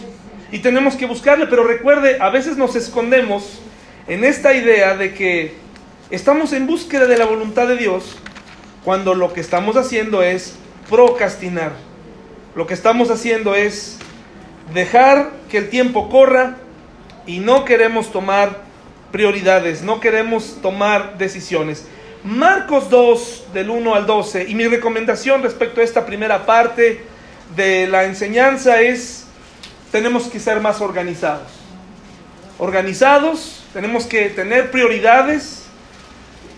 Y 0.53 0.59
tenemos 0.61 0.97
que 0.97 1.07
buscarle, 1.07 1.47
pero 1.47 1.65
recuerde, 1.65 2.19
a 2.21 2.31
veces 2.31 2.57
nos 2.57 2.77
escondemos 2.77 3.61
en 4.09 4.25
esta 4.25 4.55
idea 4.55 4.97
de 4.97 5.15
que 5.15 5.55
Estamos 6.11 6.53
en 6.53 6.67
búsqueda 6.67 7.07
de 7.07 7.17
la 7.17 7.25
voluntad 7.25 7.69
de 7.69 7.77
Dios 7.77 8.17
cuando 8.85 9.15
lo 9.15 9.33
que 9.33 9.41
estamos 9.41 9.77
haciendo 9.77 10.25
es 10.25 10.57
procrastinar. 10.89 11.71
Lo 12.57 12.67
que 12.67 12.75
estamos 12.75 13.13
haciendo 13.13 13.55
es 13.55 13.97
dejar 14.75 15.31
que 15.49 15.59
el 15.59 15.69
tiempo 15.69 16.09
corra 16.09 16.57
y 17.27 17.39
no 17.39 17.65
queremos 17.65 18.11
tomar 18.11 18.59
prioridades, 19.13 19.83
no 19.83 20.01
queremos 20.01 20.59
tomar 20.61 21.17
decisiones. 21.17 21.87
Marcos 22.25 22.91
2 22.91 23.45
del 23.55 23.71
1 23.71 23.95
al 23.95 24.07
12 24.07 24.47
y 24.49 24.55
mi 24.55 24.67
recomendación 24.67 25.43
respecto 25.43 25.81
a 25.81 25.85
esta 25.85 26.05
primera 26.05 26.45
parte 26.45 27.03
de 27.57 27.87
la 27.87 28.05
enseñanza 28.05 28.81
es 28.81 29.27
tenemos 29.91 30.29
que 30.29 30.39
ser 30.39 30.61
más 30.61 30.81
organizados. 30.81 31.49
Organizados, 32.59 33.65
tenemos 33.73 34.05
que 34.05 34.29
tener 34.29 34.71
prioridades, 34.71 35.65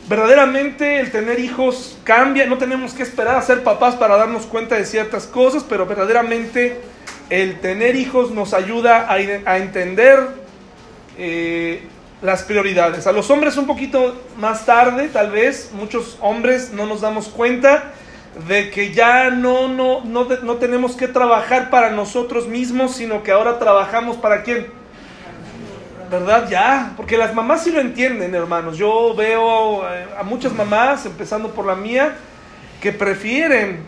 verdaderamente 0.09 0.99
el 0.99 1.13
tener 1.13 1.39
hijos 1.39 1.97
cambia, 2.03 2.47
no 2.47 2.59
tenemos 2.59 2.93
que 2.93 3.05
esperar 3.05 3.37
a 3.37 3.43
ser 3.43 3.63
papás 3.63 3.95
para 3.95 4.17
darnos 4.17 4.47
cuenta 4.47 4.75
de 4.75 4.85
ciertas 4.85 5.27
cosas, 5.29 5.65
pero 5.69 5.87
verdaderamente 5.87 6.81
el 7.31 7.61
tener 7.61 7.95
hijos 7.95 8.33
nos 8.33 8.53
ayuda 8.53 9.07
a, 9.09 9.57
entender 9.59 10.19
eh, 11.17 11.83
las 12.23 12.43
prioridades. 12.45 13.07
A 13.07 13.13
los 13.13 13.31
hombres 13.31 13.57
un 13.57 13.67
poquito 13.67 14.15
más 14.37 14.65
tarde, 14.65 15.09
tal 15.09 15.31
vez, 15.31 15.71
muchos 15.75 16.17
hombres 16.21 16.73
no 16.73 16.87
nos 16.87 17.01
damos 17.01 17.29
cuenta 17.29 17.93
de 18.49 18.71
que 18.71 18.93
ya 18.93 19.31
no, 19.31 19.69
no, 19.69 20.05
no, 20.05 20.25
no 20.25 20.57
tenemos 20.57 20.97
que 20.97 21.09
trabajar 21.09 21.69
para 21.69 21.91
nosotros 21.91 22.47
mismos, 22.49 22.95
sino 22.95 23.23
que 23.23 23.33
ahora 23.33 23.59
trabajamos 23.59 24.17
para 24.17 24.43
quién? 24.43 24.69
¿verdad? 26.13 26.47
Ya, 26.51 26.93
porque 26.97 27.17
las 27.17 27.35
mamás 27.35 27.65
sí 27.65 27.73
lo 27.73 27.81
entienden, 27.81 28.35
hermanos. 28.35 28.77
Yo 28.77 29.15
veo 29.15 29.83
eh, 29.89 30.07
a 30.19 30.23
muchas 30.23 30.53
mamás, 30.53 31.07
empezando 31.07 31.51
por 31.51 31.65
la 31.65 31.75
mía, 31.75 32.15
que 32.83 32.93
prefieren 32.93 33.87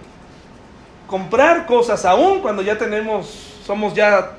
comprar 1.07 1.67
cosas 1.67 2.05
aún 2.07 2.41
cuando 2.41 2.63
ya 2.63 2.79
tenemos, 2.79 3.61
somos 3.67 3.93
ya 3.93 4.31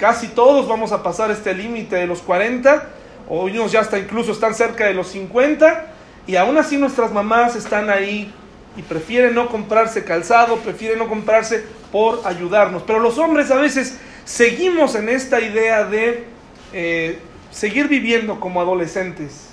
casi 0.00 0.28
todos 0.28 0.66
vamos 0.66 0.92
a 0.92 1.02
pasar 1.02 1.30
este 1.30 1.52
límite 1.54 1.94
de 1.94 2.06
los 2.06 2.22
40, 2.22 2.88
o 3.28 3.44
unos 3.44 3.70
ya 3.70 3.80
hasta 3.80 3.98
incluso 3.98 4.32
están 4.32 4.54
cerca 4.54 4.86
de 4.86 4.94
los 4.94 5.08
50, 5.08 5.86
y 6.26 6.36
aún 6.36 6.56
así 6.56 6.78
nuestras 6.78 7.12
mamás 7.12 7.54
están 7.54 7.90
ahí 7.90 8.32
y 8.76 8.82
prefieren 8.82 9.34
no 9.34 9.48
comprarse 9.48 10.02
calzado, 10.02 10.56
prefieren 10.56 10.98
no 10.98 11.06
comprarse 11.06 11.62
por 11.92 12.22
ayudarnos. 12.24 12.82
Pero 12.84 12.98
los 12.98 13.18
hombres 13.18 13.50
a 13.50 13.56
veces 13.56 13.98
seguimos 14.24 14.94
en 14.94 15.10
esta 15.10 15.40
idea 15.40 15.84
de 15.84 16.24
eh, 16.72 17.18
seguir 17.50 17.88
viviendo 17.88 18.40
como 18.40 18.60
adolescentes 18.60 19.48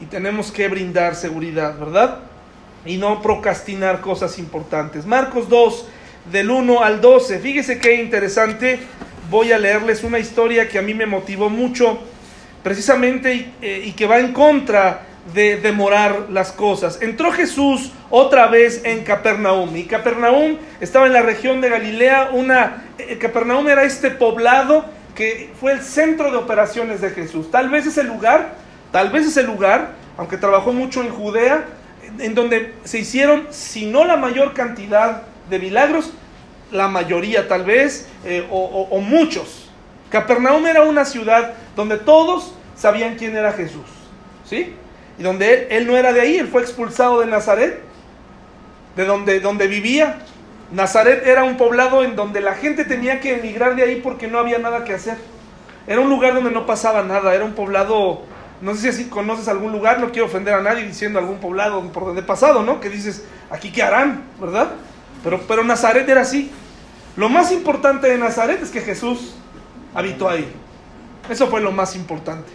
y 0.00 0.06
tenemos 0.06 0.52
que 0.52 0.68
brindar 0.68 1.16
seguridad, 1.16 1.76
¿verdad? 1.78 2.20
Y 2.84 2.98
no 2.98 3.20
procrastinar 3.20 4.00
cosas 4.00 4.38
importantes. 4.38 5.06
Marcos 5.06 5.48
2, 5.48 5.88
del 6.30 6.50
1 6.50 6.82
al 6.82 7.00
12. 7.00 7.38
Fíjese 7.40 7.78
qué 7.78 7.94
interesante. 7.94 8.78
Voy 9.30 9.52
a 9.52 9.58
leerles 9.58 10.04
una 10.04 10.18
historia 10.18 10.68
que 10.68 10.78
a 10.78 10.82
mí 10.82 10.94
me 10.94 11.06
motivó 11.06 11.48
mucho, 11.48 11.98
precisamente, 12.62 13.34
y, 13.34 13.54
eh, 13.60 13.94
que 13.96 14.06
va 14.06 14.18
en 14.18 14.32
contra 14.32 15.02
de 15.34 15.56
demorar 15.56 16.26
las 16.30 16.52
cosas. 16.52 17.02
Entró 17.02 17.32
Jesús 17.32 17.92
otra 18.10 18.46
vez 18.46 18.82
en 18.84 19.02
Capernaum. 19.02 19.76
Y 19.76 19.84
Capernaum 19.84 20.58
estaba 20.80 21.06
en 21.06 21.12
la 21.12 21.22
región 21.22 21.60
de 21.60 21.70
Galilea. 21.70 22.30
Una, 22.32 22.84
eh, 22.98 23.18
Capernaum 23.18 23.66
era 23.68 23.82
este 23.82 24.10
poblado 24.10 24.84
que 25.16 25.50
fue 25.58 25.72
el 25.72 25.80
centro 25.80 26.30
de 26.30 26.36
operaciones 26.36 27.00
de 27.00 27.10
Jesús. 27.10 27.50
Tal 27.50 27.68
vez 27.70 27.86
es 27.86 27.98
el 27.98 28.06
lugar, 28.06 28.54
tal 28.92 29.10
vez 29.10 29.26
es 29.26 29.36
el 29.38 29.46
lugar, 29.46 29.94
aunque 30.18 30.36
trabajó 30.36 30.72
mucho 30.72 31.00
en 31.00 31.08
Judea, 31.08 31.64
en 32.18 32.34
donde 32.34 32.74
se 32.84 32.98
hicieron, 32.98 33.48
si 33.50 33.86
no 33.86 34.04
la 34.04 34.16
mayor 34.16 34.52
cantidad 34.52 35.22
de 35.50 35.58
milagros, 35.58 36.12
la 36.70 36.88
mayoría 36.88 37.48
tal 37.48 37.64
vez, 37.64 38.08
eh, 38.24 38.46
o, 38.50 39.00
muchos. 39.00 39.68
Capernaum 40.10 40.66
era 40.66 40.82
una 40.82 41.04
ciudad 41.04 41.54
donde 41.74 41.96
todos 41.96 42.54
sabían 42.76 43.16
quién 43.16 43.36
era 43.36 43.52
Jesús, 43.52 43.86
¿sí? 44.44 44.74
Y 45.18 45.22
donde 45.22 45.68
él, 45.70 45.86
no 45.86 45.96
era 45.96 46.12
de 46.12 46.20
ahí, 46.20 46.36
él 46.36 46.48
fue 46.48 46.62
expulsado 46.62 47.20
de 47.20 47.26
Nazaret, 47.26 47.80
de 48.96 49.04
donde, 49.04 49.40
donde 49.40 49.66
vivía. 49.66 50.18
Nazaret 50.72 51.26
era 51.26 51.44
un 51.44 51.56
poblado 51.56 52.02
en 52.02 52.16
donde 52.16 52.40
la 52.40 52.54
gente 52.54 52.84
tenía 52.84 53.20
que 53.20 53.36
emigrar 53.36 53.76
de 53.76 53.82
ahí 53.82 54.00
porque 54.02 54.26
no 54.26 54.38
había 54.38 54.58
nada 54.58 54.84
que 54.84 54.94
hacer. 54.94 55.16
Era 55.86 56.00
un 56.00 56.08
lugar 56.08 56.34
donde 56.34 56.50
no 56.50 56.66
pasaba 56.66 57.02
nada, 57.02 57.34
era 57.34 57.44
un 57.44 57.52
poblado, 57.52 58.22
no 58.60 58.74
sé 58.74 58.92
si 58.92 59.04
conoces 59.04 59.46
algún 59.48 59.70
lugar, 59.70 60.00
no 60.00 60.10
quiero 60.10 60.26
ofender 60.26 60.54
a 60.54 60.60
nadie 60.60 60.84
diciendo 60.84 61.18
algún 61.18 61.38
poblado 61.38 61.80
por 61.92 62.06
donde 62.06 62.22
he 62.22 62.24
pasado, 62.24 62.62
¿no? 62.62 62.80
Que 62.80 62.88
dices, 62.88 63.24
aquí 63.50 63.70
qué 63.70 63.82
harán, 63.82 64.24
¿verdad? 64.40 64.70
Pero, 65.48 65.64
Nazaret 65.64 66.08
era 66.08 66.20
así. 66.20 66.50
Lo 67.16 67.28
más 67.28 67.50
importante 67.50 68.08
de 68.08 68.16
Nazaret 68.16 68.62
es 68.62 68.70
que 68.70 68.80
Jesús 68.80 69.34
habitó 69.94 70.28
ahí. 70.28 70.48
Eso 71.28 71.48
fue 71.48 71.60
lo 71.60 71.72
más 71.72 71.96
importante. 71.96 72.52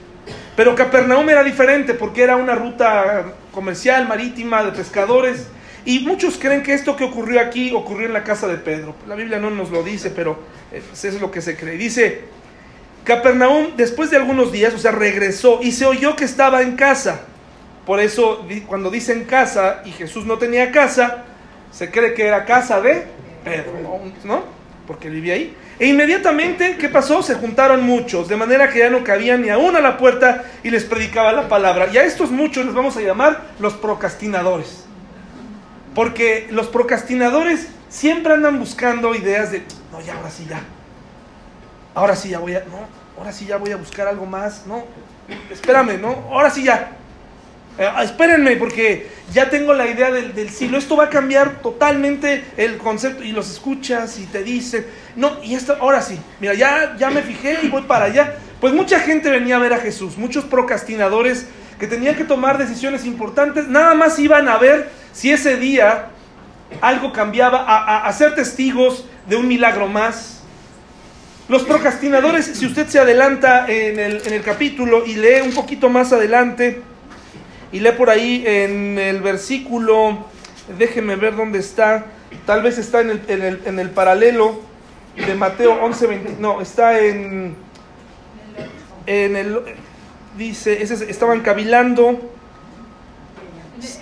Pero 0.56 0.76
Capernaum 0.76 1.30
era 1.30 1.44
diferente 1.44 1.94
porque 1.94 2.24
era 2.24 2.38
una 2.38 2.56
ruta 2.56 3.34
comercial, 3.52 4.08
marítima, 4.08 4.64
de 4.64 4.72
pescadores. 4.72 5.48
Y 5.84 6.00
muchos 6.00 6.38
creen 6.38 6.64
que 6.64 6.74
esto 6.74 6.96
que 6.96 7.04
ocurrió 7.04 7.42
aquí 7.42 7.74
ocurrió 7.74 8.06
en 8.08 8.14
la 8.14 8.24
casa 8.24 8.48
de 8.48 8.58
Pedro. 8.58 8.96
La 9.08 9.16
Biblia 9.16 9.40
no 9.40 9.50
nos 9.50 9.72
lo 9.72 9.84
dice, 9.84 10.12
pero 10.12 10.40
eh, 10.72 10.82
eso 10.94 11.08
es 11.08 11.20
lo 11.20 11.32
que 11.32 11.42
se 11.42 11.58
cree. 11.58 11.76
Dice, 11.76 12.22
Capernaum 13.04 13.76
después 13.76 14.12
de 14.12 14.18
algunos 14.18 14.52
días, 14.52 14.74
o 14.74 14.78
sea, 14.78 14.92
regresó 14.92 15.60
y 15.62 15.72
se 15.72 15.86
oyó 15.86 16.16
que 16.16 16.24
estaba 16.24 16.62
en 16.62 16.76
casa. 16.76 17.22
Por 17.86 18.00
eso 18.00 18.46
cuando 18.68 18.92
dicen 18.92 19.26
casa 19.26 19.82
y 19.84 19.92
Jesús 19.92 20.26
no 20.26 20.38
tenía 20.38 20.72
casa, 20.72 21.26
se 21.72 21.90
cree 21.90 22.14
que 22.14 22.28
era 22.28 22.46
casa 22.46 22.82
de 22.82 23.08
Pedro, 23.44 23.74
¿no? 24.24 24.44
Porque 24.86 25.10
vivía 25.10 25.34
ahí. 25.36 25.56
E 25.80 25.88
inmediatamente, 25.88 26.78
¿qué 26.78 26.90
pasó? 26.90 27.24
Se 27.24 27.36
juntaron 27.36 27.82
muchos, 27.84 28.28
de 28.28 28.36
manera 28.36 28.70
que 28.70 28.80
ya 28.80 28.90
no 28.90 29.04
cabían 29.04 29.42
ni 29.42 29.50
aún 29.50 29.76
a 29.76 29.82
la 29.82 29.98
puerta 29.98 30.44
y 30.64 30.70
les 30.70 30.84
predicaba 30.84 31.32
la 31.32 31.48
palabra. 31.48 31.88
Y 31.92 31.98
a 31.98 32.04
estos 32.04 32.30
muchos 32.30 32.66
les 32.66 32.76
vamos 32.76 32.98
a 32.98 33.02
llamar 33.02 33.42
los 33.60 33.74
procrastinadores. 33.74 34.86
Porque 35.96 36.48
los 36.52 36.68
procrastinadores 36.68 37.68
siempre 37.90 38.34
andan 38.34 38.60
buscando 38.60 39.16
ideas 39.16 39.52
de, 39.52 39.64
no, 39.92 40.02
ya, 40.02 40.16
ahora 40.16 40.30
sí, 40.30 40.46
ya. 40.48 40.62
Ahora 41.96 42.16
sí, 42.16 42.30
ya 42.30 42.40
voy 42.40 42.56
a, 42.56 42.60
no, 42.60 42.88
ahora 43.18 43.32
sí, 43.32 43.46
ya 43.46 43.58
voy 43.58 43.72
a 43.72 43.78
buscar 43.78 44.08
algo 44.08 44.26
más. 44.26 44.66
No, 44.68 44.86
espérame, 45.50 46.00
no, 46.00 46.28
ahora 46.32 46.50
sí, 46.50 46.64
ya. 46.64 46.92
Eh, 47.78 47.90
espérenme, 48.04 48.58
porque 48.58 49.08
ya 49.34 49.50
tengo 49.50 49.74
la 49.74 49.88
idea 49.88 50.12
del, 50.12 50.34
del 50.34 50.50
siglo. 50.50 50.78
Esto 50.78 50.96
va 50.96 51.06
a 51.06 51.10
cambiar 51.10 51.62
totalmente 51.62 52.44
el 52.58 52.78
concepto. 52.78 53.24
Y 53.24 53.32
los 53.32 53.50
escuchas 53.50 54.20
y 54.20 54.26
te 54.26 54.44
dicen, 54.44 54.86
no, 55.16 55.44
y 55.44 55.56
esto, 55.56 55.78
ahora 55.80 56.02
sí, 56.02 56.20
mira, 56.40 56.54
ya, 56.54 56.96
ya 56.98 57.10
me 57.10 57.22
fijé 57.22 57.60
y 57.64 57.70
voy 57.70 57.84
para 57.84 58.06
allá. 58.06 58.36
Pues 58.60 58.74
mucha 58.74 59.00
gente 59.00 59.30
venía 59.30 59.56
a 59.56 59.60
ver 59.60 59.74
a 59.74 59.80
Jesús, 59.80 60.18
muchos 60.18 60.46
procrastinadores 60.46 61.48
que 61.80 61.88
tenían 61.88 62.16
que 62.16 62.24
tomar 62.24 62.60
decisiones 62.60 63.06
importantes, 63.06 63.68
nada 63.68 63.96
más 63.96 64.20
iban 64.20 64.48
a 64.48 64.60
ver 64.60 64.92
si 65.14 65.32
ese 65.32 65.58
día 65.58 66.10
algo 66.80 67.12
cambiaba, 67.12 67.64
a, 67.64 68.06
a, 68.06 68.14
ser 68.14 68.36
testigos 68.36 69.06
de 69.28 69.36
un 69.36 69.48
milagro 69.48 69.88
más. 69.88 70.44
Los 71.50 71.64
procrastinadores, 71.64 72.46
si 72.46 72.68
usted 72.68 72.88
se 72.88 73.00
adelanta 73.00 73.66
el, 73.66 73.98
en 74.00 74.34
el 74.34 74.44
capítulo 74.44 75.06
y 75.06 75.16
lee 75.16 75.42
un 75.44 75.54
poquito 75.54 75.90
más 75.90 76.14
adelante, 76.14 76.82
y 77.72 77.80
lee 77.80 77.92
por 77.92 78.10
ahí 78.10 78.44
en 78.46 79.00
el 79.00 79.22
versículo, 79.22 80.26
déjeme 80.78 81.16
ver 81.16 81.36
dónde 81.36 81.60
está, 81.60 82.06
tal 82.46 82.62
vez 82.64 82.78
está 82.78 83.02
en 83.02 83.12
el, 83.12 83.22
en 83.28 83.42
el, 83.42 83.62
en 83.66 83.80
el 83.80 83.90
paralelo 83.90 84.60
de 85.16 85.36
Mateo 85.36 85.74
11, 85.82 86.08
20, 86.08 86.36
no, 86.40 86.62
está 86.62 87.00
en, 87.00 87.56
en 89.06 89.36
el, 89.36 89.60
dice, 90.38 90.82
ese, 90.82 91.10
estaban 91.10 91.42
cavilando, 91.42 92.20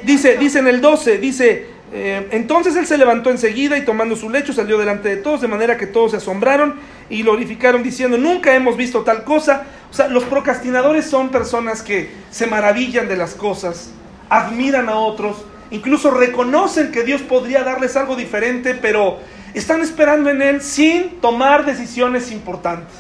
dice, 0.03 0.37
dice 0.37 0.59
en 0.59 0.67
el 0.67 0.81
12, 0.81 1.17
dice, 1.17 1.67
eh, 1.91 2.27
entonces 2.31 2.75
él 2.75 2.85
se 2.85 2.97
levantó 2.97 3.31
enseguida 3.31 3.77
y 3.77 3.85
tomando 3.85 4.15
su 4.15 4.29
lecho 4.29 4.53
salió 4.53 4.77
delante 4.77 5.09
de 5.09 5.17
todos, 5.17 5.41
de 5.41 5.47
manera 5.47 5.77
que 5.77 5.87
todos 5.87 6.11
se 6.11 6.17
asombraron 6.17 6.75
y 7.09 7.23
glorificaron 7.23 7.83
diciendo, 7.83 8.17
nunca 8.17 8.53
hemos 8.55 8.77
visto 8.77 9.01
tal 9.01 9.23
cosa. 9.23 9.63
O 9.89 9.93
sea, 9.93 10.07
los 10.07 10.23
procrastinadores 10.25 11.05
son 11.05 11.29
personas 11.29 11.81
que 11.81 12.11
se 12.29 12.47
maravillan 12.47 13.07
de 13.07 13.17
las 13.17 13.33
cosas, 13.33 13.91
admiran 14.29 14.89
a 14.89 14.95
otros, 14.95 15.37
incluso 15.71 16.11
reconocen 16.11 16.91
que 16.91 17.03
Dios 17.03 17.21
podría 17.21 17.63
darles 17.63 17.95
algo 17.95 18.15
diferente, 18.15 18.75
pero 18.75 19.19
están 19.53 19.81
esperando 19.81 20.29
en 20.29 20.41
Él 20.41 20.61
sin 20.61 21.19
tomar 21.21 21.65
decisiones 21.65 22.31
importantes. 22.31 22.93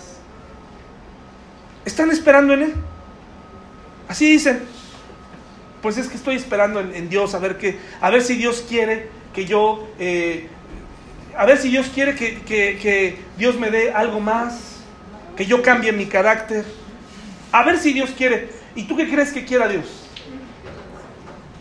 Están 1.85 2.09
esperando 2.09 2.53
en 2.53 2.63
Él. 2.63 2.73
Así 4.07 4.31
dicen, 4.31 4.61
pues 5.81 5.97
es 5.97 6.07
que 6.07 6.17
estoy 6.17 6.35
esperando 6.35 6.79
en, 6.79 7.09
Dios 7.09 7.35
a 7.35 7.39
ver, 7.39 7.57
que, 7.57 7.77
a 8.01 8.09
ver 8.09 8.23
si 8.23 8.35
Dios 8.35 8.65
quiere 8.67 9.09
que 9.33 9.45
yo, 9.45 9.87
eh, 9.99 10.47
a 11.37 11.45
ver 11.45 11.57
si 11.57 11.69
Dios 11.69 11.89
quiere 11.93 12.15
que, 12.15 12.41
que, 12.41 12.77
que 12.81 13.19
Dios 13.37 13.57
me 13.59 13.71
dé 13.71 13.91
algo 13.91 14.19
más, 14.19 14.81
que 15.35 15.45
yo 15.45 15.61
cambie 15.61 15.91
mi 15.91 16.05
carácter, 16.05 16.65
a 17.51 17.63
ver 17.63 17.77
si 17.77 17.93
Dios 17.93 18.11
quiere. 18.17 18.49
¿Y 18.75 18.83
tú 18.83 18.95
qué 18.95 19.09
crees 19.09 19.31
que 19.31 19.45
quiera 19.45 19.67
Dios? 19.67 19.85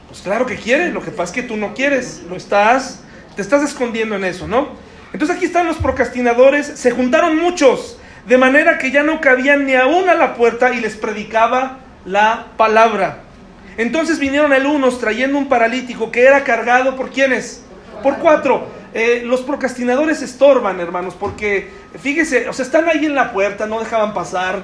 Pues 0.08 0.20
claro 0.20 0.46
que 0.46 0.56
quiere, 0.56 0.90
lo 0.90 1.02
que 1.02 1.10
pasa 1.10 1.24
es 1.24 1.32
que 1.32 1.42
tú 1.42 1.56
no 1.56 1.74
quieres, 1.74 2.22
lo 2.28 2.36
estás, 2.36 3.02
te 3.36 3.42
estás 3.42 3.62
escondiendo 3.62 4.16
en 4.16 4.24
eso, 4.24 4.48
¿no? 4.48 4.68
Entonces 5.12 5.36
aquí 5.36 5.46
están 5.46 5.66
los 5.66 5.76
procrastinadores, 5.76 6.66
se 6.66 6.90
juntaron 6.90 7.36
muchos, 7.36 7.98
de 8.26 8.36
manera 8.36 8.78
que 8.78 8.90
ya 8.90 9.02
no 9.02 9.20
cabían 9.20 9.64
ni 9.64 9.74
aún 9.74 10.08
a 10.08 10.14
la 10.14 10.34
puerta 10.34 10.72
y 10.74 10.80
les 10.80 10.96
predicaba 10.96 11.78
la 12.04 12.48
palabra. 12.56 13.20
Entonces 13.76 14.18
vinieron 14.18 14.52
el 14.52 14.66
unos 14.66 14.98
trayendo 14.98 15.38
un 15.38 15.48
paralítico 15.48 16.10
que 16.10 16.24
era 16.24 16.42
cargado 16.42 16.96
por 16.96 17.10
quienes? 17.10 17.62
Por 18.02 18.18
cuatro. 18.18 18.77
Eh, 18.94 19.22
los 19.24 19.42
procrastinadores 19.42 20.22
estorban, 20.22 20.80
hermanos, 20.80 21.14
porque 21.18 21.70
fíjese, 22.00 22.48
o 22.48 22.52
sea, 22.52 22.64
están 22.64 22.88
ahí 22.88 23.04
en 23.04 23.14
la 23.14 23.32
puerta, 23.32 23.66
no 23.66 23.80
dejaban 23.80 24.14
pasar, 24.14 24.62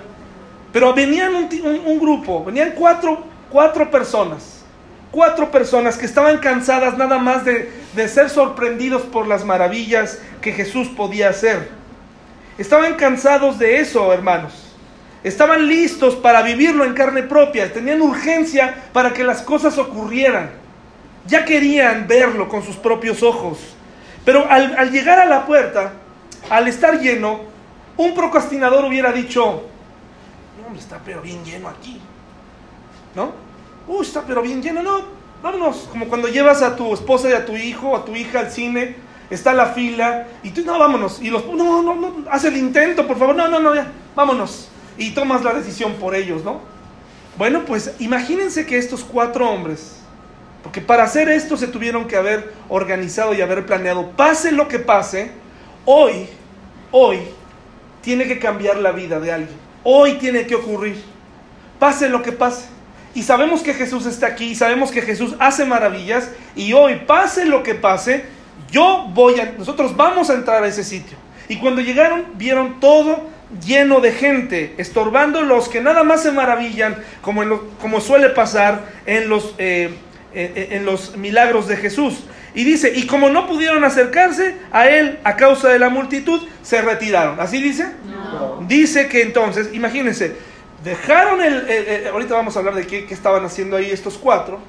pero 0.73 0.95
venían 0.95 1.35
un, 1.35 1.49
un, 1.85 2.01
grupo, 2.01 2.43
venían 2.43 2.73
cuatro, 2.75 3.23
cuatro 3.51 3.91
personas, 3.91 4.65
cuatro 5.11 5.51
personas 5.51 5.99
que 5.99 6.07
estaban 6.07 6.39
cansadas 6.39 6.97
nada 6.97 7.19
más 7.19 7.45
de, 7.45 7.71
de 7.95 8.09
ser 8.09 8.31
sorprendidos 8.31 9.03
por 9.03 9.27
las 9.27 9.45
maravillas 9.45 10.19
que 10.41 10.53
Jesús 10.53 10.89
podía 10.89 11.29
hacer. 11.29 11.69
Estaban 12.57 12.95
cansados 12.95 13.59
de 13.59 13.81
eso, 13.81 14.13
hermanos. 14.13 14.65
Estaban 15.23 15.67
listos 15.67 16.15
para 16.17 16.43
vivirlo 16.43 16.85
en 16.85 16.95
carne 16.95 17.23
propia, 17.23 17.73
tenían 17.73 18.03
urgencia 18.03 18.75
para 18.93 19.13
que 19.13 19.25
las 19.25 19.43
cosas 19.43 19.77
ocurrieran. 19.79 20.51
Ya 21.27 21.45
querían 21.45 22.07
verlo 22.07 22.49
con 22.49 22.63
sus 22.63 22.77
propios 22.77 23.23
ojos. 23.23 23.75
Pero 24.25 24.49
al, 24.49 24.91
llegar 24.91 25.19
a 25.19 25.27
la 25.27 25.47
puerta, 25.47 25.93
al 26.51 26.69
estar 26.69 27.01
lleno, 27.01 27.41
un 27.97 28.15
procrastinador 28.15 28.85
hubiera 28.85 29.13
dicho, 29.13 29.65
no, 30.61 30.77
está 30.77 31.01
pero 31.05 31.21
bien 31.21 31.45
lleno 31.45 31.69
aquí. 31.69 32.01
¿No? 33.15 33.33
Uh, 33.87 34.03
está 34.03 34.23
pero 34.23 34.43
bien 34.43 34.63
lleno, 34.63 34.83
no, 34.83 35.03
vámonos. 35.43 35.89
Como 35.91 36.07
cuando 36.07 36.29
llevas 36.29 36.63
a 36.63 36.75
tu 36.75 36.95
esposa 36.95 37.29
y 37.29 37.33
a 37.33 37.45
tu 37.45 37.57
hijo, 37.57 37.97
a 37.97 38.05
tu 38.05 38.17
hija 38.17 38.41
al 38.41 38.51
cine, 38.51 38.97
está 39.31 39.53
la 39.53 39.67
fila, 39.67 40.27
y 40.43 40.51
tú, 40.51 40.63
no, 40.65 40.79
vámonos. 40.79 41.21
Y 41.21 41.31
los, 41.31 41.47
no, 41.47 41.83
no, 41.83 41.95
no, 41.95 42.15
haz 42.31 42.45
el 42.45 42.57
intento, 42.57 43.07
por 43.07 43.19
favor, 43.19 43.37
no, 43.37 43.47
no, 43.49 43.61
no, 43.61 43.75
ya, 43.75 43.87
vámonos 44.17 44.71
y 44.97 45.11
tomas 45.11 45.43
la 45.43 45.55
decisión 45.55 45.95
por 45.95 46.15
ellos, 46.15 46.45
¿no? 46.45 46.61
Bueno, 47.37 47.65
pues 47.65 47.95
imagínense 47.99 48.67
que 48.67 48.79
estos 48.79 49.03
cuatro 49.03 49.49
hombres, 49.51 49.97
porque 50.65 50.81
para 50.81 51.05
hacer 51.05 51.29
esto 51.29 51.59
se 51.59 51.69
tuvieron 51.69 52.09
que 52.09 52.17
haber 52.17 52.55
organizado 52.71 53.35
y 53.35 53.43
haber 53.43 53.67
planeado, 53.67 54.13
pase 54.13 54.51
lo 54.51 54.67
que 54.67 54.79
pase, 54.79 55.31
hoy, 55.85 56.27
hoy, 56.91 57.19
tiene 58.01 58.27
que 58.27 58.39
cambiar 58.39 58.79
la 58.79 58.91
vida 58.91 59.21
de 59.21 59.31
alguien, 59.31 59.59
hoy 59.83 60.15
tiene 60.15 60.47
que 60.47 60.55
ocurrir, 60.55 60.97
pase 61.79 62.09
lo 62.09 62.23
que 62.23 62.33
pase. 62.33 62.65
Y 63.15 63.23
sabemos 63.23 63.63
que 63.63 63.75
Jesús 63.75 64.07
está 64.07 64.27
aquí, 64.27 64.55
sabemos 64.55 64.91
que 64.91 65.03
Jesús 65.03 65.37
hace 65.39 65.67
maravillas, 65.67 66.31
y 66.57 66.73
hoy, 66.73 67.03
pase 67.07 67.45
lo 67.45 67.63
que 67.63 67.75
pase, 67.75 68.25
yo 68.71 69.11
voy 69.13 69.39
a, 69.41 69.53
nosotros 69.59 69.95
vamos 69.95 70.31
a 70.31 70.35
entrar 70.35 70.65
a 70.65 70.67
ese 70.67 70.83
sitio. 70.83 71.19
Y 71.47 71.59
cuando 71.59 71.83
llegaron, 71.83 72.25
vieron 72.37 72.81
todo 72.81 73.29
lleno 73.67 74.01
de 74.01 74.13
gente, 74.13 74.75
estorbando 74.79 75.43
los 75.43 75.69
que 75.69 75.83
nada 75.83 76.05
más 76.05 76.23
se 76.23 76.33
maravillan, 76.33 76.97
como, 77.21 77.43
como 77.83 78.01
suele 78.01 78.31
pasar 78.31 78.81
en 79.05 79.29
los, 79.29 79.55
eh, 79.59 79.95
en 80.35 80.85
los 80.85 81.17
milagros 81.17 81.69
de 81.69 81.77
Jesús. 81.77 82.25
Y 82.55 82.63
dice, 82.65 82.93
y 82.95 83.07
como 83.07 83.31
no 83.31 83.47
pudieron 83.49 83.83
acercarse 83.83 84.57
a 84.71 84.89
él 84.89 85.19
a 85.25 85.37
causa 85.37 85.69
de 85.71 85.79
la 85.79 85.89
multitud, 85.89 86.41
se 86.63 86.81
retiraron. 86.83 87.41
¿Así 87.41 87.61
dice? 87.61 87.87
No. 88.05 88.65
Dice 88.69 89.09
que 89.09 89.23
entonces, 89.23 89.71
imagínense, 89.73 90.37
dejaron 90.85 91.41
el, 91.43 91.69
el, 91.69 91.87
el, 91.89 92.07
ahorita 92.09 92.35
vamos 92.35 92.55
a 92.57 92.61
hablar 92.61 92.75
de 92.77 92.87
qué, 92.87 93.07
qué 93.07 93.15
estaban 93.15 93.45
haciendo 93.45 93.77
ahí 93.77 93.91
estos 93.91 94.17
cuatro. 94.19 94.61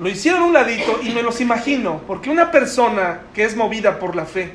lo 0.00 0.08
hicieron 0.08 0.42
un 0.42 0.54
ladito 0.54 0.98
y 1.02 1.10
me 1.10 1.22
los 1.22 1.40
imagino, 1.42 2.00
porque 2.06 2.30
una 2.30 2.50
persona 2.50 3.20
que 3.34 3.44
es 3.44 3.54
movida 3.54 3.98
por 3.98 4.16
la 4.16 4.24
fe 4.24 4.54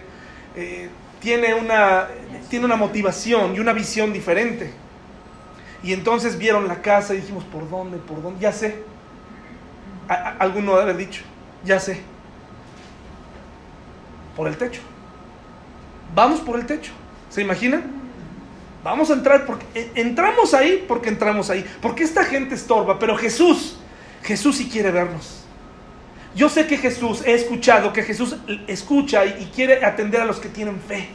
eh, 0.55 0.89
tiene, 1.21 1.53
una, 1.53 2.07
tiene 2.49 2.65
una 2.65 2.75
motivación 2.75 3.55
y 3.55 3.59
una 3.59 3.73
visión 3.73 4.11
diferente. 4.11 4.73
Y 5.83 5.93
entonces 5.93 6.37
vieron 6.39 6.67
la 6.67 6.81
casa 6.81 7.13
y 7.13 7.17
dijimos, 7.17 7.43
¿por 7.43 7.69
dónde? 7.69 7.97
¿Por 7.97 8.23
dónde? 8.23 8.39
Ya 8.39 8.51
sé. 8.51 8.83
Alguno 10.07 10.71
debe 10.71 10.83
haber 10.83 10.97
dicho, 10.97 11.23
ya 11.63 11.79
sé. 11.79 12.01
Por 14.35 14.47
el 14.47 14.57
techo. 14.57 14.81
Vamos 16.13 16.39
por 16.39 16.59
el 16.59 16.65
techo. 16.65 16.91
¿Se 17.29 17.41
imaginan? 17.41 17.83
Vamos 18.83 19.09
a 19.09 19.13
entrar 19.13 19.45
porque 19.45 19.65
eh, 19.73 19.91
entramos 19.95 20.53
ahí 20.53 20.85
porque 20.87 21.09
entramos 21.09 21.49
ahí. 21.49 21.65
Porque 21.81 22.03
esta 22.03 22.23
gente 22.23 22.55
estorba, 22.55 22.99
pero 22.99 23.17
Jesús, 23.17 23.77
Jesús 24.23 24.57
sí 24.57 24.69
quiere 24.69 24.91
vernos. 24.91 25.45
Yo 26.35 26.49
sé 26.49 26.67
que 26.67 26.77
Jesús, 26.77 27.23
he 27.25 27.33
escuchado 27.33 27.93
que 27.93 28.03
Jesús 28.03 28.35
escucha 28.67 29.25
y, 29.25 29.49
quiere 29.55 29.85
atender 29.85 30.21
a 30.21 30.25
los 30.25 30.39
que 30.39 30.49
tienen 30.49 30.79
fe. 30.81 31.07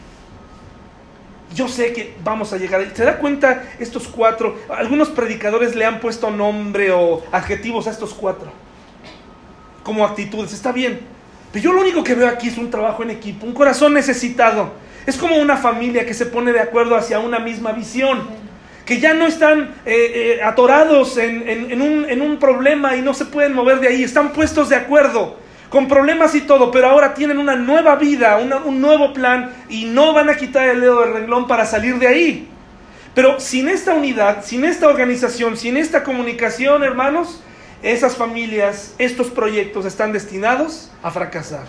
Yo 1.55 1.68
sé 1.68 1.93
que 1.93 2.14
vamos 2.24 2.53
a 2.53 2.57
llegar. 2.57 2.84
¿Se 2.95 3.05
da 3.05 3.18
cuenta 3.18 3.64
estos 3.78 4.09
cuatro? 4.09 4.59
Algunos 4.68 5.11
predicadores 5.11 5.76
le 5.76 5.84
han 5.84 6.01
puesto 6.01 6.30
nombre 6.30 6.91
o 6.93 7.22
adjetivos 7.32 7.86
a 7.86 7.91
estos 7.91 8.14
cuatro. 8.14 8.51
Como 9.91 10.05
actitudes. 10.05 10.53
Está 10.53 10.70
bien. 10.70 11.01
Pero 11.51 11.64
yo 11.64 11.72
lo 11.72 11.80
único 11.80 12.05
que 12.05 12.14
veo 12.14 12.28
aquí 12.28 12.47
es 12.47 12.57
un 12.59 12.70
trabajo 12.70 13.03
en 13.03 13.11
equipo, 13.11 13.45
un 13.45 13.53
corazón 13.53 13.93
necesitado 13.93 14.70
es 15.05 15.16
como 15.16 15.36
una 15.36 15.57
familia 15.57 16.07
que 16.07 16.14
se 16.14 16.26
pone 16.26 16.53
de 16.53 16.61
acuerdo 16.61 16.95
hacia 16.95 17.18
una 17.18 17.41
misma 17.41 17.72
visión, 17.72 18.20
que 18.86 19.01
ya 19.01 19.14
no 19.14 19.26
están 19.26 19.74
eh, 19.84 20.38
eh, 20.38 20.41
atorados 20.45 21.16
en, 21.16 21.82
un, 21.82 22.36
problema 22.38 22.95
y 22.95 23.03
no 23.03 23.12
se 23.12 23.24
pueden 23.24 23.53
mover 23.53 23.80
de 23.80 23.88
ahí, 23.88 24.05
están 24.05 24.32
puestos 24.32 24.68
de 24.68 24.76
acuerdo 24.76 25.36
con 25.68 25.88
problemas 25.88 26.36
y 26.36 26.43
todo, 26.43 26.70
pero 26.70 26.88
ahora 26.88 27.14
tienen 27.14 27.38
una 27.38 27.57
nueva 27.57 27.97
vida, 27.97 28.38
un 28.64 28.80
nuevo 28.80 29.12
plan 29.12 29.53
y 29.68 29.86
no 29.86 30.12
van 30.12 30.30
a 30.30 30.36
quitar 30.36 30.68
el 30.68 30.80
dedo 30.80 31.01
del 31.01 31.14
renglón 31.14 31.49
para 31.49 31.66
salir 31.66 31.99
de 31.99 32.07
ahí. 32.07 32.49
Pero 33.12 33.41
sin 33.41 33.68
esta 33.68 33.95
unidad, 33.95 34.45
sin 34.45 34.64
esta 34.64 34.86
organización, 34.86 35.57
sin 35.57 35.76
esta 35.76 36.05
comunicación, 36.05 36.84
hermanos, 36.84 37.43
esas 37.83 38.16
familias, 38.16 38.95
estos 38.99 39.28
proyectos 39.28 39.87
están 39.87 40.12
destinados 40.12 40.91
a 41.03 41.11
fracasar. 41.11 41.66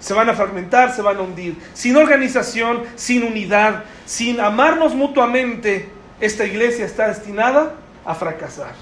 Se 0.00 0.14
van 0.14 0.28
a 0.28 0.34
fragmentar, 0.34 0.94
se 0.94 1.02
van 1.02 1.16
a 1.16 1.22
hundir. 1.22 1.56
Sin 1.74 1.96
organización, 1.96 2.84
sin 2.94 3.24
unidad, 3.24 3.84
sin 4.06 4.40
amarnos 4.40 4.94
mutuamente, 4.94 5.88
esta 6.20 6.44
iglesia 6.44 6.84
está 6.84 7.08
destinada 7.08 7.74
a 8.04 8.14
fracasar. 8.14 8.72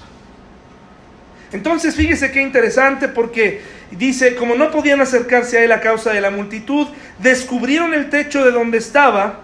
Entonces, 1.51 1.95
fíjese 1.95 2.31
qué 2.31 2.41
interesante 2.41 3.07
porque 3.07 3.61
dice, 3.91 4.35
como 4.35 4.55
no 4.55 4.69
podían 4.69 5.01
acercarse 5.01 5.57
a 5.57 5.63
él 5.63 5.71
a 5.71 5.79
causa 5.79 6.11
de 6.11 6.21
la 6.21 6.29
multitud, 6.29 6.87
descubrieron 7.19 7.93
el 7.93 8.09
techo 8.09 8.43
de 8.43 8.51
donde 8.51 8.77
estaba 8.77 9.41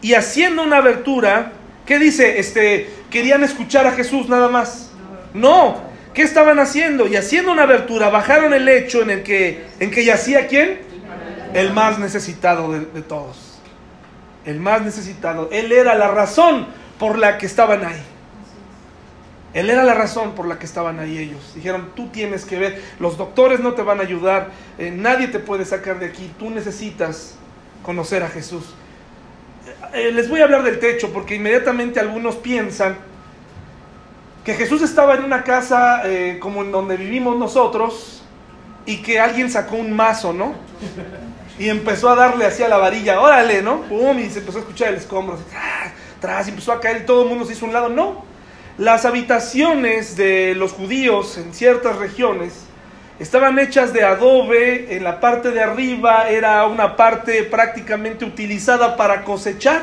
y 0.00 0.14
haciendo 0.14 0.62
una 0.64 0.78
abertura, 0.78 1.52
¿qué 1.86 1.98
dice? 1.98 2.40
Este, 2.40 2.90
querían 3.10 3.44
escuchar 3.44 3.86
a 3.86 3.92
Jesús 3.92 4.28
nada 4.28 4.48
más. 4.48 4.91
No, 5.34 5.92
¿Qué 6.14 6.22
estaban 6.22 6.58
haciendo? 6.58 7.06
Y 7.06 7.16
haciendo 7.16 7.52
una 7.52 7.62
abertura, 7.62 8.10
bajaron 8.10 8.52
el 8.52 8.66
lecho 8.66 9.00
en 9.02 9.10
el 9.10 9.22
que, 9.22 9.64
en 9.80 9.90
que 9.90 10.04
yacía 10.04 10.46
quién? 10.46 10.80
El 11.54 11.72
más 11.72 11.98
necesitado 11.98 12.72
de, 12.72 13.02
todos. 13.02 13.60
El 14.44 14.60
más 14.60 14.82
necesitado. 14.82 15.48
Él 15.52 15.72
era 15.72 15.94
la 15.94 16.08
razón 16.08 16.66
por 16.98 17.18
la 17.18 17.38
que 17.38 17.46
estaban 17.46 17.84
ahí. 17.84 18.02
Él 19.54 19.70
era 19.70 19.84
la 19.84 19.94
razón 19.94 20.34
por 20.34 20.46
la 20.46 20.58
que 20.58 20.66
estaban 20.66 20.98
ahí 20.98 21.16
ellos. 21.16 21.52
Dijeron, 21.54 21.90
tú 21.94 22.08
tienes 22.08 22.44
que 22.44 22.58
ver, 22.58 22.82
los 22.98 23.16
doctores 23.16 23.60
no 23.60 23.72
te 23.72 23.82
van 23.82 24.00
a 24.00 24.02
ayudar, 24.02 24.50
eh, 24.78 24.90
nadie 24.90 25.28
te 25.28 25.38
puede 25.38 25.64
sacar 25.64 25.98
de 25.98 26.06
aquí, 26.06 26.30
tú 26.38 26.50
necesitas 26.50 27.36
conocer 27.82 28.22
a 28.22 28.28
Jesús. 28.28 28.74
Eh, 29.94 30.10
les 30.12 30.28
voy 30.28 30.40
a 30.40 30.44
hablar 30.44 30.62
del 30.62 30.78
techo 30.78 31.12
porque 31.12 31.34
inmediatamente 31.34 32.00
algunos 32.00 32.36
piensan 32.36 32.96
que 34.44 34.54
Jesús 34.54 34.82
estaba 34.82 35.14
en 35.14 35.24
una 35.24 35.44
casa 35.44 36.02
eh, 36.04 36.38
como 36.40 36.62
en 36.62 36.72
donde 36.72 36.96
vivimos 36.96 37.36
nosotros 37.36 38.22
y 38.84 39.00
que 39.02 39.20
alguien 39.20 39.50
sacó 39.50 39.76
un 39.76 39.92
mazo, 39.92 40.32
¿no? 40.32 40.54
Y 41.58 41.68
empezó 41.68 42.08
a 42.08 42.16
darle 42.16 42.46
así 42.46 42.62
a 42.62 42.68
la 42.68 42.76
varilla, 42.76 43.20
órale, 43.20 43.62
¿no? 43.62 43.82
Pum, 43.82 44.18
y 44.18 44.28
se 44.30 44.40
empezó 44.40 44.58
a 44.58 44.60
escuchar 44.62 44.88
el 44.88 44.96
escombro, 44.96 45.34
así, 45.34 45.44
tras, 46.20 46.46
y 46.48 46.50
empezó 46.50 46.72
a 46.72 46.80
caer 46.80 47.02
y 47.02 47.06
todo 47.06 47.22
el 47.22 47.28
mundo 47.28 47.44
se 47.44 47.52
hizo 47.52 47.66
un 47.66 47.72
lado. 47.72 47.88
No, 47.88 48.24
las 48.78 49.04
habitaciones 49.04 50.16
de 50.16 50.54
los 50.56 50.72
judíos 50.72 51.38
en 51.38 51.54
ciertas 51.54 51.96
regiones 51.96 52.64
estaban 53.20 53.60
hechas 53.60 53.92
de 53.92 54.02
adobe, 54.02 54.96
en 54.96 55.04
la 55.04 55.20
parte 55.20 55.52
de 55.52 55.62
arriba 55.62 56.28
era 56.28 56.66
una 56.66 56.96
parte 56.96 57.44
prácticamente 57.44 58.24
utilizada 58.24 58.96
para 58.96 59.22
cosechar, 59.22 59.82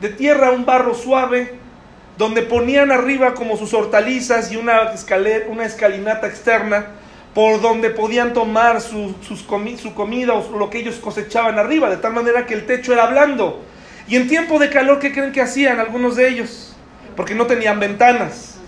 de 0.00 0.10
tierra 0.10 0.52
un 0.52 0.64
barro 0.64 0.94
suave, 0.94 1.63
donde 2.16 2.42
ponían 2.42 2.92
arriba 2.92 3.34
como 3.34 3.56
sus 3.56 3.74
hortalizas 3.74 4.52
y 4.52 4.56
una, 4.56 4.92
escalera, 4.92 5.46
una 5.48 5.64
escalinata 5.64 6.26
externa 6.26 6.86
por 7.34 7.60
donde 7.60 7.90
podían 7.90 8.32
tomar 8.32 8.80
su, 8.80 9.14
sus 9.26 9.40
su 9.40 9.94
comida 9.94 10.34
o 10.34 10.56
lo 10.56 10.70
que 10.70 10.78
ellos 10.78 10.96
cosechaban 10.96 11.58
arriba, 11.58 11.90
de 11.90 11.96
tal 11.96 12.12
manera 12.12 12.46
que 12.46 12.54
el 12.54 12.64
techo 12.64 12.92
era 12.92 13.06
blando. 13.06 13.64
Y 14.06 14.16
en 14.16 14.28
tiempo 14.28 14.58
de 14.58 14.70
calor, 14.70 15.00
¿qué 15.00 15.12
creen 15.12 15.32
que 15.32 15.40
hacían 15.40 15.80
algunos 15.80 16.14
de 16.14 16.28
ellos? 16.28 16.76
Porque 17.16 17.34
no 17.34 17.46
tenían 17.46 17.80
ventanas. 17.80 18.58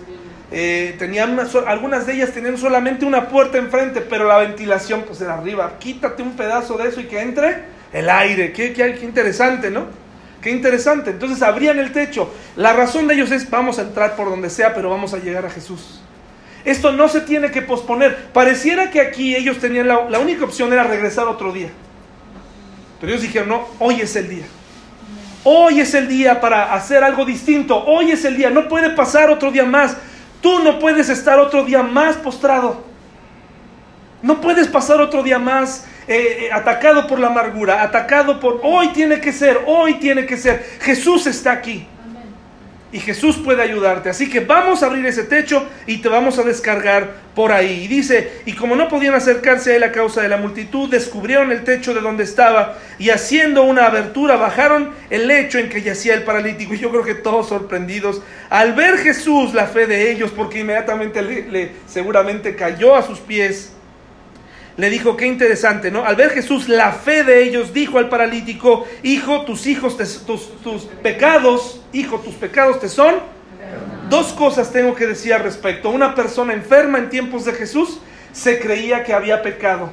Eh, 0.51 0.95
tenían 0.97 1.37
algunas 1.65 2.07
de 2.07 2.13
ellas 2.13 2.31
tenían 2.31 2.57
solamente 2.57 3.03
una 3.03 3.27
puerta 3.27 3.57
enfrente, 3.57 3.99
pero 3.99 4.25
la 4.25 4.37
ventilación 4.37 5.03
pues 5.03 5.21
era 5.21 5.35
arriba. 5.35 5.77
Quítate 5.79 6.21
un 6.23 6.35
pedazo 6.35 6.77
de 6.77 6.89
eso 6.89 6.99
y 6.99 7.05
que 7.05 7.21
entre 7.21 7.63
el 7.93 8.09
aire. 8.09 8.51
Qué, 8.51 8.73
qué 8.73 8.99
interesante, 9.03 9.69
¿no? 9.69 9.85
Qué 10.47 10.51
interesante. 10.51 11.09
Entonces 11.09 11.43
abrían 11.43 11.77
el 11.77 11.91
techo. 11.91 12.33
La 12.55 12.71
razón 12.71 13.05
de 13.05 13.15
ellos 13.15 13.31
es, 13.31 13.49
vamos 13.49 13.79
a 13.79 13.81
entrar 13.81 14.15
por 14.15 14.29
donde 14.29 14.49
sea, 14.49 14.73
pero 14.73 14.89
vamos 14.89 15.13
a 15.13 15.17
llegar 15.17 15.45
a 15.45 15.49
Jesús. 15.49 15.99
Esto 16.63 16.93
no 16.93 17.09
se 17.09 17.19
tiene 17.19 17.51
que 17.51 17.61
posponer. 17.61 18.31
Pareciera 18.31 18.89
que 18.89 19.01
aquí 19.01 19.35
ellos 19.35 19.57
tenían 19.57 19.89
la, 19.89 20.09
la 20.09 20.19
única 20.19 20.45
opción 20.45 20.71
era 20.71 20.85
regresar 20.85 21.27
otro 21.27 21.51
día. 21.51 21.69
Pero 23.01 23.11
ellos 23.11 23.23
dijeron, 23.23 23.49
no, 23.49 23.67
hoy 23.79 23.99
es 23.99 24.15
el 24.15 24.29
día. 24.29 24.45
Hoy 25.43 25.81
es 25.81 25.93
el 25.93 26.07
día 26.07 26.39
para 26.39 26.73
hacer 26.73 27.03
algo 27.03 27.25
distinto. 27.25 27.83
Hoy 27.83 28.11
es 28.11 28.23
el 28.23 28.37
día. 28.37 28.49
No 28.49 28.69
puede 28.69 28.91
pasar 28.91 29.29
otro 29.29 29.51
día 29.51 29.65
más. 29.65 29.97
Tú 30.39 30.59
no 30.59 30.79
puedes 30.79 31.09
estar 31.09 31.39
otro 31.39 31.65
día 31.65 31.83
más 31.83 32.15
postrado. 32.15 32.85
No 34.21 34.39
puedes 34.39 34.69
pasar 34.69 35.01
otro 35.01 35.23
día 35.23 35.39
más 35.39 35.83
eh, 36.07 36.45
eh, 36.45 36.49
atacado 36.53 37.05
por 37.05 37.19
la 37.19 37.27
amargura, 37.27 37.81
atacado 37.81 38.39
por 38.39 38.61
hoy 38.63 38.89
tiene 38.89 39.19
que 39.19 39.33
ser, 39.33 39.59
hoy 39.65 39.95
tiene 39.95 40.25
que 40.25 40.37
ser. 40.37 40.65
Jesús 40.79 41.27
está 41.27 41.51
aquí. 41.51 41.85
Y 42.89 42.99
Jesús 42.99 43.35
puede 43.43 43.61
ayudarte. 43.61 44.09
Así 44.09 44.29
que 44.29 44.39
vamos 44.39 44.81
a 44.81 44.85
abrir 44.85 45.05
ese 45.05 45.23
techo 45.23 45.67
y 45.85 45.97
te 45.97 46.07
vamos 46.07 46.39
a 46.39 46.43
descargar 46.43 47.15
por 47.35 47.51
ahí. 47.51 47.83
Y 47.83 47.87
dice, 47.89 48.41
y 48.45 48.53
como 48.53 48.77
no 48.77 48.87
podían 48.87 49.13
acercarse 49.13 49.73
a 49.73 49.75
él 49.75 49.83
a 49.83 49.91
causa 49.91 50.21
de 50.21 50.29
la 50.29 50.37
multitud, 50.37 50.89
descubrieron 50.89 51.51
el 51.51 51.65
techo 51.65 51.93
de 51.93 51.99
donde 51.99 52.23
estaba 52.23 52.77
y 52.97 53.09
haciendo 53.09 53.63
una 53.63 53.87
abertura 53.87 54.37
bajaron 54.37 54.91
el 55.09 55.27
lecho 55.27 55.59
en 55.59 55.67
que 55.67 55.81
yacía 55.81 56.13
el 56.13 56.23
paralítico. 56.23 56.73
Y 56.73 56.79
yo 56.79 56.89
creo 56.89 57.03
que 57.03 57.15
todos 57.15 57.49
sorprendidos 57.49 58.21
al 58.49 58.71
ver 58.71 58.97
Jesús 58.99 59.53
la 59.53 59.65
fe 59.65 59.85
de 59.85 60.09
ellos, 60.09 60.31
porque 60.31 60.59
inmediatamente 60.59 61.21
le 61.21 61.71
seguramente 61.87 62.55
cayó 62.55 62.95
a 62.95 63.03
sus 63.03 63.19
pies 63.19 63.73
le 64.77 64.91
dijo, 64.91 65.17
qué 65.17 65.25
interesante, 65.25 65.89
¿no? 65.89 66.05
Al 66.05 66.15
ver 66.15 66.29
Jesús 66.29 66.69
la 66.69 66.91
fe 66.91 67.23
de 67.23 67.43
ellos, 67.43 67.73
dijo 67.73 67.97
al 67.97 68.09
paralítico, 68.09 68.85
hijo, 69.01 69.41
tus 69.41 69.65
hijos, 69.65 69.97
tus, 69.97 70.61
tus 70.61 70.83
pecados, 71.01 71.81
hijo, 71.93 72.19
tus 72.19 72.35
pecados 72.35 72.79
te 72.79 72.87
son. 72.87 73.15
Dos 74.07 74.33
cosas 74.33 74.71
tengo 74.71 74.93
que 74.93 75.07
decir 75.07 75.33
al 75.33 75.41
respecto. 75.41 75.89
Una 75.89 76.13
persona 76.13 76.53
enferma 76.53 76.99
en 76.99 77.09
tiempos 77.09 77.43
de 77.43 77.53
Jesús 77.53 77.99
se 78.31 78.59
creía 78.59 79.03
que 79.03 79.13
había 79.13 79.41
pecado 79.41 79.89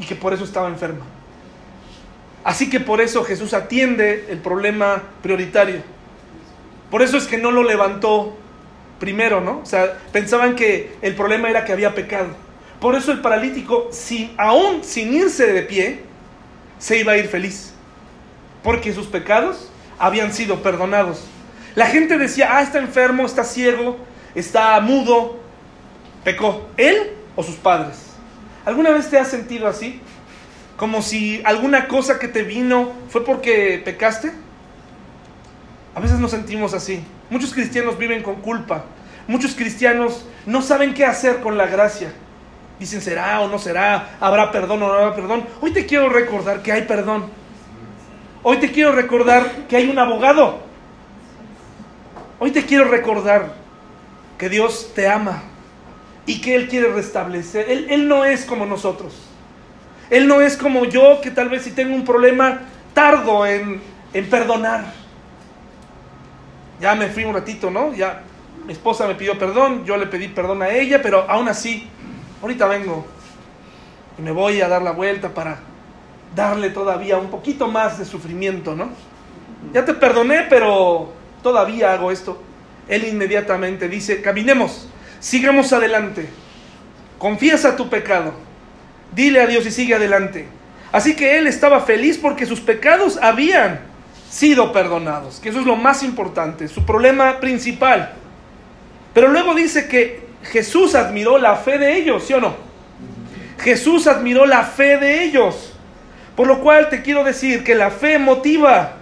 y 0.00 0.04
que 0.04 0.16
por 0.16 0.34
eso 0.34 0.42
estaba 0.42 0.68
enferma. 0.68 1.06
Así 2.42 2.68
que 2.68 2.80
por 2.80 3.00
eso 3.00 3.24
Jesús 3.24 3.54
atiende 3.54 4.26
el 4.28 4.38
problema 4.38 5.02
prioritario. 5.22 5.82
Por 6.90 7.00
eso 7.00 7.16
es 7.16 7.26
que 7.26 7.38
no 7.38 7.52
lo 7.52 7.62
levantó 7.62 8.36
primero, 8.98 9.40
¿no? 9.40 9.60
O 9.60 9.66
sea, 9.66 9.98
pensaban 10.12 10.56
que 10.56 10.96
el 11.00 11.14
problema 11.14 11.48
era 11.48 11.64
que 11.64 11.72
había 11.72 11.94
pecado. 11.94 12.43
Por 12.80 12.94
eso 12.94 13.12
el 13.12 13.20
paralítico, 13.20 13.90
aún 14.36 14.84
sin 14.84 15.14
irse 15.14 15.46
de 15.46 15.62
pie, 15.62 16.00
se 16.78 16.98
iba 16.98 17.12
a 17.12 17.16
ir 17.16 17.28
feliz. 17.28 17.72
Porque 18.62 18.92
sus 18.92 19.06
pecados 19.06 19.70
habían 19.98 20.32
sido 20.32 20.62
perdonados. 20.62 21.24
La 21.74 21.86
gente 21.86 22.18
decía, 22.18 22.56
ah, 22.56 22.62
está 22.62 22.78
enfermo, 22.78 23.26
está 23.26 23.44
ciego, 23.44 23.96
está 24.34 24.78
mudo, 24.80 25.38
pecó. 26.22 26.68
¿Él 26.76 27.12
o 27.36 27.42
sus 27.42 27.56
padres? 27.56 27.96
¿Alguna 28.64 28.90
vez 28.90 29.10
te 29.10 29.18
has 29.18 29.28
sentido 29.28 29.66
así? 29.66 30.00
Como 30.76 31.02
si 31.02 31.42
alguna 31.44 31.88
cosa 31.88 32.18
que 32.18 32.28
te 32.28 32.42
vino 32.42 32.92
fue 33.08 33.24
porque 33.24 33.80
pecaste. 33.84 34.32
A 35.94 36.00
veces 36.00 36.18
nos 36.18 36.30
sentimos 36.30 36.74
así. 36.74 37.02
Muchos 37.30 37.52
cristianos 37.52 37.98
viven 37.98 38.22
con 38.22 38.36
culpa. 38.36 38.84
muchos 39.26 39.54
cristianos 39.54 40.26
no 40.44 40.60
saben 40.60 40.92
qué 40.92 41.06
hacer 41.06 41.40
con 41.40 41.56
la 41.56 41.66
gracia. 41.66 42.12
Dicen, 42.78 43.00
¿será 43.00 43.40
o 43.40 43.48
no 43.48 43.58
será? 43.58 44.16
¿Habrá 44.20 44.50
perdón 44.50 44.82
o 44.82 44.88
no 44.88 44.94
habrá 44.94 45.14
perdón? 45.14 45.44
Hoy 45.60 45.72
te 45.72 45.86
quiero 45.86 46.08
recordar 46.08 46.62
que 46.62 46.72
hay 46.72 46.82
perdón. 46.82 47.26
Hoy 48.42 48.58
te 48.58 48.72
quiero 48.72 48.92
recordar 48.92 49.66
que 49.68 49.76
hay 49.76 49.88
un 49.88 49.98
abogado. 49.98 50.58
Hoy 52.38 52.50
te 52.50 52.64
quiero 52.64 52.84
recordar 52.84 53.54
que 54.36 54.48
Dios 54.48 54.92
te 54.94 55.08
ama 55.08 55.42
y 56.26 56.40
que 56.40 56.54
Él 56.56 56.68
quiere 56.68 56.92
restablecer. 56.92 57.70
Él, 57.70 58.08
no 58.08 58.24
es 58.24 58.44
como 58.44 58.66
nosotros. 58.66 59.14
Él 60.10 60.26
no 60.26 60.40
es 60.40 60.56
como 60.56 60.84
yo 60.84 61.20
que 61.22 61.30
tal 61.30 61.48
vez 61.48 61.62
si 61.62 61.70
tengo 61.70 61.94
un 61.94 62.04
problema 62.04 62.60
tardo 62.92 63.46
en, 63.46 63.80
en 64.12 64.28
perdonar. 64.28 64.92
Ya 66.80 66.94
me 66.94 67.08
fui 67.08 67.24
un 67.24 67.34
ratito, 67.34 67.70
¿no? 67.70 67.94
Ya 67.94 68.22
mi 68.66 68.72
esposa 68.72 69.06
me 69.06 69.14
pidió 69.14 69.38
perdón, 69.38 69.84
yo 69.84 69.96
le 69.96 70.06
pedí 70.06 70.28
perdón 70.28 70.62
a 70.62 70.70
ella, 70.70 71.00
pero 71.02 71.24
aún 71.28 71.48
así, 71.48 71.88
ahorita 72.44 72.66
vengo 72.66 73.06
y 74.18 74.22
me 74.22 74.30
voy 74.30 74.60
a 74.60 74.68
dar 74.68 74.82
la 74.82 74.90
vuelta 74.90 75.32
para 75.32 75.60
darle 76.36 76.68
todavía 76.68 77.16
un 77.16 77.30
poquito 77.30 77.68
más 77.68 77.98
de 77.98 78.04
sufrimiento, 78.04 78.76
¿no? 78.76 78.90
Ya 79.72 79.86
te 79.86 79.94
perdoné, 79.94 80.42
pero 80.50 81.10
todavía 81.42 81.94
hago 81.94 82.10
esto. 82.10 82.38
Él 82.86 83.08
inmediatamente 83.08 83.88
dice, 83.88 84.20
caminemos, 84.20 84.88
sigamos 85.20 85.72
adelante, 85.72 86.28
confiesa 87.16 87.76
tu 87.76 87.88
pecado, 87.88 88.34
dile 89.14 89.40
a 89.40 89.46
Dios 89.46 89.64
y 89.64 89.70
sigue 89.70 89.94
adelante. 89.94 90.46
Así 90.92 91.16
que 91.16 91.38
él 91.38 91.46
estaba 91.46 91.80
feliz 91.80 92.18
porque 92.18 92.44
sus 92.44 92.60
pecados 92.60 93.18
habían 93.22 93.80
sido 94.28 94.70
perdonados, 94.70 95.40
que 95.40 95.48
eso 95.48 95.60
es 95.60 95.66
lo 95.66 95.76
más 95.76 96.02
importante, 96.02 96.68
su 96.68 96.84
problema 96.84 97.40
principal. 97.40 98.12
Pero 99.14 99.28
luego 99.28 99.54
dice 99.54 99.88
que 99.88 100.23
Jesús 100.44 100.94
admiró 100.94 101.38
la 101.38 101.56
fe 101.56 101.78
de 101.78 101.96
ellos, 101.96 102.24
¿sí 102.26 102.32
o 102.34 102.40
no? 102.40 102.56
Jesús 103.60 104.06
admiró 104.06 104.46
la 104.46 104.64
fe 104.64 104.98
de 104.98 105.24
ellos. 105.24 105.72
Por 106.36 106.46
lo 106.46 106.60
cual 106.60 106.88
te 106.88 107.02
quiero 107.02 107.24
decir 107.24 107.62
que 107.64 107.74
la 107.74 107.90
fe 107.90 108.18
motiva. 108.18 108.96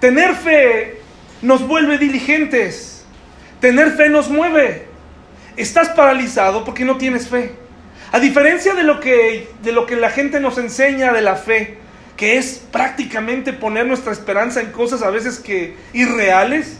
Tener 0.00 0.34
fe 0.34 1.00
nos 1.42 1.66
vuelve 1.66 1.98
diligentes. 1.98 3.04
Tener 3.60 3.92
fe 3.92 4.08
nos 4.08 4.28
mueve. 4.28 4.86
Estás 5.56 5.88
paralizado 5.90 6.64
porque 6.64 6.84
no 6.84 6.98
tienes 6.98 7.28
fe. 7.28 7.52
A 8.12 8.20
diferencia 8.20 8.74
de 8.74 8.82
lo 8.82 9.00
que, 9.00 9.48
de 9.62 9.72
lo 9.72 9.86
que 9.86 9.96
la 9.96 10.10
gente 10.10 10.38
nos 10.40 10.58
enseña 10.58 11.12
de 11.12 11.22
la 11.22 11.36
fe, 11.36 11.78
que 12.16 12.36
es 12.36 12.62
prácticamente 12.70 13.52
poner 13.52 13.86
nuestra 13.86 14.12
esperanza 14.12 14.60
en 14.60 14.70
cosas 14.70 15.02
a 15.02 15.10
veces 15.10 15.40
que 15.40 15.76
irreales, 15.92 16.78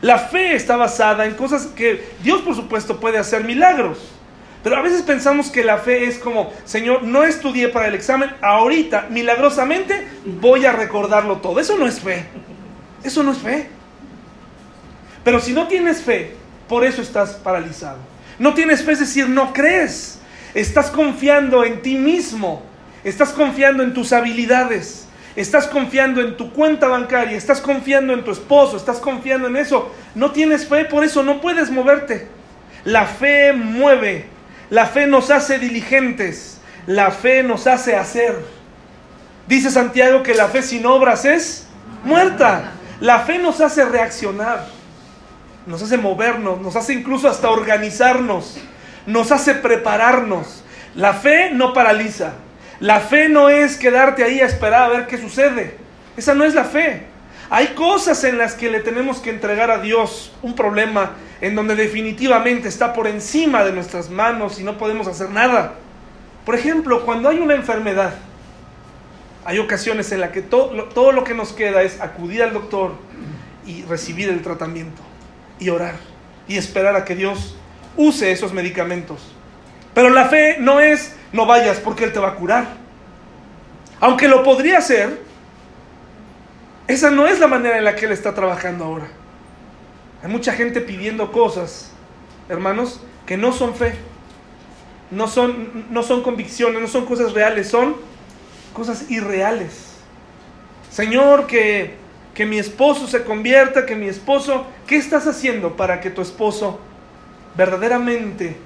la 0.00 0.18
fe 0.18 0.54
está 0.54 0.76
basada 0.76 1.26
en 1.26 1.34
cosas 1.34 1.66
que 1.66 2.04
Dios 2.22 2.42
por 2.42 2.54
supuesto 2.54 3.00
puede 3.00 3.18
hacer 3.18 3.44
milagros. 3.44 3.98
Pero 4.62 4.76
a 4.76 4.82
veces 4.82 5.02
pensamos 5.02 5.50
que 5.50 5.62
la 5.62 5.78
fe 5.78 6.06
es 6.06 6.18
como, 6.18 6.52
Señor, 6.64 7.04
no 7.04 7.22
estudié 7.22 7.68
para 7.68 7.86
el 7.86 7.94
examen, 7.94 8.30
ahorita, 8.42 9.06
milagrosamente, 9.10 10.08
voy 10.24 10.66
a 10.66 10.72
recordarlo 10.72 11.36
todo. 11.36 11.60
Eso 11.60 11.78
no 11.78 11.86
es 11.86 12.00
fe. 12.00 12.26
Eso 13.04 13.22
no 13.22 13.30
es 13.30 13.38
fe. 13.38 13.68
Pero 15.22 15.40
si 15.40 15.52
no 15.52 15.68
tienes 15.68 16.02
fe, 16.02 16.34
por 16.68 16.84
eso 16.84 17.00
estás 17.00 17.34
paralizado. 17.34 17.98
No 18.40 18.54
tienes 18.54 18.82
fe, 18.82 18.92
es 18.92 19.00
decir, 19.00 19.28
no 19.28 19.52
crees. 19.52 20.18
Estás 20.52 20.90
confiando 20.90 21.64
en 21.64 21.80
ti 21.80 21.96
mismo. 21.96 22.62
Estás 23.04 23.30
confiando 23.30 23.84
en 23.84 23.94
tus 23.94 24.12
habilidades. 24.12 25.05
Estás 25.36 25.66
confiando 25.66 26.20
en 26.20 26.36
tu 26.36 26.52
cuenta 26.52 26.88
bancaria. 26.88 27.36
Estás 27.36 27.60
confiando 27.60 28.12
en 28.12 28.24
tu 28.24 28.32
esposo. 28.32 28.76
Estás 28.76 28.98
confiando 28.98 29.48
en 29.48 29.56
eso. 29.56 29.92
No 30.14 30.32
tienes 30.32 30.66
fe, 30.66 30.86
por 30.86 31.04
eso 31.04 31.22
no 31.22 31.40
puedes 31.40 31.70
moverte. 31.70 32.28
La 32.84 33.06
fe 33.06 33.52
mueve. 33.52 34.26
La 34.70 34.86
fe 34.86 35.06
nos 35.06 35.30
hace 35.30 35.58
diligentes. 35.58 36.60
La 36.86 37.10
fe 37.10 37.42
nos 37.42 37.66
hace 37.66 37.96
hacer. 37.96 38.36
Dice 39.46 39.70
Santiago 39.70 40.22
que 40.22 40.34
la 40.34 40.48
fe 40.48 40.62
sin 40.62 40.86
obras 40.86 41.24
es 41.24 41.66
muerta. 42.02 42.72
La 43.00 43.20
fe 43.20 43.38
nos 43.38 43.60
hace 43.60 43.84
reaccionar 43.84 44.76
nos 45.66 45.82
hace 45.82 45.98
movernos, 45.98 46.60
nos 46.60 46.76
hace 46.76 46.94
incluso 46.94 47.28
hasta 47.28 47.50
organizarnos, 47.50 48.56
nos 49.04 49.32
hace 49.32 49.54
prepararnos. 49.54 50.62
La 50.94 51.12
fe 51.12 51.50
no 51.50 51.74
paraliza. 51.74 52.34
La 52.80 53.00
fe 53.00 53.28
no 53.28 53.48
es 53.48 53.76
quedarte 53.76 54.22
ahí 54.22 54.40
a 54.40 54.46
esperar 54.46 54.82
a 54.82 54.88
ver 54.88 55.06
qué 55.06 55.18
sucede. 55.18 55.76
Esa 56.16 56.34
no 56.34 56.44
es 56.44 56.54
la 56.54 56.64
fe. 56.64 57.04
Hay 57.48 57.68
cosas 57.68 58.24
en 58.24 58.38
las 58.38 58.54
que 58.54 58.70
le 58.70 58.80
tenemos 58.80 59.18
que 59.18 59.30
entregar 59.30 59.70
a 59.70 59.78
Dios 59.78 60.32
un 60.42 60.54
problema 60.54 61.12
en 61.40 61.54
donde 61.54 61.76
definitivamente 61.76 62.68
está 62.68 62.92
por 62.92 63.06
encima 63.06 63.64
de 63.64 63.72
nuestras 63.72 64.10
manos 64.10 64.58
y 64.58 64.64
no 64.64 64.78
podemos 64.78 65.06
hacer 65.06 65.30
nada. 65.30 65.74
Por 66.44 66.54
ejemplo, 66.54 67.04
cuando 67.04 67.28
hay 67.28 67.38
una 67.38 67.54
enfermedad, 67.54 68.14
hay 69.44 69.58
ocasiones 69.58 70.10
en 70.12 70.20
las 70.20 70.30
que 70.30 70.42
todo, 70.42 70.84
todo 70.84 71.12
lo 71.12 71.24
que 71.24 71.34
nos 71.34 71.52
queda 71.52 71.82
es 71.82 72.00
acudir 72.00 72.42
al 72.42 72.52
doctor 72.52 72.92
y 73.64 73.82
recibir 73.82 74.28
el 74.28 74.42
tratamiento 74.42 75.02
y 75.58 75.68
orar 75.68 75.94
y 76.48 76.56
esperar 76.56 76.96
a 76.96 77.04
que 77.04 77.14
Dios 77.14 77.56
use 77.96 78.32
esos 78.32 78.52
medicamentos. 78.52 79.20
Pero 79.94 80.10
la 80.10 80.26
fe 80.26 80.56
no 80.58 80.80
es 80.80 81.15
no 81.32 81.46
vayas 81.46 81.78
porque 81.78 82.04
Él 82.04 82.12
te 82.12 82.18
va 82.18 82.28
a 82.28 82.34
curar. 82.34 82.66
Aunque 84.00 84.28
lo 84.28 84.42
podría 84.42 84.78
hacer, 84.78 85.20
esa 86.86 87.10
no 87.10 87.26
es 87.26 87.40
la 87.40 87.46
manera 87.46 87.78
en 87.78 87.84
la 87.84 87.96
que 87.96 88.06
Él 88.06 88.12
está 88.12 88.34
trabajando 88.34 88.84
ahora. 88.84 89.08
Hay 90.22 90.30
mucha 90.30 90.52
gente 90.52 90.80
pidiendo 90.80 91.32
cosas, 91.32 91.92
hermanos, 92.48 93.00
que 93.26 93.36
no 93.36 93.52
son 93.52 93.74
fe, 93.74 93.94
no 95.10 95.28
son, 95.28 95.86
no 95.90 96.02
son 96.02 96.22
convicciones, 96.22 96.80
no 96.80 96.88
son 96.88 97.06
cosas 97.06 97.32
reales, 97.32 97.68
son 97.68 97.96
cosas 98.72 99.10
irreales. 99.10 99.94
Señor, 100.90 101.46
que 101.46 102.06
que 102.36 102.44
mi 102.44 102.58
esposo 102.58 103.06
se 103.06 103.24
convierta, 103.24 103.86
que 103.86 103.96
mi 103.96 104.08
esposo, 104.08 104.66
¿qué 104.86 104.96
estás 104.96 105.26
haciendo 105.26 105.74
para 105.74 106.02
que 106.02 106.10
tu 106.10 106.20
esposo 106.20 106.78
verdaderamente 107.56 108.56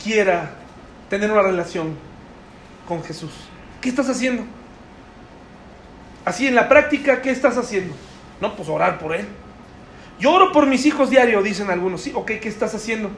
quiera 0.00 0.54
tener 1.10 1.30
una 1.30 1.42
relación 1.42 1.96
con 2.88 3.04
Jesús? 3.04 3.32
¿Qué 3.82 3.90
estás 3.90 4.08
haciendo? 4.08 4.44
Así 6.24 6.46
en 6.46 6.54
la 6.54 6.68
práctica, 6.68 7.20
¿qué 7.20 7.30
estás 7.30 7.58
haciendo? 7.58 7.94
No, 8.40 8.56
pues 8.56 8.68
orar 8.68 8.98
por 8.98 9.14
él. 9.14 9.26
Yo 10.18 10.32
oro 10.32 10.52
por 10.52 10.66
mis 10.66 10.86
hijos 10.86 11.10
diario, 11.10 11.42
dicen 11.42 11.70
algunos. 11.70 12.02
Sí, 12.02 12.12
ok, 12.14 12.32
¿qué 12.40 12.48
estás 12.48 12.74
haciendo? 12.74 13.10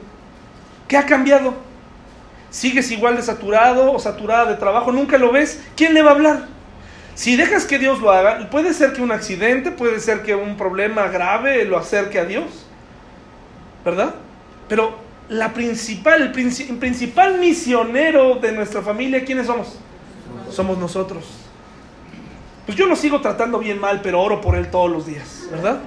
¿Qué 0.87 0.97
ha 0.97 1.05
cambiado? 1.05 1.53
¿Sigues 2.49 2.91
igual 2.91 3.15
de 3.15 3.21
saturado 3.21 3.91
o 3.91 3.99
saturada 3.99 4.45
de 4.45 4.55
trabajo? 4.55 4.91
¿Nunca 4.91 5.17
lo 5.17 5.31
ves? 5.31 5.61
¿Quién 5.75 5.93
le 5.93 6.01
va 6.01 6.11
a 6.11 6.13
hablar? 6.13 6.47
Si 7.15 7.35
dejas 7.35 7.65
que 7.65 7.77
Dios 7.77 7.99
lo 7.99 8.11
haga, 8.11 8.49
puede 8.49 8.73
ser 8.73 8.93
que 8.93 9.01
un 9.01 9.11
accidente, 9.11 9.71
puede 9.71 9.99
ser 9.99 10.23
que 10.23 10.33
un 10.33 10.57
problema 10.57 11.07
grave 11.09 11.63
lo 11.65 11.77
acerque 11.77 12.19
a 12.19 12.25
Dios, 12.25 12.65
¿verdad? 13.85 14.15
Pero 14.67 15.02
la 15.33 15.51
principal, 15.51 16.21
el 16.21 16.31
principal 16.31 17.39
misionero 17.39 18.35
de 18.35 18.51
nuestra 18.51 18.83
familia, 18.83 19.25
¿quiénes 19.25 19.47
somos? 19.47 19.79
Somos 20.51 20.77
nosotros. 20.77 21.25
Pues 22.67 22.77
yo 22.77 22.85
lo 22.85 22.95
sigo 22.95 23.19
tratando 23.19 23.57
bien 23.57 23.79
mal, 23.79 24.01
pero 24.03 24.21
oro 24.21 24.41
por 24.41 24.55
él 24.55 24.69
todos 24.69 24.91
los 24.91 25.07
días, 25.07 25.47
¿verdad? 25.49 25.79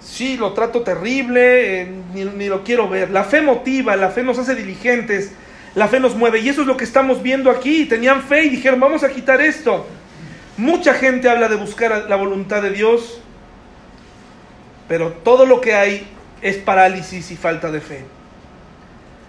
Sí, 0.00 0.36
lo 0.36 0.52
trato 0.52 0.82
terrible, 0.82 1.82
eh, 1.82 1.92
ni, 2.14 2.24
ni 2.24 2.46
lo 2.46 2.62
quiero 2.62 2.88
ver. 2.88 3.10
La 3.10 3.24
fe 3.24 3.42
motiva, 3.42 3.96
la 3.96 4.10
fe 4.10 4.22
nos 4.22 4.38
hace 4.38 4.54
diligentes, 4.54 5.32
la 5.74 5.88
fe 5.88 5.98
nos 5.98 6.14
mueve. 6.14 6.38
Y 6.38 6.48
eso 6.48 6.60
es 6.60 6.68
lo 6.68 6.76
que 6.76 6.84
estamos 6.84 7.24
viendo 7.24 7.50
aquí. 7.50 7.86
Tenían 7.86 8.22
fe 8.22 8.44
y 8.44 8.50
dijeron, 8.50 8.78
vamos 8.78 9.02
a 9.02 9.08
quitar 9.08 9.40
esto. 9.40 9.84
Mucha 10.56 10.94
gente 10.94 11.28
habla 11.28 11.48
de 11.48 11.56
buscar 11.56 12.06
la 12.08 12.16
voluntad 12.16 12.62
de 12.62 12.70
Dios, 12.70 13.20
pero 14.86 15.10
todo 15.10 15.44
lo 15.44 15.60
que 15.60 15.74
hay 15.74 16.06
es 16.40 16.56
parálisis 16.58 17.32
y 17.32 17.36
falta 17.36 17.72
de 17.72 17.80
fe. 17.80 18.04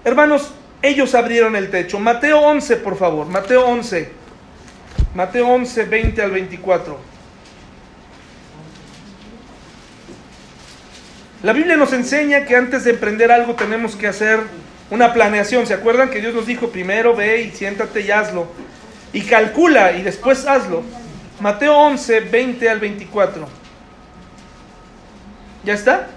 Hermanos, 0.06 0.52
ellos 0.84 1.16
abrieron 1.16 1.56
el 1.56 1.72
techo. 1.72 2.00
Mateo 2.00 2.40
11, 2.40 2.78
por 2.78 2.96
favor. 2.96 3.26
Mateo 3.26 3.66
11. 3.66 4.12
Mateo 5.16 5.48
11, 5.48 5.86
20 5.86 6.22
al 6.22 6.32
24. 6.32 7.00
La 11.42 11.54
Biblia 11.54 11.76
nos 11.76 11.92
enseña 11.92 12.46
que 12.46 12.56
antes 12.56 12.84
de 12.84 12.92
emprender 12.92 13.32
algo 13.32 13.56
tenemos 13.56 13.96
que 13.96 14.08
hacer 14.08 14.42
una 14.92 15.12
planeación. 15.12 15.66
¿Se 15.66 15.74
acuerdan 15.74 16.12
que 16.12 16.22
Dios 16.22 16.36
nos 16.36 16.46
dijo 16.46 16.70
primero 16.70 17.16
ve 17.16 17.42
y 17.42 17.52
siéntate 17.52 18.02
y 18.02 18.12
hazlo? 18.12 18.48
Y 19.12 19.22
calcula 19.22 19.94
y 19.94 20.04
después 20.04 20.46
hazlo. 20.46 20.84
Mateo 21.40 21.76
11, 21.78 22.20
20 22.20 22.70
al 22.70 22.80
24. 22.80 23.48
¿Ya 25.64 25.74
está? 25.74 26.08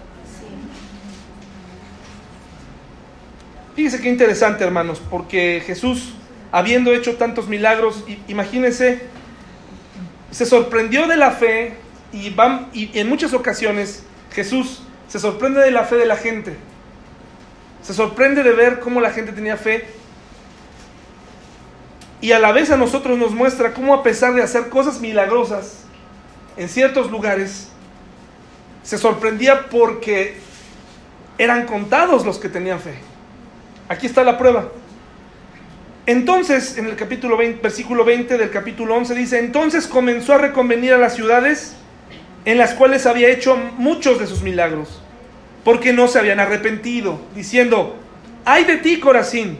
Fíjense 3.78 4.00
qué 4.00 4.08
interesante, 4.08 4.64
hermanos, 4.64 5.00
porque 5.08 5.62
Jesús, 5.64 6.12
habiendo 6.50 6.92
hecho 6.92 7.14
tantos 7.14 7.46
milagros, 7.46 8.02
imagínense, 8.26 9.02
se 10.32 10.46
sorprendió 10.46 11.06
de 11.06 11.16
la 11.16 11.30
fe 11.30 11.74
y, 12.12 12.30
van, 12.30 12.70
y 12.72 12.98
en 12.98 13.08
muchas 13.08 13.34
ocasiones 13.34 14.02
Jesús 14.32 14.82
se 15.06 15.20
sorprende 15.20 15.60
de 15.60 15.70
la 15.70 15.84
fe 15.84 15.94
de 15.94 16.06
la 16.06 16.16
gente. 16.16 16.56
Se 17.80 17.94
sorprende 17.94 18.42
de 18.42 18.50
ver 18.50 18.80
cómo 18.80 19.00
la 19.00 19.12
gente 19.12 19.30
tenía 19.30 19.56
fe 19.56 19.86
y 22.20 22.32
a 22.32 22.40
la 22.40 22.50
vez 22.50 22.72
a 22.72 22.76
nosotros 22.76 23.16
nos 23.16 23.30
muestra 23.30 23.74
cómo 23.74 23.94
a 23.94 24.02
pesar 24.02 24.34
de 24.34 24.42
hacer 24.42 24.70
cosas 24.70 25.00
milagrosas 25.00 25.84
en 26.56 26.68
ciertos 26.68 27.12
lugares, 27.12 27.68
se 28.82 28.98
sorprendía 28.98 29.68
porque 29.68 30.36
eran 31.38 31.64
contados 31.64 32.26
los 32.26 32.40
que 32.40 32.48
tenían 32.48 32.80
fe. 32.80 33.07
Aquí 33.88 34.06
está 34.06 34.22
la 34.22 34.36
prueba. 34.36 34.68
Entonces, 36.06 36.76
en 36.78 36.86
el 36.86 36.96
capítulo 36.96 37.36
20, 37.36 37.60
versículo 37.62 38.04
20 38.04 38.38
del 38.38 38.50
capítulo 38.50 38.94
11 38.94 39.14
dice, 39.14 39.38
entonces 39.38 39.86
comenzó 39.86 40.34
a 40.34 40.38
reconvenir 40.38 40.92
a 40.92 40.98
las 40.98 41.14
ciudades 41.14 41.74
en 42.44 42.56
las 42.56 42.74
cuales 42.74 43.06
había 43.06 43.28
hecho 43.28 43.56
muchos 43.76 44.18
de 44.18 44.26
sus 44.26 44.42
milagros, 44.42 45.02
porque 45.64 45.92
no 45.92 46.08
se 46.08 46.18
habían 46.18 46.40
arrepentido, 46.40 47.20
diciendo, 47.34 47.96
ay 48.46 48.64
de 48.64 48.78
ti, 48.78 49.00
Corazín, 49.00 49.58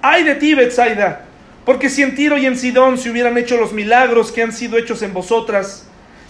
ay 0.00 0.22
de 0.22 0.36
ti, 0.36 0.54
Bethsaida, 0.54 1.24
porque 1.64 1.88
si 1.88 2.02
en 2.02 2.14
Tiro 2.14 2.38
y 2.38 2.46
en 2.46 2.56
Sidón 2.56 2.98
se 2.98 3.10
hubieran 3.10 3.36
hecho 3.36 3.56
los 3.56 3.72
milagros 3.72 4.30
que 4.30 4.42
han 4.42 4.52
sido 4.52 4.78
hechos 4.78 5.02
en 5.02 5.12
vosotras, 5.12 5.88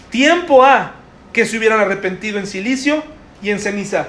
tiempo 0.09 0.63
ha 0.63 0.93
que 1.33 1.45
se 1.45 1.57
hubieran 1.57 1.79
arrepentido 1.79 2.39
en 2.39 2.47
silicio 2.47 3.03
y 3.43 3.51
en 3.51 3.59
ceniza. 3.59 4.07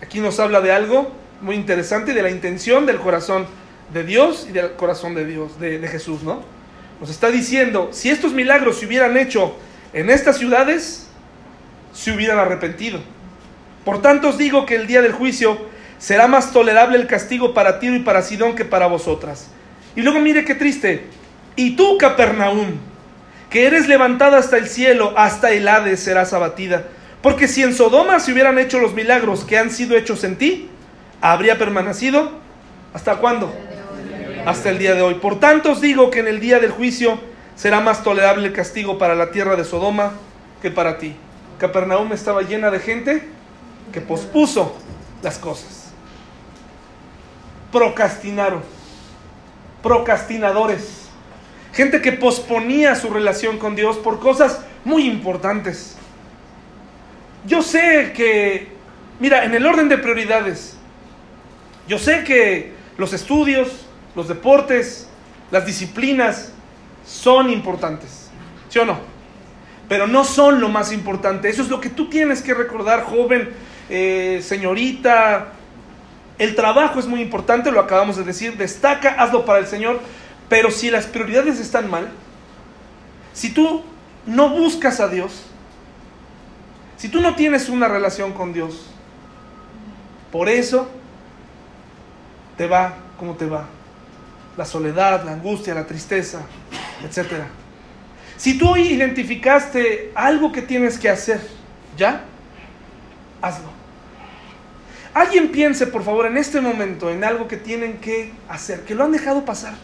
Aquí 0.00 0.20
nos 0.20 0.38
habla 0.40 0.60
de 0.60 0.72
algo 0.72 1.21
muy 1.42 1.56
interesante, 1.56 2.14
de 2.14 2.22
la 2.22 2.30
intención 2.30 2.86
del 2.86 2.98
corazón 2.98 3.46
de 3.92 4.04
Dios 4.04 4.46
y 4.48 4.52
del 4.52 4.72
corazón 4.72 5.14
de 5.14 5.26
Dios, 5.26 5.58
de, 5.60 5.86
Jesús, 5.88 6.22
¿no? 6.22 6.42
Nos 7.00 7.10
está 7.10 7.30
diciendo, 7.30 7.90
si 7.92 8.10
estos 8.10 8.32
milagros 8.32 8.78
se 8.78 8.86
hubieran 8.86 9.16
hecho 9.16 9.54
en 9.92 10.08
estas 10.08 10.38
ciudades, 10.38 11.08
se 11.92 12.12
hubieran 12.12 12.38
arrepentido. 12.38 13.00
Por 13.84 14.00
tanto 14.00 14.28
os 14.28 14.38
digo 14.38 14.64
que 14.64 14.76
el 14.76 14.86
día 14.86 15.02
del 15.02 15.12
juicio 15.12 15.58
será 15.98 16.28
más 16.28 16.52
tolerable 16.52 16.96
el 16.96 17.06
castigo 17.08 17.54
para 17.54 17.80
Tiro 17.80 17.96
y 17.96 18.00
para 18.00 18.22
Sidón 18.22 18.54
que 18.54 18.64
para 18.64 18.86
vosotras. 18.86 19.48
Y 19.96 20.02
luego 20.02 20.20
mire 20.20 20.44
qué 20.44 20.54
triste. 20.54 21.04
Y 21.56 21.76
tú, 21.76 21.98
Capernaum, 21.98 22.76
que 23.50 23.66
eres 23.66 23.88
levantada 23.88 24.38
hasta 24.38 24.56
el 24.56 24.68
cielo, 24.68 25.12
hasta 25.16 25.50
el 25.50 25.66
Hades 25.68 26.00
serás 26.00 26.32
abatida. 26.32 26.84
Porque 27.20 27.48
si 27.48 27.62
en 27.62 27.74
Sodoma 27.74 28.20
se 28.20 28.32
hubieran 28.32 28.58
hecho 28.58 28.78
los 28.78 28.94
milagros 28.94 29.44
que 29.44 29.58
han 29.58 29.70
sido 29.70 29.96
hechos 29.96 30.24
en 30.24 30.36
ti, 30.36 30.70
habría 31.22 31.56
permanecido 31.56 32.30
hasta 32.92 33.16
cuándo? 33.16 33.54
Hasta 34.44 34.70
el 34.70 34.78
día 34.78 34.94
de 34.94 35.02
hoy. 35.02 35.14
Por 35.14 35.40
tanto 35.40 35.72
os 35.72 35.80
digo 35.80 36.10
que 36.10 36.18
en 36.18 36.26
el 36.26 36.40
día 36.40 36.58
del 36.58 36.72
juicio 36.72 37.18
será 37.54 37.80
más 37.80 38.02
tolerable 38.02 38.48
el 38.48 38.52
castigo 38.52 38.98
para 38.98 39.14
la 39.14 39.30
tierra 39.30 39.56
de 39.56 39.64
Sodoma 39.64 40.12
que 40.60 40.70
para 40.70 40.98
ti. 40.98 41.14
Capernaum 41.58 42.12
estaba 42.12 42.42
llena 42.42 42.70
de 42.70 42.80
gente 42.80 43.22
que 43.92 44.00
pospuso 44.00 44.76
las 45.22 45.38
cosas. 45.38 45.92
Procrastinaron 47.70 48.62
procrastinadores, 49.80 51.08
gente 51.72 52.02
que 52.02 52.12
posponía 52.12 52.96
su 52.96 53.10
relación 53.10 53.58
con 53.58 53.76
Dios 53.76 53.96
por 53.96 54.18
cosas 54.18 54.60
muy 54.84 55.06
importantes. 55.06 55.96
Yo 57.46 57.62
sé 57.62 58.12
que, 58.14 58.68
mira, 59.20 59.44
en 59.44 59.54
el 59.54 59.66
orden 59.66 59.88
de 59.88 59.98
prioridades, 59.98 60.76
yo 61.88 61.98
sé 61.98 62.24
que 62.24 62.72
los 62.96 63.12
estudios, 63.12 63.86
los 64.14 64.28
deportes, 64.28 65.08
las 65.50 65.66
disciplinas 65.66 66.52
son 67.06 67.50
importantes, 67.50 68.30
¿sí 68.68 68.78
o 68.78 68.84
no? 68.84 68.98
Pero 69.88 70.06
no 70.06 70.24
son 70.24 70.60
lo 70.60 70.68
más 70.68 70.92
importante. 70.92 71.48
Eso 71.48 71.62
es 71.62 71.68
lo 71.68 71.80
que 71.80 71.90
tú 71.90 72.08
tienes 72.08 72.40
que 72.40 72.54
recordar, 72.54 73.04
joven, 73.04 73.50
eh, 73.90 74.40
señorita, 74.42 75.48
el 76.38 76.54
trabajo 76.54 76.98
es 76.98 77.06
muy 77.06 77.20
importante, 77.20 77.70
lo 77.70 77.80
acabamos 77.80 78.16
de 78.16 78.24
decir, 78.24 78.56
destaca, 78.56 79.10
hazlo 79.10 79.44
para 79.44 79.58
el 79.58 79.66
Señor, 79.66 80.00
pero 80.48 80.70
si 80.70 80.90
las 80.90 81.06
prioridades 81.06 81.60
están 81.60 81.90
mal, 81.90 82.08
si 83.32 83.52
tú 83.52 83.82
no 84.26 84.50
buscas 84.50 85.00
a 85.00 85.08
Dios, 85.08 85.44
si 86.96 87.08
tú 87.08 87.20
no 87.20 87.34
tienes 87.34 87.68
una 87.68 87.88
relación 87.88 88.32
con 88.32 88.52
Dios, 88.52 88.86
por 90.30 90.48
eso 90.48 90.88
te 92.62 92.68
va 92.68 92.94
como 93.18 93.34
te 93.34 93.44
va. 93.44 93.64
La 94.56 94.64
soledad, 94.64 95.24
la 95.24 95.32
angustia, 95.32 95.74
la 95.74 95.84
tristeza, 95.84 96.42
etc. 97.04 97.42
Si 98.36 98.56
tú 98.56 98.76
identificaste 98.76 100.12
algo 100.14 100.52
que 100.52 100.62
tienes 100.62 100.96
que 100.96 101.08
hacer, 101.08 101.40
¿ya? 101.96 102.22
Hazlo. 103.40 103.68
Alguien 105.12 105.50
piense, 105.50 105.88
por 105.88 106.04
favor, 106.04 106.26
en 106.26 106.36
este 106.36 106.60
momento 106.60 107.10
en 107.10 107.24
algo 107.24 107.48
que 107.48 107.56
tienen 107.56 107.98
que 107.98 108.32
hacer, 108.48 108.82
que 108.82 108.94
lo 108.94 109.02
han 109.02 109.10
dejado 109.10 109.44
pasar. 109.44 109.74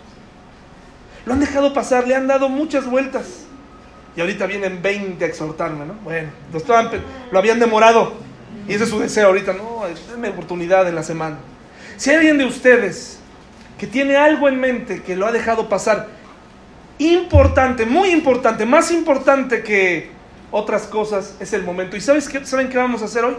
Lo 1.27 1.33
han 1.33 1.41
dejado 1.41 1.75
pasar, 1.75 2.07
le 2.07 2.15
han 2.15 2.29
dado 2.29 2.49
muchas 2.49 2.87
vueltas. 2.87 3.47
Y 4.15 4.21
ahorita 4.21 4.47
vienen 4.47 4.83
20 4.83 5.25
a 5.25 5.27
exhortarme, 5.27 5.85
¿no? 5.85 5.95
Bueno, 6.05 6.31
lo, 7.33 7.39
habían 7.41 7.59
demorado. 7.59 8.13
Y 8.69 8.75
ese 8.75 8.85
es 8.85 8.91
su 8.91 9.01
deseo 9.01 9.27
ahorita, 9.27 9.53
no, 9.53 9.83
denme 10.13 10.29
oportunidad 10.29 10.87
en 10.87 10.95
la 10.95 11.03
semana. 11.03 11.39
Si 11.99 12.09
hay 12.09 12.17
alguien 12.17 12.39
de 12.39 12.47
ustedes 12.47 13.19
que 13.77 13.87
tiene 13.87 14.17
algo 14.17 14.49
en 14.49 14.59
mente 14.59 15.03
que 15.03 15.17
lo 15.17 15.27
ha 15.27 15.33
dejado 15.33 15.69
pasar, 15.69 16.09
importante, 16.97 17.85
muy 17.85 18.09
importante, 18.09 18.65
más 18.65 18.91
importante 18.91 19.63
que 19.63 20.11
otras 20.51 20.87
cosas, 20.87 21.37
es 21.39 21.53
el 21.53 21.63
momento. 21.63 21.95
¿Y 21.95 22.01
sabes 22.01 22.27
qué, 22.27 22.47
saben 22.47 22.71
qué 22.71 22.79
vamos 22.79 23.03
a 23.03 23.05
hacer 23.05 23.25
hoy? 23.25 23.37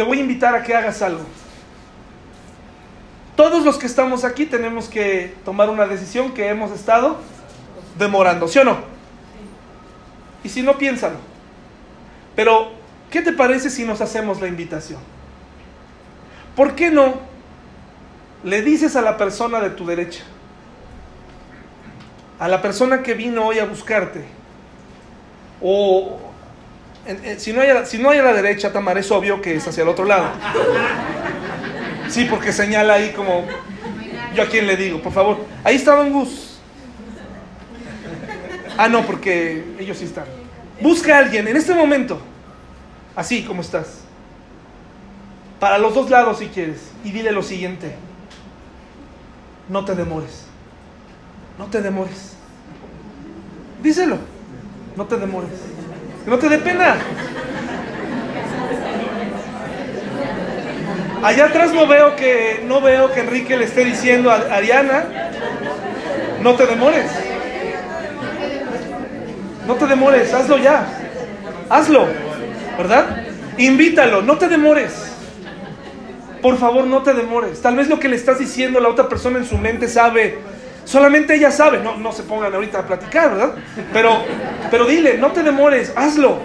te 0.00 0.04
voy 0.04 0.16
a 0.16 0.22
invitar 0.22 0.54
a 0.54 0.62
que 0.62 0.74
hagas 0.74 1.02
algo. 1.02 1.20
Todos 3.36 3.66
los 3.66 3.76
que 3.76 3.84
estamos 3.84 4.24
aquí 4.24 4.46
tenemos 4.46 4.88
que 4.88 5.34
tomar 5.44 5.68
una 5.68 5.86
decisión 5.86 6.32
que 6.32 6.48
hemos 6.48 6.72
estado 6.72 7.18
demorando, 7.98 8.48
¿sí 8.48 8.58
o 8.60 8.64
no? 8.64 8.78
Y 10.42 10.48
si 10.48 10.62
no, 10.62 10.78
piénsalo. 10.78 11.16
Pero, 12.34 12.72
¿qué 13.10 13.20
te 13.20 13.34
parece 13.34 13.68
si 13.68 13.84
nos 13.84 14.00
hacemos 14.00 14.40
la 14.40 14.48
invitación? 14.48 15.00
¿Por 16.60 16.74
qué 16.74 16.90
no 16.90 17.14
le 18.44 18.60
dices 18.60 18.94
a 18.94 19.00
la 19.00 19.16
persona 19.16 19.60
de 19.60 19.70
tu 19.70 19.86
derecha, 19.86 20.24
a 22.38 22.48
la 22.48 22.60
persona 22.60 23.02
que 23.02 23.14
vino 23.14 23.46
hoy 23.46 23.58
a 23.58 23.64
buscarte, 23.64 24.26
o 25.62 26.20
si, 27.38 27.54
no 27.54 27.62
hay, 27.62 27.70
si 27.86 27.96
no 27.96 28.10
hay 28.10 28.18
a 28.18 28.24
la 28.24 28.34
derecha, 28.34 28.70
Tamar, 28.74 28.98
es 28.98 29.10
obvio 29.10 29.40
que 29.40 29.56
es 29.56 29.66
hacia 29.66 29.84
el 29.84 29.88
otro 29.88 30.04
lado. 30.04 30.28
Sí, 32.10 32.26
porque 32.28 32.52
señala 32.52 32.92
ahí 32.92 33.12
como... 33.12 33.46
Yo 34.34 34.42
a 34.42 34.46
quién 34.46 34.66
le 34.66 34.76
digo, 34.76 35.00
por 35.00 35.14
favor. 35.14 35.38
Ahí 35.64 35.76
está 35.76 35.96
Don 35.96 36.12
Gus. 36.12 36.58
Ah, 38.76 38.90
no, 38.90 39.06
porque 39.06 39.64
ellos 39.78 39.96
sí 39.96 40.04
están. 40.04 40.26
Busca 40.82 41.16
a 41.16 41.20
alguien 41.20 41.48
en 41.48 41.56
este 41.56 41.72
momento, 41.72 42.20
así 43.16 43.44
como 43.44 43.62
estás. 43.62 43.99
Para 45.60 45.78
los 45.78 45.94
dos 45.94 46.10
lados 46.10 46.38
si 46.38 46.46
quieres. 46.46 46.90
Y 47.04 47.12
dile 47.12 47.30
lo 47.30 47.42
siguiente. 47.42 47.94
No 49.68 49.84
te 49.84 49.94
demores. 49.94 50.46
No 51.58 51.66
te 51.66 51.82
demores. 51.82 52.34
Díselo. 53.82 54.18
No 54.96 55.04
te 55.06 55.16
demores. 55.16 55.52
No 56.26 56.38
te 56.38 56.48
dé 56.48 56.58
pena. 56.58 56.96
Allá 61.22 61.46
atrás 61.46 61.72
no 61.74 61.86
veo 61.86 62.16
que 62.16 62.64
no 62.66 62.80
veo 62.80 63.12
que 63.12 63.20
Enrique 63.20 63.56
le 63.56 63.66
esté 63.66 63.84
diciendo 63.84 64.30
a 64.30 64.36
Ariana, 64.36 65.04
no 66.42 66.54
te 66.54 66.66
demores. 66.66 67.10
No 69.66 69.74
te 69.74 69.86
demores, 69.86 70.32
hazlo 70.32 70.56
ya. 70.56 70.86
Hazlo, 71.68 72.06
¿verdad? 72.78 73.24
Invítalo, 73.58 74.22
no 74.22 74.38
te 74.38 74.48
demores. 74.48 75.09
Por 76.42 76.58
favor, 76.58 76.86
no 76.86 77.02
te 77.02 77.12
demores. 77.12 77.60
Tal 77.60 77.76
vez 77.76 77.88
lo 77.88 77.98
que 77.98 78.08
le 78.08 78.16
estás 78.16 78.38
diciendo 78.38 78.80
la 78.80 78.88
otra 78.88 79.08
persona 79.08 79.38
en 79.38 79.44
su 79.44 79.58
mente 79.58 79.88
sabe 79.88 80.38
Solamente 80.90 81.34
ella 81.34 81.52
sabe, 81.52 81.78
no, 81.78 81.96
no 81.98 82.10
se 82.10 82.24
pongan 82.24 82.52
ahorita 82.52 82.80
a 82.80 82.86
platicar, 82.86 83.30
¿verdad? 83.30 83.54
Pero, 83.92 84.24
pero 84.72 84.86
dile, 84.86 85.18
no 85.18 85.30
te 85.30 85.44
demores, 85.44 85.92
hazlo. 85.94 86.38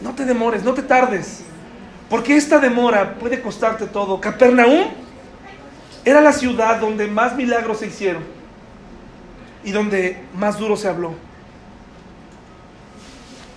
No 0.00 0.14
te 0.14 0.24
demores, 0.24 0.62
no 0.62 0.72
te 0.72 0.82
tardes. 0.82 1.40
Porque 2.08 2.36
esta 2.36 2.60
demora 2.60 3.14
puede 3.14 3.40
costarte 3.40 3.86
todo. 3.86 4.20
Capernaum 4.20 4.88
era 6.04 6.20
la 6.20 6.32
ciudad 6.32 6.78
donde 6.80 7.08
más 7.08 7.34
milagros 7.34 7.78
se 7.78 7.88
hicieron 7.88 8.22
y 9.64 9.72
donde 9.72 10.22
más 10.34 10.58
duro 10.58 10.76
se 10.76 10.86
habló. 10.86 11.14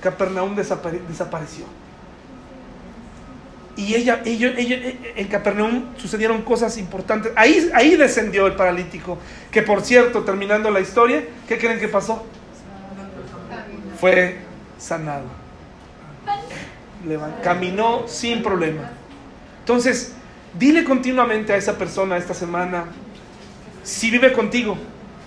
Capernaum 0.02 0.56
desapareció. 0.56 1.66
Y 3.78 3.96
ella, 3.96 4.22
ella, 4.26 4.54
ella, 4.58 4.94
en 5.16 5.28
Capernaum 5.28 5.96
sucedieron 5.98 6.42
cosas 6.44 6.78
importantes. 6.78 7.32
Ahí, 7.36 7.70
ahí 7.74 7.96
descendió 7.96 8.48
el 8.48 8.56
paralítico. 8.56 9.18
Que 9.52 9.62
por 9.62 9.82
cierto, 9.82 10.24
terminando 10.24 10.72
la 10.72 10.80
historia, 10.80 11.24
¿qué 11.48 11.58
creen 11.58 11.80
que 11.80 11.88
pasó? 11.88 12.26
Fue 14.00 14.38
sanado. 14.78 15.26
Caminó 17.44 18.08
sin 18.08 18.42
problema. 18.42 18.92
Entonces, 19.60 20.16
Dile 20.58 20.86
continuamente 20.86 21.52
a 21.52 21.58
esa 21.58 21.78
persona 21.78 22.16
esta 22.16 22.34
semana, 22.34 22.86
si 23.84 24.10
vive 24.10 24.32
contigo, 24.32 24.78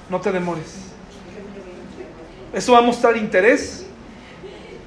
no 0.09 0.21
te 0.23 0.33
demores. 0.33 0.87
Eso 2.55 2.73
va 2.73 2.79
a 2.79 2.83
mostrar 2.83 3.19
interés 3.19 3.87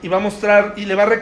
y 0.02 0.08
va 0.08 0.18
a 0.18 0.20
mostrar 0.20 0.74
y 0.78 0.86
le 0.86 0.96
va 0.96 1.04
a 1.04 1.06
recordar 1.06 1.22